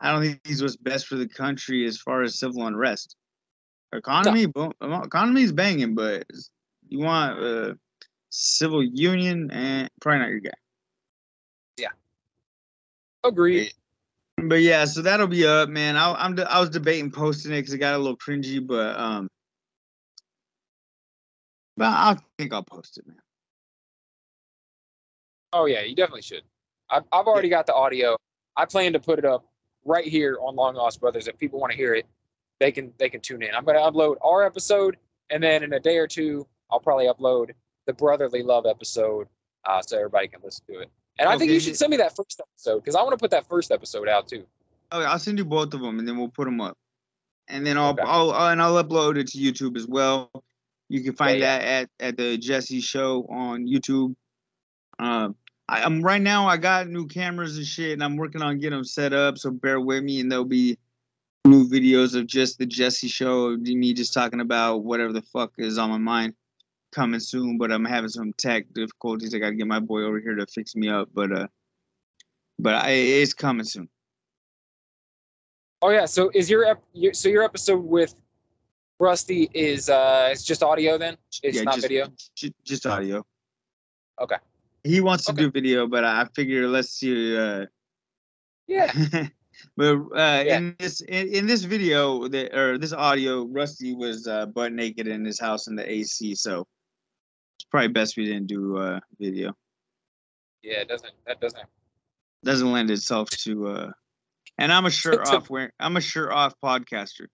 I 0.00 0.12
don't 0.12 0.20
think 0.20 0.40
he's 0.44 0.60
what's 0.60 0.76
best 0.76 1.06
for 1.06 1.16
the 1.16 1.26
country 1.26 1.86
as 1.86 1.96
far 1.98 2.20
as 2.20 2.38
civil 2.38 2.66
unrest. 2.66 3.16
Economy, 3.94 4.44
boom, 4.44 4.72
economy's 4.82 5.52
banging, 5.52 5.94
but 5.94 6.26
you 6.88 6.98
want 6.98 7.42
uh, 7.42 7.72
civil 8.28 8.82
union, 8.82 9.50
and 9.50 9.88
probably 10.02 10.18
not 10.18 10.28
your 10.28 10.40
guy. 10.40 10.50
Yeah, 11.78 11.88
agreed. 13.24 13.72
But 14.36 14.56
yeah, 14.56 14.84
so 14.84 15.02
that'll 15.02 15.26
be 15.26 15.46
up, 15.46 15.68
man. 15.68 15.96
I, 15.96 16.12
I'm 16.12 16.34
de- 16.34 16.50
I 16.50 16.60
was 16.60 16.70
debating 16.70 17.10
posting 17.10 17.52
it 17.52 17.56
because 17.56 17.72
it 17.72 17.78
got 17.78 17.94
a 17.94 17.98
little 17.98 18.16
cringy, 18.16 18.64
but 18.64 18.98
um, 18.98 19.28
but 21.76 21.86
I 21.86 22.16
think 22.38 22.52
I'll 22.52 22.62
post 22.62 22.98
it, 22.98 23.06
man. 23.06 23.16
Oh 25.52 25.64
yeah, 25.64 25.82
you 25.82 25.94
definitely 25.94 26.22
should. 26.22 26.42
I've, 26.90 27.04
I've 27.12 27.26
already 27.26 27.48
got 27.48 27.66
the 27.66 27.74
audio. 27.74 28.16
I 28.56 28.66
plan 28.66 28.92
to 28.92 29.00
put 29.00 29.18
it 29.18 29.24
up 29.24 29.46
right 29.84 30.04
here 30.04 30.38
on 30.40 30.54
Long 30.54 30.74
Lost 30.74 31.00
Brothers. 31.00 31.28
If 31.28 31.38
people 31.38 31.58
want 31.58 31.72
to 31.72 31.76
hear 31.76 31.94
it, 31.94 32.06
they 32.60 32.70
can 32.70 32.92
they 32.98 33.08
can 33.08 33.20
tune 33.22 33.42
in. 33.42 33.54
I'm 33.54 33.64
going 33.64 33.76
to 33.76 33.82
upload 33.82 34.16
our 34.22 34.44
episode, 34.44 34.98
and 35.30 35.42
then 35.42 35.62
in 35.62 35.72
a 35.72 35.80
day 35.80 35.96
or 35.96 36.06
two, 36.06 36.46
I'll 36.70 36.80
probably 36.80 37.06
upload 37.06 37.52
the 37.86 37.94
Brotherly 37.94 38.42
Love 38.42 38.66
episode, 38.66 39.28
uh, 39.64 39.80
so 39.80 39.96
everybody 39.96 40.28
can 40.28 40.40
listen 40.44 40.64
to 40.68 40.80
it. 40.80 40.90
And 41.18 41.28
I 41.28 41.38
think 41.38 41.50
you 41.50 41.60
should 41.60 41.76
send 41.76 41.90
me 41.90 41.96
that 41.96 42.14
first 42.14 42.40
episode 42.40 42.80
because 42.80 42.94
I 42.94 43.02
want 43.02 43.12
to 43.12 43.18
put 43.18 43.30
that 43.30 43.46
first 43.48 43.70
episode 43.72 44.08
out 44.08 44.28
too. 44.28 44.44
Oh, 44.92 45.00
I'll 45.02 45.18
send 45.18 45.38
you 45.38 45.44
both 45.44 45.74
of 45.74 45.80
them, 45.80 45.98
and 45.98 46.06
then 46.06 46.16
we'll 46.16 46.28
put 46.28 46.44
them 46.44 46.60
up, 46.60 46.76
and 47.48 47.66
then 47.66 47.76
I'll, 47.78 47.90
Okay. 47.90 48.02
I'll, 48.04 48.30
I'll 48.30 48.48
and 48.50 48.62
I'll 48.62 48.82
upload 48.82 49.16
it 49.16 49.28
to 49.28 49.38
YouTube 49.38 49.76
as 49.76 49.86
well. 49.86 50.30
You 50.88 51.02
can 51.02 51.14
find 51.14 51.40
Yeah, 51.40 51.58
that 51.58 51.64
at 51.64 51.90
at 52.08 52.16
the 52.16 52.38
Jesse 52.38 52.80
Show 52.80 53.26
on 53.28 53.66
YouTube. 53.66 54.14
Um, 54.98 55.34
I, 55.68 55.82
I'm 55.82 56.02
right 56.02 56.22
now. 56.22 56.46
I 56.46 56.56
got 56.58 56.88
new 56.88 57.06
cameras 57.06 57.56
and 57.56 57.66
shit, 57.66 57.92
and 57.92 58.04
I'm 58.04 58.16
working 58.16 58.42
on 58.42 58.58
getting 58.58 58.76
them 58.78 58.84
set 58.84 59.12
up. 59.12 59.38
So 59.38 59.50
bear 59.50 59.80
with 59.80 60.04
me, 60.04 60.20
and 60.20 60.30
there'll 60.30 60.44
be 60.44 60.78
new 61.44 61.68
videos 61.68 62.14
of 62.14 62.26
just 62.26 62.58
the 62.58 62.66
Jesse 62.66 63.08
Show, 63.08 63.56
me 63.56 63.94
just 63.94 64.12
talking 64.12 64.40
about 64.40 64.84
whatever 64.84 65.12
the 65.12 65.22
fuck 65.22 65.52
is 65.58 65.78
on 65.78 65.90
my 65.90 65.98
mind. 65.98 66.34
Coming 66.96 67.20
soon, 67.20 67.58
but 67.58 67.70
I'm 67.70 67.84
having 67.84 68.08
some 68.08 68.32
tech 68.38 68.72
difficulties. 68.72 69.34
I 69.34 69.38
got 69.38 69.50
to 69.50 69.54
get 69.54 69.66
my 69.66 69.80
boy 69.80 70.00
over 70.04 70.18
here 70.18 70.34
to 70.34 70.46
fix 70.46 70.74
me 70.74 70.88
up, 70.88 71.10
but 71.12 71.30
uh, 71.30 71.46
but 72.58 72.74
I, 72.74 72.92
it's 72.92 73.34
coming 73.34 73.66
soon. 73.66 73.90
Oh 75.82 75.90
yeah, 75.90 76.06
so 76.06 76.30
is 76.32 76.48
your, 76.48 76.64
ep- 76.64 76.82
your 76.94 77.12
so 77.12 77.28
your 77.28 77.42
episode 77.42 77.84
with 77.84 78.14
Rusty 78.98 79.50
is 79.52 79.90
uh 79.90 80.30
it's 80.32 80.42
just 80.42 80.62
audio 80.62 80.96
then? 80.96 81.18
It's 81.42 81.58
Yeah, 81.58 81.64
not 81.64 81.74
just- 81.74 81.84
video. 81.86 82.06
Ju- 82.34 82.54
just 82.64 82.86
audio. 82.86 83.26
Okay. 84.18 84.36
He 84.82 85.02
wants 85.02 85.26
to 85.26 85.32
Okay. 85.32 85.42
do 85.42 85.50
video, 85.50 85.86
but 85.86 86.02
I 86.02 86.24
figure 86.34 86.66
let's 86.66 86.88
see. 86.88 87.36
Uh, 87.36 87.66
Yeah. 88.68 88.90
but 89.76 89.96
uh, 90.16 90.42
Yeah. 90.46 90.56
in 90.56 90.76
this 90.78 91.02
in, 91.02 91.28
in 91.28 91.46
this 91.46 91.64
video 91.64 92.26
that 92.28 92.56
or 92.56 92.78
this 92.78 92.94
audio, 92.94 93.44
Rusty 93.44 93.94
was 93.94 94.26
uh, 94.26 94.46
butt 94.46 94.72
naked 94.72 95.06
in 95.06 95.26
his 95.26 95.38
house 95.38 95.66
in 95.68 95.76
the 95.76 95.84
AC, 95.84 96.34
so 96.36 96.66
it's 97.56 97.64
probably 97.70 97.88
best 97.88 98.16
we 98.16 98.24
didn't 98.24 98.46
do 98.46 98.76
uh, 98.76 99.00
video. 99.18 99.56
Yeah, 100.62 100.80
it 100.80 100.88
doesn't 100.88 101.12
that 101.26 101.40
doesn't 101.40 101.64
Doesn't 102.44 102.72
lend 102.72 102.90
itself 102.90 103.30
to. 103.30 103.68
Uh, 103.68 103.90
and 104.58 104.72
I'm 104.72 104.86
a 104.86 104.90
shirt 105.02 105.26
off 105.26 105.50
wearing. 105.50 105.70
I'm 105.80 105.96
a 105.96 106.00
shirt 106.00 106.30
off 106.30 106.54
podcaster. 106.62 107.26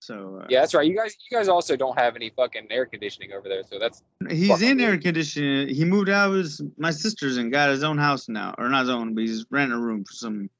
So 0.00 0.40
uh, 0.42 0.46
Yeah, 0.48 0.60
that's 0.60 0.74
right. 0.74 0.84
You 0.86 0.96
guys, 0.96 1.14
you 1.30 1.36
guys 1.36 1.48
also 1.48 1.76
don't 1.76 1.96
have 1.96 2.16
any 2.16 2.30
fucking 2.30 2.66
air 2.70 2.86
conditioning 2.86 3.32
over 3.32 3.48
there, 3.48 3.62
so 3.62 3.78
that's 3.78 4.02
He's 4.28 4.60
in 4.62 4.80
air 4.80 4.98
conditioning. 4.98 5.68
He 5.68 5.84
moved 5.84 6.08
out 6.08 6.30
of 6.30 6.36
his 6.36 6.60
my 6.76 6.90
sister's 6.90 7.36
and 7.36 7.52
got 7.52 7.70
his 7.70 7.84
own 7.84 7.98
house 7.98 8.28
now, 8.28 8.54
or 8.58 8.68
not 8.68 8.80
his 8.80 8.90
own, 8.90 9.14
but 9.14 9.20
he's 9.20 9.46
renting 9.50 9.78
a 9.78 9.80
room 9.80 10.04
for 10.04 10.12
some 10.12 10.50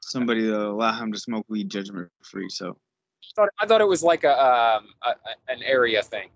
somebody 0.00 0.42
to 0.42 0.68
allow 0.68 0.92
him 0.92 1.12
to 1.12 1.18
smoke 1.18 1.44
weed 1.48 1.68
judgment 1.68 2.08
free. 2.22 2.48
So 2.48 2.78
I 2.78 3.28
thought, 3.36 3.48
I 3.60 3.66
thought 3.66 3.80
it 3.82 3.88
was 3.88 4.02
like 4.02 4.24
a 4.24 4.32
um 4.32 4.86
a- 5.02 5.52
an 5.52 5.62
area 5.64 6.02
thing, 6.02 6.28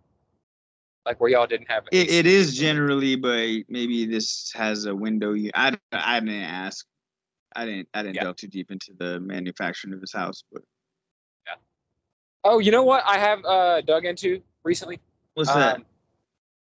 like 1.07 1.21
where 1.21 1.31
y'all 1.31 1.47
didn't 1.47 1.71
have 1.71 1.85
it, 1.93 2.09
it 2.11 2.27
is 2.27 2.57
generally, 2.57 3.17
but 3.17 3.49
maybe 3.69 4.07
this 4.07 4.53
has 4.55 4.85
a 4.87 4.95
window. 4.95 5.33
You, 5.33 5.51
I 5.55 5.77
I 5.93 6.21
didn't 6.21 6.35
ask. 6.43 6.87
I 7.55 7.67
didn't 7.67 7.89
I 7.95 8.03
didn't 8.03 8.17
Yeah. 8.17 8.23
delve 8.25 8.37
too 8.37 8.47
deep 8.49 8.71
into 8.71 8.93
the 8.99 9.21
manufacturing 9.21 9.93
of 9.95 10.01
his 10.01 10.13
house, 10.13 10.45
but 10.53 10.63
yeah 11.47 11.55
Oh, 12.45 12.59
you 12.61 12.71
know 12.71 12.85
what? 12.85 13.03
I 13.07 13.19
have 13.19 13.45
uh 13.45 13.81
dug 13.83 14.05
into 14.05 14.41
recently. 14.65 15.01
what's 15.35 15.53
that? 15.53 15.77
Um, 15.77 15.85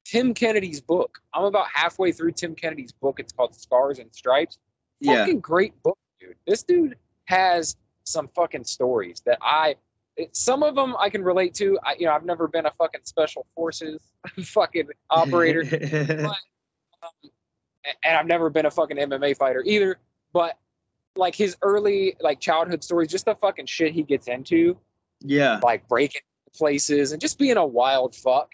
Tim 0.04 0.34
Kennedy's 0.34 0.80
book. 0.80 1.18
I'm 1.34 1.44
about 1.44 1.66
halfway 1.72 2.10
through 2.10 2.32
Tim 2.32 2.54
Kennedy's 2.54 2.90
book. 2.92 3.20
It's 3.20 3.32
called 3.32 3.54
Scars 3.54 3.98
and 4.00 4.12
Stripes. 4.12 4.58
Yeah, 5.00 5.18
Fucking 5.18 5.40
great 5.40 5.80
book, 5.82 5.98
dude. 6.18 6.34
This 6.46 6.62
dude 6.62 6.96
has 7.26 7.76
some 8.04 8.28
fucking 8.34 8.64
stories 8.64 9.22
that 9.26 9.38
I. 9.42 9.76
Some 10.32 10.62
of 10.62 10.74
them 10.74 10.94
I 10.98 11.10
can 11.10 11.22
relate 11.22 11.54
to. 11.54 11.78
I, 11.84 11.94
you 11.98 12.06
know, 12.06 12.12
I've 12.12 12.24
never 12.24 12.48
been 12.48 12.66
a 12.66 12.70
fucking 12.72 13.00
special 13.04 13.46
forces 13.54 14.00
fucking 14.42 14.88
operator. 15.10 15.62
Um, 17.02 17.30
a- 17.86 18.06
and 18.06 18.16
I've 18.16 18.26
never 18.26 18.50
been 18.50 18.66
a 18.66 18.70
fucking 18.70 18.96
MMA 18.98 19.36
fighter 19.36 19.62
either. 19.64 19.98
But 20.32 20.58
like 21.16 21.34
his 21.34 21.56
early 21.62 22.16
like 22.20 22.38
childhood 22.40 22.84
stories, 22.84 23.08
just 23.08 23.24
the 23.24 23.34
fucking 23.34 23.66
shit 23.66 23.92
he 23.92 24.02
gets 24.02 24.28
into, 24.28 24.76
yeah, 25.20 25.58
like 25.62 25.88
breaking 25.88 26.22
places 26.54 27.12
and 27.12 27.20
just 27.20 27.38
being 27.38 27.56
a 27.56 27.66
wild 27.66 28.14
fuck, 28.14 28.52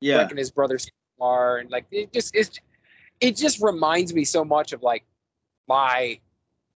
yeah, 0.00 0.16
wrecking 0.18 0.36
his 0.38 0.50
brother's 0.50 0.90
car, 1.18 1.58
and 1.58 1.70
like 1.70 1.86
it 1.90 2.12
just 2.12 2.34
it's 2.34 2.58
it 3.20 3.36
just 3.36 3.62
reminds 3.62 4.12
me 4.12 4.24
so 4.24 4.44
much 4.44 4.72
of 4.72 4.82
like 4.82 5.04
my 5.68 6.18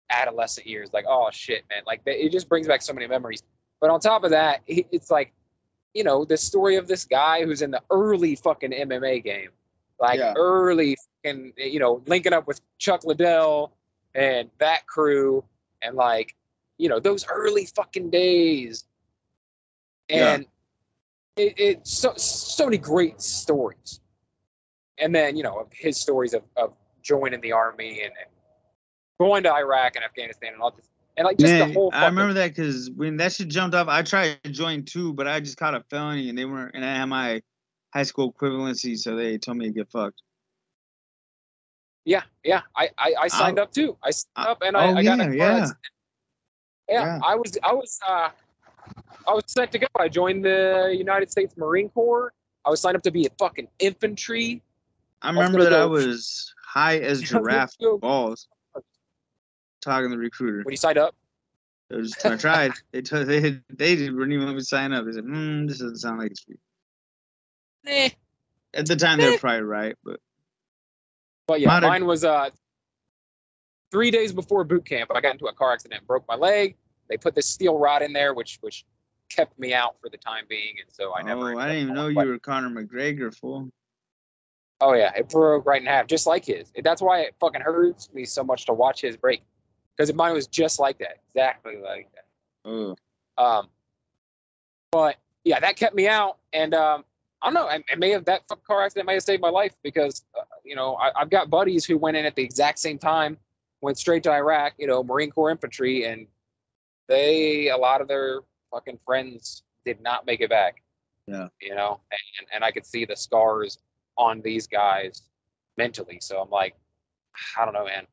adolescent 0.09 0.67
years. 0.67 0.89
Like 0.93 1.05
oh 1.07 1.29
shit, 1.31 1.63
man, 1.69 1.83
like 1.87 2.01
it 2.05 2.31
just 2.31 2.49
brings 2.49 2.67
back 2.67 2.81
so 2.81 2.93
many 2.93 3.07
memories. 3.07 3.41
But 3.81 3.89
on 3.89 3.99
top 3.99 4.23
of 4.23 4.31
that, 4.31 4.61
it's 4.67 5.11
like 5.11 5.33
you 5.93 6.03
know 6.03 6.25
the 6.25 6.37
story 6.37 6.75
of 6.75 6.87
this 6.87 7.05
guy 7.05 7.43
who's 7.43 7.61
in 7.61 7.71
the 7.71 7.81
early 7.89 8.35
fucking 8.35 8.71
MMA 8.71 9.23
game, 9.23 9.49
like 9.99 10.19
Yeah. 10.19 10.33
early 10.35 10.97
fucking 11.23 11.53
you 11.57 11.79
know 11.79 12.01
linking 12.07 12.33
up 12.33 12.47
with 12.47 12.61
Chuck 12.77 13.03
Liddell 13.05 13.73
and 14.13 14.49
that 14.59 14.87
crew, 14.87 15.43
and 15.81 15.95
like 15.95 16.35
you 16.77 16.89
know 16.89 16.99
those 16.99 17.25
early 17.29 17.65
fucking 17.65 18.09
days, 18.09 18.85
Yeah. 20.09 20.33
and 20.35 20.45
it, 21.37 21.53
it's 21.57 21.97
so 21.97 22.13
so 22.15 22.65
many 22.65 22.77
great 22.77 23.21
stories, 23.21 23.99
and 24.97 25.13
then 25.13 25.35
you 25.35 25.43
know 25.43 25.59
of 25.59 25.67
his 25.71 25.97
stories 25.99 26.33
of, 26.33 26.43
of 26.57 26.73
joining 27.01 27.39
the 27.41 27.51
army 27.51 28.01
and, 28.01 28.11
and 28.19 28.29
going 29.19 29.43
to 29.43 29.53
Iraq 29.53 29.95
and 29.95 30.03
Afghanistan 30.03 30.53
and 30.53 30.61
all 30.61 30.71
this, 30.71 30.89
and 31.17 31.25
like 31.25 31.37
just 31.37 31.53
Man, 31.53 31.67
the 31.69 31.73
whole. 31.73 31.89
I 31.93 32.07
remember 32.07 32.33
that 32.33 32.55
because 32.55 32.89
when 32.91 33.17
that 33.17 33.33
shit 33.33 33.47
jumped 33.47 33.75
off, 33.75 33.87
I 33.87 34.01
tried 34.01 34.43
to 34.43 34.49
join 34.49 34.83
too, 34.83 35.13
but 35.13 35.27
I 35.27 35.39
just 35.39 35.57
caught 35.57 35.73
a 35.73 35.83
felony 35.89 36.29
and 36.29 36.37
they 36.37 36.45
weren't, 36.45 36.75
and 36.75 36.83
I 36.83 36.95
had 36.95 37.05
my 37.05 37.41
high 37.93 38.03
school 38.03 38.33
equivalency, 38.33 38.97
so 38.97 39.15
they 39.15 39.37
told 39.37 39.57
me 39.57 39.65
to 39.65 39.71
get 39.71 39.89
fucked. 39.89 40.21
Yeah, 42.03 42.23
yeah. 42.43 42.61
I 42.75 42.89
I, 42.97 43.13
I 43.21 43.27
signed 43.29 43.59
up 43.59 43.71
too. 43.71 43.97
I 44.03 44.11
signed 44.11 44.47
Uh, 44.47 44.51
up 44.51 44.61
and 44.61 44.77
I, 44.77 44.87
oh, 44.87 44.95
I 44.95 45.03
got 45.03 45.17
yeah, 45.17 45.31
yeah. 45.31 45.69
Yeah, 46.87 47.01
Yeah. 47.01 47.19
I 47.25 47.35
was 47.35 47.57
I 47.63 47.73
was 47.73 47.99
uh 48.07 48.29
I 49.27 49.33
was 49.33 49.43
set 49.47 49.71
to 49.71 49.79
go. 49.79 49.87
I 49.97 50.07
joined 50.07 50.45
the 50.45 50.93
United 50.95 51.31
States 51.31 51.57
Marine 51.57 51.89
Corps. 51.89 52.33
I 52.63 52.69
was 52.69 52.81
signed 52.81 52.95
up 52.95 53.03
to 53.03 53.11
be 53.11 53.25
a 53.25 53.29
fucking 53.39 53.67
infantry. 53.79 54.61
I 55.21 55.29
remember 55.29 55.59
gonna 55.59 55.69
that 55.71 55.79
I 55.79 55.85
was 55.85 56.53
high 56.63 56.99
as 56.99 57.21
I 57.23 57.25
giraffe 57.25 57.75
balls. 58.01 58.47
Talking 59.85 60.09
to 60.09 60.15
the 60.15 60.19
recruiter. 60.19 60.63
When 60.63 60.71
you 60.73 60.77
signed 60.77 60.97
up, 60.97 61.13
It 61.91 61.97
was, 61.97 62.17
I 62.25 62.35
tried. 62.37 62.73
They 62.91 63.03
told 63.03 63.27
they 63.27 63.39
they 63.69 63.95
didn't 63.95 64.31
even 64.31 64.45
let 64.47 64.55
me 64.55 64.61
sign 64.61 64.93
up. 64.93 65.05
They 65.05 65.11
said, 65.11 65.25
"Hmm, 65.25 65.67
this 65.67 65.77
doesn't 65.77 65.97
sound 65.97 66.17
like 66.17 66.31
it's 66.31 66.41
for 66.41 66.53
you." 66.53 66.57
eh. 67.85 68.09
At 68.73 68.87
the 68.87 68.95
time, 68.95 69.19
they 69.19 69.29
were 69.29 69.37
probably 69.37 69.61
right, 69.61 69.95
but 70.03 70.19
But 71.45 71.61
yeah, 71.61 71.67
Modern- 71.67 71.89
mine 71.89 72.05
was 72.07 72.25
uh 72.25 72.49
three 73.91 74.09
days 74.09 74.33
before 74.33 74.63
boot 74.63 74.85
camp. 74.85 75.11
I 75.13 75.21
got 75.21 75.33
into 75.33 75.45
a 75.45 75.53
car 75.53 75.71
accident, 75.73 76.07
broke 76.07 76.27
my 76.27 76.35
leg. 76.35 76.75
They 77.07 77.17
put 77.17 77.35
this 77.35 77.47
steel 77.47 77.77
rod 77.77 78.01
in 78.01 78.11
there, 78.11 78.33
which 78.33 78.57
which 78.61 78.85
kept 79.29 79.59
me 79.59 79.71
out 79.75 79.97
for 80.01 80.09
the 80.09 80.17
time 80.17 80.45
being, 80.49 80.77
and 80.83 80.91
so 80.91 81.13
I 81.13 81.21
never. 81.21 81.53
oh, 81.53 81.59
I 81.59 81.67
didn't 81.67 81.83
even 81.83 81.93
know 81.93 82.07
you 82.07 82.25
were 82.27 82.39
Conor 82.39 82.69
McGregor, 82.69 83.35
fool. 83.37 83.69
Oh 84.81 84.93
yeah, 84.93 85.13
it 85.15 85.29
broke 85.29 85.67
right 85.67 85.79
in 85.79 85.87
half, 85.87 86.07
just 86.07 86.25
like 86.25 86.43
his. 86.45 86.71
That's 86.83 87.03
why 87.03 87.21
it 87.21 87.35
fucking 87.39 87.61
hurts 87.61 88.11
me 88.13 88.25
so 88.25 88.43
much 88.43 88.65
to 88.65 88.73
watch 88.73 89.01
his 89.01 89.15
break. 89.15 89.43
Because 89.95 90.13
mine 90.13 90.33
was 90.33 90.47
just 90.47 90.79
like 90.79 90.97
that, 90.99 91.19
exactly 91.33 91.77
like 91.77 92.09
that. 92.13 92.25
Oh, 92.65 92.95
Um, 93.37 93.67
but 94.91 95.17
yeah, 95.43 95.59
that 95.59 95.75
kept 95.75 95.95
me 95.95 96.07
out, 96.07 96.37
and 96.53 96.73
um, 96.73 97.05
I 97.41 97.47
don't 97.47 97.53
know. 97.53 97.69
It 97.69 97.99
may 97.99 98.09
have 98.11 98.25
that 98.25 98.43
car 98.65 98.83
accident 98.83 99.07
may 99.07 99.13
have 99.13 99.23
saved 99.23 99.41
my 99.41 99.49
life 99.49 99.75
because 99.83 100.25
uh, 100.37 100.43
you 100.63 100.75
know 100.75 100.95
I, 100.95 101.11
I've 101.15 101.29
got 101.29 101.49
buddies 101.49 101.85
who 101.85 101.97
went 101.97 102.17
in 102.17 102.25
at 102.25 102.35
the 102.35 102.43
exact 102.43 102.79
same 102.79 102.97
time, 102.97 103.37
went 103.81 103.97
straight 103.97 104.23
to 104.23 104.31
Iraq. 104.31 104.73
You 104.77 104.87
know, 104.87 105.03
Marine 105.03 105.31
Corps 105.31 105.51
infantry, 105.51 106.05
and 106.05 106.27
they 107.07 107.69
a 107.69 107.77
lot 107.77 108.01
of 108.01 108.07
their 108.07 108.41
fucking 108.71 108.99
friends 109.05 109.63
did 109.85 110.01
not 110.01 110.25
make 110.25 110.41
it 110.41 110.49
back. 110.49 110.81
Yeah. 111.27 111.47
You 111.61 111.75
know, 111.75 111.99
and 112.11 112.47
and 112.53 112.63
I 112.63 112.71
could 112.71 112.85
see 112.85 113.05
the 113.05 113.15
scars 113.15 113.79
on 114.17 114.41
these 114.41 114.67
guys 114.67 115.23
mentally. 115.77 116.19
So 116.21 116.41
I'm 116.41 116.49
like, 116.49 116.75
I 117.57 117.65
don't 117.65 117.73
know, 117.73 117.85
man. 117.85 118.07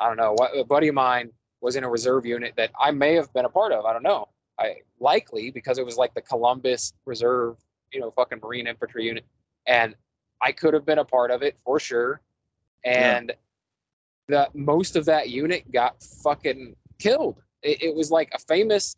I 0.00 0.06
don't 0.06 0.16
know. 0.16 0.32
What 0.32 0.56
a 0.56 0.64
buddy 0.64 0.88
of 0.88 0.94
mine 0.94 1.30
was 1.60 1.76
in 1.76 1.84
a 1.84 1.88
reserve 1.88 2.24
unit 2.24 2.54
that 2.56 2.70
I 2.78 2.90
may 2.90 3.14
have 3.14 3.32
been 3.32 3.44
a 3.44 3.48
part 3.48 3.72
of. 3.72 3.84
I 3.84 3.92
don't 3.92 4.02
know. 4.02 4.28
I 4.58 4.76
likely 5.00 5.50
because 5.50 5.78
it 5.78 5.84
was 5.84 5.96
like 5.96 6.14
the 6.14 6.20
Columbus 6.20 6.92
Reserve, 7.04 7.56
you 7.92 8.00
know, 8.00 8.10
fucking 8.10 8.40
Marine 8.42 8.66
infantry 8.66 9.04
unit, 9.04 9.24
and 9.66 9.94
I 10.42 10.52
could 10.52 10.74
have 10.74 10.84
been 10.84 10.98
a 10.98 11.04
part 11.04 11.30
of 11.30 11.42
it 11.42 11.56
for 11.64 11.78
sure. 11.80 12.20
And 12.84 13.32
the 14.28 14.48
most 14.54 14.96
of 14.96 15.04
that 15.06 15.30
unit 15.30 15.70
got 15.72 16.02
fucking 16.02 16.76
killed. 16.98 17.40
It, 17.62 17.82
it 17.82 17.94
was 17.94 18.10
like 18.10 18.30
a 18.34 18.38
famous 18.38 18.96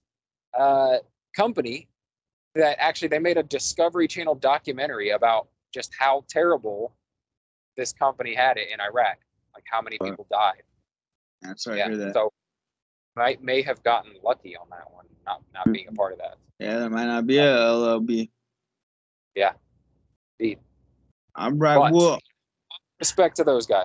uh, 0.58 0.98
company 1.34 1.88
that 2.54 2.76
actually 2.80 3.08
they 3.08 3.18
made 3.18 3.38
a 3.38 3.42
Discovery 3.42 4.08
Channel 4.08 4.34
documentary 4.34 5.10
about 5.10 5.48
just 5.72 5.92
how 5.98 6.24
terrible 6.28 6.92
this 7.76 7.92
company 7.92 8.34
had 8.34 8.56
it 8.56 8.68
in 8.72 8.80
Iraq, 8.80 9.18
like 9.54 9.64
how 9.70 9.80
many 9.80 9.98
people 9.98 10.26
died. 10.30 10.62
I'm 11.44 11.56
sorry 11.56 11.78
yeah, 11.78 11.88
to 11.88 11.96
hear 11.96 12.04
that. 12.06 12.14
so 12.14 12.32
might 13.16 13.42
may 13.42 13.62
have 13.62 13.82
gotten 13.82 14.12
lucky 14.22 14.56
on 14.56 14.66
that 14.70 14.92
one, 14.92 15.06
not 15.26 15.42
not 15.54 15.72
being 15.72 15.88
a 15.88 15.92
part 15.92 16.12
of 16.12 16.18
that. 16.18 16.36
yeah, 16.58 16.78
there 16.78 16.90
might 16.90 17.06
not 17.06 17.26
be 17.26 17.38
a 17.38 17.44
LLB. 17.44 18.30
Yeah, 19.34 19.52
indeed. 20.38 20.58
All 21.36 21.52
right, 21.52 21.76
But- 21.78 21.92
well, 21.92 22.18
Respect 22.98 23.36
to 23.36 23.44
those 23.44 23.66
guys. 23.66 23.84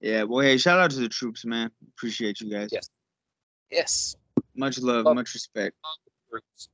yeah, 0.00 0.22
well, 0.24 0.40
hey, 0.44 0.58
shout 0.58 0.78
out 0.78 0.90
to 0.90 0.98
the 0.98 1.08
troops, 1.08 1.44
man. 1.46 1.70
Appreciate 1.96 2.40
you 2.40 2.50
guys. 2.50 2.68
Yes. 2.70 2.90
Yes. 3.70 4.16
Much 4.54 4.78
love, 4.80 5.06
Love- 5.06 5.14
much 5.16 5.32
respect. 5.32 5.74
Groups. 6.30 6.68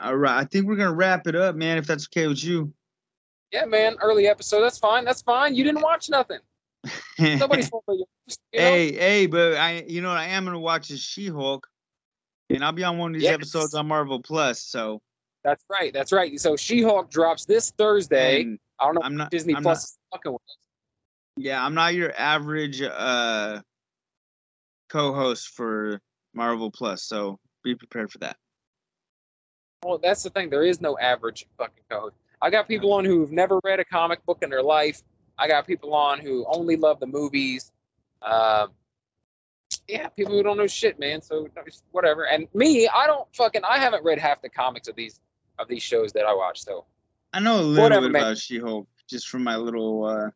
All 0.00 0.16
right, 0.16 0.38
I 0.38 0.44
think 0.44 0.66
we're 0.66 0.76
gonna 0.76 0.94
wrap 0.94 1.26
it 1.26 1.34
up, 1.34 1.54
man. 1.56 1.76
If 1.76 1.86
that's 1.86 2.06
okay 2.08 2.26
with 2.26 2.42
you. 2.42 2.72
Yeah, 3.52 3.64
man. 3.64 3.96
Early 4.00 4.26
episode. 4.26 4.60
That's 4.62 4.78
fine. 4.78 5.04
That's 5.04 5.22
fine. 5.22 5.54
You 5.54 5.64
didn't 5.64 5.80
watch 5.82 6.08
nothing. 6.10 6.40
Nobody's 7.18 7.68
fault 7.68 7.84
but 7.86 7.96
you 8.52 8.60
know? 8.60 8.66
hey, 8.66 8.92
hey, 8.92 9.26
but 9.26 9.54
I, 9.54 9.84
you 9.86 10.00
know, 10.02 10.10
I 10.10 10.26
am 10.26 10.44
gonna 10.44 10.58
watch 10.58 10.88
the 10.88 10.96
She-Hulk, 10.96 11.66
and 12.50 12.64
I'll 12.64 12.72
be 12.72 12.84
on 12.84 12.98
one 12.98 13.10
of 13.10 13.14
these 13.14 13.24
Yes. 13.24 13.34
episodes 13.34 13.74
on 13.74 13.86
Marvel 13.88 14.20
Plus. 14.22 14.60
So, 14.62 15.00
That's 15.44 15.64
right. 15.70 15.92
That's 15.92 16.12
right. 16.12 16.38
So 16.40 16.56
She-Hulk 16.56 17.10
drops 17.10 17.44
this 17.44 17.70
Thursday. 17.72 18.42
and 18.42 18.58
I 18.78 18.86
don't 18.86 18.94
know. 18.96 19.00
I'm 19.02 19.16
not 19.16 19.30
Disney 19.30 19.54
I'm 19.54 19.62
Plus 19.62 19.84
is 19.84 19.98
fucking 20.12 20.32
with 20.32 20.40
yeah, 21.36 21.64
I'm 21.64 21.74
not 21.74 21.94
your 21.94 22.12
average 22.18 22.82
uh 22.82 23.60
co-host 24.88 25.48
for 25.48 26.00
Marvel 26.34 26.70
Plus, 26.70 27.04
so 27.04 27.38
be 27.62 27.74
prepared 27.74 28.10
for 28.10 28.18
that. 28.18 28.36
Well, 29.84 29.98
that's 29.98 30.22
the 30.24 30.30
thing. 30.30 30.50
There 30.50 30.64
is 30.64 30.80
no 30.80 30.98
average 30.98 31.46
fucking 31.56 31.84
co-host. 31.88 32.16
I 32.42 32.50
got 32.50 32.66
people 32.66 32.92
on 32.92 33.04
who've 33.04 33.30
never 33.30 33.60
read 33.64 33.78
a 33.80 33.84
comic 33.84 34.24
book 34.26 34.38
in 34.42 34.50
their 34.50 34.62
life. 34.62 35.02
I 35.38 35.46
got 35.46 35.66
people 35.66 35.94
on 35.94 36.18
who 36.18 36.44
only 36.48 36.76
love 36.76 36.98
the 36.98 37.06
movies. 37.06 37.70
Um, 38.22 38.70
yeah, 39.86 40.08
people 40.08 40.32
who 40.32 40.42
don't 40.42 40.56
know 40.56 40.66
shit, 40.66 40.98
man. 40.98 41.20
So 41.22 41.48
whatever. 41.92 42.26
And 42.26 42.48
me, 42.54 42.88
I 42.88 43.06
don't 43.06 43.26
fucking. 43.34 43.62
I 43.68 43.78
haven't 43.78 44.04
read 44.04 44.18
half 44.18 44.42
the 44.42 44.48
comics 44.48 44.88
of 44.88 44.96
these 44.96 45.20
of 45.58 45.68
these 45.68 45.82
shows 45.82 46.12
that 46.12 46.24
I 46.24 46.34
watch. 46.34 46.62
So 46.62 46.84
I 47.32 47.40
know 47.40 47.56
a 47.56 47.60
little 47.60 47.84
Whatever, 47.84 48.06
bit 48.06 48.12
man. 48.12 48.22
about 48.22 48.38
She-Hulk 48.38 48.88
just 49.08 49.28
from 49.28 49.44
my 49.44 49.56
little 49.56 50.04
uh 50.04 50.30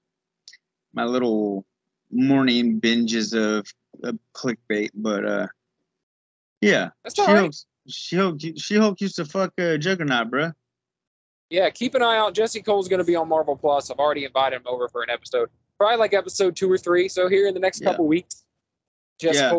my 0.93 1.05
little 1.05 1.64
morning 2.11 2.80
binges 2.80 3.35
of, 3.35 3.66
of 4.03 4.18
clickbait, 4.35 4.91
but 4.95 5.24
uh 5.24 5.47
yeah, 6.61 6.91
that's 7.03 7.18
all 7.18 7.26
right. 7.26 7.55
She-Hulk, 7.89 8.41
She-Hulk, 8.41 8.59
She-Hulk 8.59 9.01
used 9.01 9.16
to 9.16 9.24
fuck 9.24 9.53
uh, 9.59 9.76
Juggernaut, 9.76 10.30
bruh. 10.30 10.53
Yeah, 11.51 11.68
keep 11.70 11.95
an 11.95 12.03
eye 12.03 12.16
out. 12.16 12.35
Jesse 12.35 12.62
Cole's 12.62 12.89
going 12.89 12.99
to 12.99 13.05
be 13.05 13.16
on 13.16 13.28
Marvel 13.28 13.57
Plus. 13.57 13.91
I've 13.91 13.99
already 13.99 14.24
invited 14.24 14.57
him 14.57 14.62
over 14.66 14.89
for 14.89 15.03
an 15.03 15.11
episode, 15.11 15.51
probably 15.78 15.96
like 15.98 16.14
episode 16.14 16.56
two 16.56 16.70
or 16.70 16.78
three. 16.78 17.08
So 17.08 17.28
here 17.28 17.46
in 17.48 17.54
the 17.54 17.60
next 17.60 17.80
Yeah. 17.80 17.90
couple 17.90 18.06
weeks, 18.06 18.44
just 19.20 19.38
Yeah. 19.40 19.50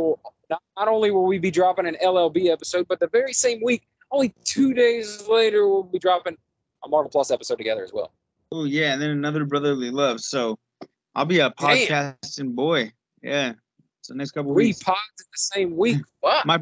Not, 0.49 0.61
not 0.77 0.87
only 0.87 1.09
will 1.11 1.25
we 1.25 1.39
be 1.39 1.49
dropping 1.51 1.87
an 1.87 1.95
LLB 2.03 2.49
episode, 2.51 2.87
but 2.87 2.99
the 2.99 3.07
very 3.07 3.33
same 3.33 3.61
week, 3.63 3.83
only 4.11 4.29
two 4.43 4.73
days 4.73 5.27
later, 5.27 5.67
we'll 5.67 5.83
be 5.83 5.97
dropping 5.99 6.37
a 6.85 6.89
Marvel 6.89 7.09
Plus 7.09 7.31
episode 7.31 7.57
together 7.57 7.83
as 7.83 7.91
well. 7.93 8.11
Oh 8.51 8.65
yeah, 8.65 8.93
and 8.93 9.01
then 9.01 9.09
another 9.09 9.45
brotherly 9.45 9.89
love. 9.89 10.19
So 10.19 10.59
I'll 11.15 11.25
be 11.25 11.39
a 11.39 11.49
Damn. 11.57 11.77
podcasting 11.77 12.53
boy. 12.55 12.91
Yeah. 13.23 13.53
So 14.01 14.13
next 14.13 14.31
couple 14.31 14.53
Three 14.53 14.67
weeks. 14.67 14.83
pods 14.83 14.99
in 15.19 15.25
the 15.31 15.37
same 15.37 15.77
week. 15.77 16.01
Fuck. 16.21 16.45
my 16.45 16.59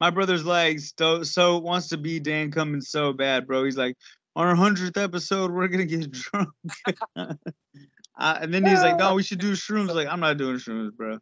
my 0.00 0.10
brother's 0.10 0.44
like 0.44 0.80
so 0.80 1.22
so 1.22 1.58
wants 1.58 1.88
to 1.88 1.96
be 1.98 2.18
Dan 2.18 2.50
Cummins 2.50 2.88
so 2.88 3.12
bad, 3.12 3.46
bro. 3.46 3.62
He's 3.64 3.76
like, 3.76 3.96
on 4.34 4.46
our 4.48 4.56
hundredth 4.56 4.96
episode, 4.96 5.50
we're 5.52 5.68
gonna 5.68 5.84
get 5.84 6.10
drunk. 6.10 6.48
uh, 8.18 8.38
and 8.40 8.52
then 8.52 8.66
he's 8.66 8.82
like, 8.82 8.96
no, 8.96 9.14
we 9.14 9.22
should 9.22 9.38
do 9.38 9.52
shrooms. 9.52 9.94
Like, 9.94 10.08
I'm 10.08 10.20
not 10.20 10.36
doing 10.36 10.56
shrooms, 10.56 10.94
bro. 10.94 11.18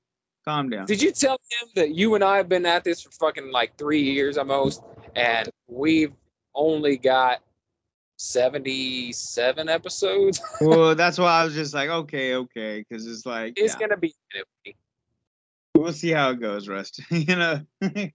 Calm 0.46 0.70
down. 0.70 0.86
Did 0.86 1.02
you 1.02 1.12
tell 1.12 1.32
him 1.32 1.68
that 1.74 1.94
you 1.94 2.14
and 2.14 2.24
I 2.24 2.36
have 2.38 2.48
been 2.48 2.64
at 2.64 2.84
this 2.84 3.02
for 3.02 3.10
fucking 3.10 3.50
like 3.50 3.76
three 3.76 4.00
years 4.00 4.38
almost, 4.38 4.82
and 5.14 5.50
we've 5.68 6.12
only 6.54 6.96
got 6.96 7.42
seventy-seven 8.16 9.68
episodes? 9.68 10.40
well, 10.60 10.94
that's 10.94 11.18
why 11.18 11.40
I 11.40 11.44
was 11.44 11.54
just 11.54 11.74
like, 11.74 11.90
okay, 11.90 12.34
okay, 12.34 12.84
because 12.88 13.06
it's 13.06 13.26
like, 13.26 13.54
It's 13.56 13.74
yeah, 13.74 13.80
gonna 13.88 13.98
be. 13.98 14.14
we'll 15.76 15.92
see 15.92 16.10
how 16.12 16.30
it 16.30 16.40
goes, 16.40 16.68
Rust. 16.68 17.00
you 17.10 17.36
know. 17.36 17.60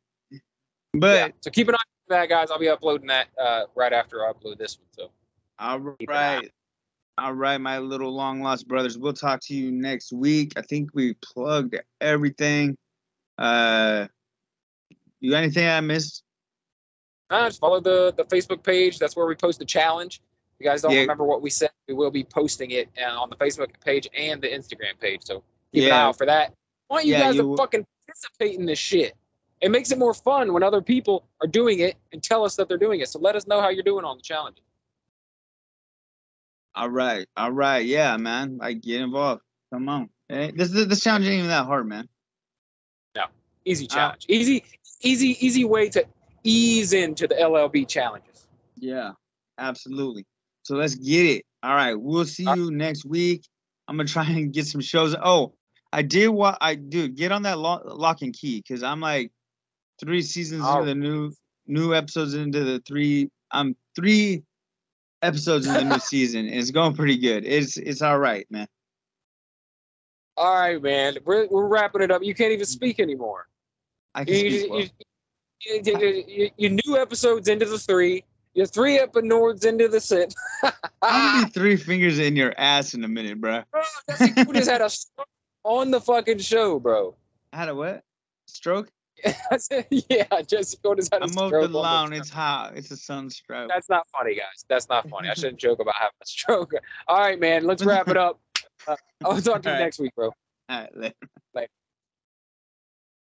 Yeah. 0.93 0.99
but 0.99 1.33
So 1.39 1.51
keep 1.51 1.69
an 1.69 1.75
eye 1.75 1.77
on 1.77 2.19
that, 2.19 2.27
guys. 2.27 2.51
I'll 2.51 2.59
be 2.59 2.67
uploading 2.67 3.07
that 3.07 3.27
uh, 3.41 3.63
right 3.75 3.93
after 3.93 4.25
I 4.25 4.33
upload 4.33 4.57
this 4.57 4.77
one. 4.77 4.87
So 4.91 5.09
all 5.57 5.95
Keep 5.99 6.09
an 6.09 6.15
eye. 6.15 6.35
right. 6.35 6.51
All 7.21 7.33
right, 7.33 7.59
my 7.59 7.77
little 7.77 8.11
long 8.11 8.41
lost 8.41 8.67
brothers. 8.67 8.97
We'll 8.97 9.13
talk 9.13 9.41
to 9.43 9.53
you 9.53 9.71
next 9.71 10.11
week. 10.11 10.53
I 10.57 10.63
think 10.63 10.89
we 10.95 11.13
plugged 11.21 11.75
everything. 12.01 12.75
Uh, 13.37 14.07
you 15.19 15.29
got 15.29 15.43
anything 15.43 15.67
I 15.67 15.81
missed? 15.81 16.23
uh, 17.29 17.47
just 17.47 17.59
follow 17.59 17.79
the 17.79 18.11
the 18.17 18.23
Facebook 18.25 18.63
page. 18.63 18.97
That's 18.97 19.15
where 19.15 19.27
we 19.27 19.35
post 19.35 19.59
the 19.59 19.65
challenge. 19.65 20.19
If 20.55 20.65
you 20.65 20.65
guys 20.65 20.81
don't 20.81 20.93
Yeah. 20.93 21.01
remember 21.01 21.23
what 21.23 21.43
we 21.43 21.51
said, 21.51 21.69
we 21.87 21.93
will 21.93 22.09
be 22.09 22.23
posting 22.23 22.71
it 22.71 22.89
uh, 22.99 23.21
on 23.21 23.29
the 23.29 23.35
Facebook 23.35 23.79
page 23.85 24.07
and 24.17 24.41
the 24.41 24.47
Instagram 24.49 24.99
page. 24.99 25.21
So 25.23 25.43
keep 25.71 25.85
an 25.85 25.91
eye 25.91 26.01
out 26.01 26.17
for 26.17 26.25
that. 26.25 26.49
I 26.89 26.93
want 26.93 27.05
you 27.05 27.13
Yeah, 27.13 27.19
guys 27.19 27.35
you 27.35 27.43
to 27.43 27.55
fucking 27.55 27.85
participate 28.07 28.59
in 28.59 28.65
this 28.65 28.79
shit. 28.79 29.13
It 29.61 29.69
makes 29.69 29.91
it 29.91 29.99
more 29.99 30.15
fun 30.15 30.53
when 30.53 30.63
other 30.63 30.81
people 30.81 31.27
are 31.39 31.47
doing 31.47 31.79
it 31.81 31.97
and 32.13 32.23
tell 32.23 32.43
us 32.43 32.55
that 32.55 32.67
they're 32.67 32.79
doing 32.79 32.99
it. 32.99 33.09
So 33.09 33.19
let 33.19 33.35
us 33.35 33.45
know 33.45 33.61
how 33.61 33.69
you're 33.69 33.83
doing 33.83 34.03
on 34.05 34.17
the 34.17 34.23
challenge. 34.23 34.57
All 36.75 36.89
right, 36.89 37.27
all 37.35 37.51
right, 37.51 37.85
yeah, 37.85 38.15
man. 38.17 38.57
Like, 38.57 38.81
get 38.81 39.01
involved. 39.01 39.41
Come 39.73 39.89
on. 39.89 40.09
Eh, 40.29 40.51
This 40.55 40.69
this, 40.71 40.87
this 40.87 41.01
challenge 41.01 41.25
ain't 41.25 41.35
even 41.35 41.47
that 41.49 41.65
hard, 41.65 41.87
man. 41.87 42.07
No, 43.15 43.23
easy 43.65 43.85
Uh, 43.85 43.93
challenge. 43.93 44.25
Easy, 44.29 44.63
easy, 45.01 45.37
easy 45.45 45.65
way 45.65 45.89
to 45.89 46.05
ease 46.43 46.93
into 46.93 47.27
the 47.27 47.35
LLB 47.35 47.87
challenges. 47.87 48.47
Yeah, 48.77 49.11
absolutely. 49.57 50.25
So 50.63 50.75
let's 50.75 50.95
get 50.95 51.25
it. 51.25 51.45
All 51.63 51.75
right, 51.75 51.93
we'll 51.99 52.25
see 52.25 52.47
Uh, 52.47 52.55
you 52.55 52.71
next 52.71 53.05
week. 53.05 53.45
I'm 53.87 53.97
gonna 53.97 54.07
try 54.07 54.25
and 54.29 54.53
get 54.53 54.65
some 54.67 54.81
shows. 54.81 55.15
Oh, 55.21 55.53
I 55.91 56.01
did 56.03 56.29
what 56.29 56.57
I 56.61 56.75
do. 56.75 57.09
Get 57.09 57.31
on 57.33 57.41
that 57.43 57.59
lock, 57.59 57.81
Locke 57.85 58.21
and 58.21 58.33
Key 58.33 58.59
because 58.65 58.81
I'm 58.81 59.01
like 59.01 59.31
three 59.99 60.21
seasons 60.21 60.63
Oh. 60.65 60.79
into 60.79 60.85
the 60.85 60.95
new 60.95 61.31
new 61.67 61.93
episodes 61.93 62.33
into 62.33 62.63
the 62.63 62.79
three. 62.87 63.29
I'm 63.51 63.75
three 63.95 64.43
episodes 65.21 65.67
in 65.67 65.73
the 65.73 65.83
new 65.83 65.99
season. 65.99 66.45
And 66.47 66.55
it's 66.55 66.71
going 66.71 66.95
pretty 66.95 67.17
good. 67.17 67.45
It's 67.45 67.77
it's 67.77 68.01
all 68.01 68.19
right, 68.19 68.45
man. 68.49 68.67
All 70.37 70.59
right, 70.59 70.81
man. 70.81 71.17
We're, 71.25 71.47
we're 71.47 71.67
wrapping 71.67 72.01
it 72.01 72.11
up. 72.11 72.23
You 72.23 72.33
can't 72.33 72.51
even 72.51 72.65
speak 72.65 72.99
anymore. 72.99 73.47
I 74.15 74.25
can 74.25 74.33
You, 74.33 74.39
speak 74.39 74.63
you, 74.63 74.69
well. 74.69 74.79
you, 74.79 75.99
you, 75.99 76.23
you, 76.27 76.49
you 76.57 76.79
new 76.85 76.97
episodes 76.97 77.47
into 77.47 77.65
the 77.65 77.77
three. 77.77 78.23
You're 78.53 78.65
three 78.65 78.97
episodes 78.97 79.63
into 79.65 79.87
the 79.87 79.99
six. 79.99 80.33
I'm 81.01 81.45
be 81.45 81.49
three 81.51 81.75
fingers 81.77 82.19
in 82.19 82.35
your 82.35 82.53
ass 82.57 82.93
in 82.93 83.03
a 83.03 83.07
minute, 83.07 83.39
bro. 83.39 83.61
Bro, 83.71 83.83
Cole 84.17 84.53
just 84.53 84.69
had 84.69 84.81
a 84.81 84.89
stroke 84.89 85.27
on 85.63 85.91
the 85.91 86.01
fucking 86.01 86.39
show, 86.39 86.79
bro. 86.79 87.15
I 87.53 87.57
had 87.57 87.69
a 87.69 87.75
what? 87.75 88.03
Stroke? 88.47 88.89
I 89.25 89.85
yeah, 90.09 90.41
Jesse 90.41 90.77
Cole 90.83 90.95
just 90.95 91.13
had 91.13 91.21
a 91.21 91.25
I'm 91.25 91.29
stroke. 91.29 91.53
over 91.53 91.57
on 91.57 91.61
the 91.63 91.67
the 91.69 91.77
lawn. 91.77 92.13
It's 92.13 92.29
hot. 92.29 92.73
It's 92.75 92.91
a 92.91 92.97
sunstroke. 92.97 93.69
That's 93.69 93.89
not 93.89 94.07
funny, 94.09 94.35
guys. 94.35 94.65
That's 94.69 94.89
not 94.89 95.09
funny. 95.09 95.29
I 95.29 95.33
shouldn't 95.33 95.59
joke 95.59 95.79
about 95.79 95.95
having 95.95 96.13
a 96.21 96.25
stroke. 96.25 96.73
All 97.07 97.19
right, 97.19 97.39
man. 97.39 97.65
Let's 97.65 97.83
wrap 97.85 98.07
it 98.07 98.17
up. 98.17 98.39
Uh, 98.87 98.95
I'll 99.23 99.41
talk 99.41 99.61
to 99.63 99.69
you 99.69 99.73
right. 99.73 99.79
next 99.79 99.99
week, 99.99 100.15
bro. 100.15 100.27
All 100.27 100.33
right, 100.69 100.97
later. 100.97 101.15
Later. 101.53 101.69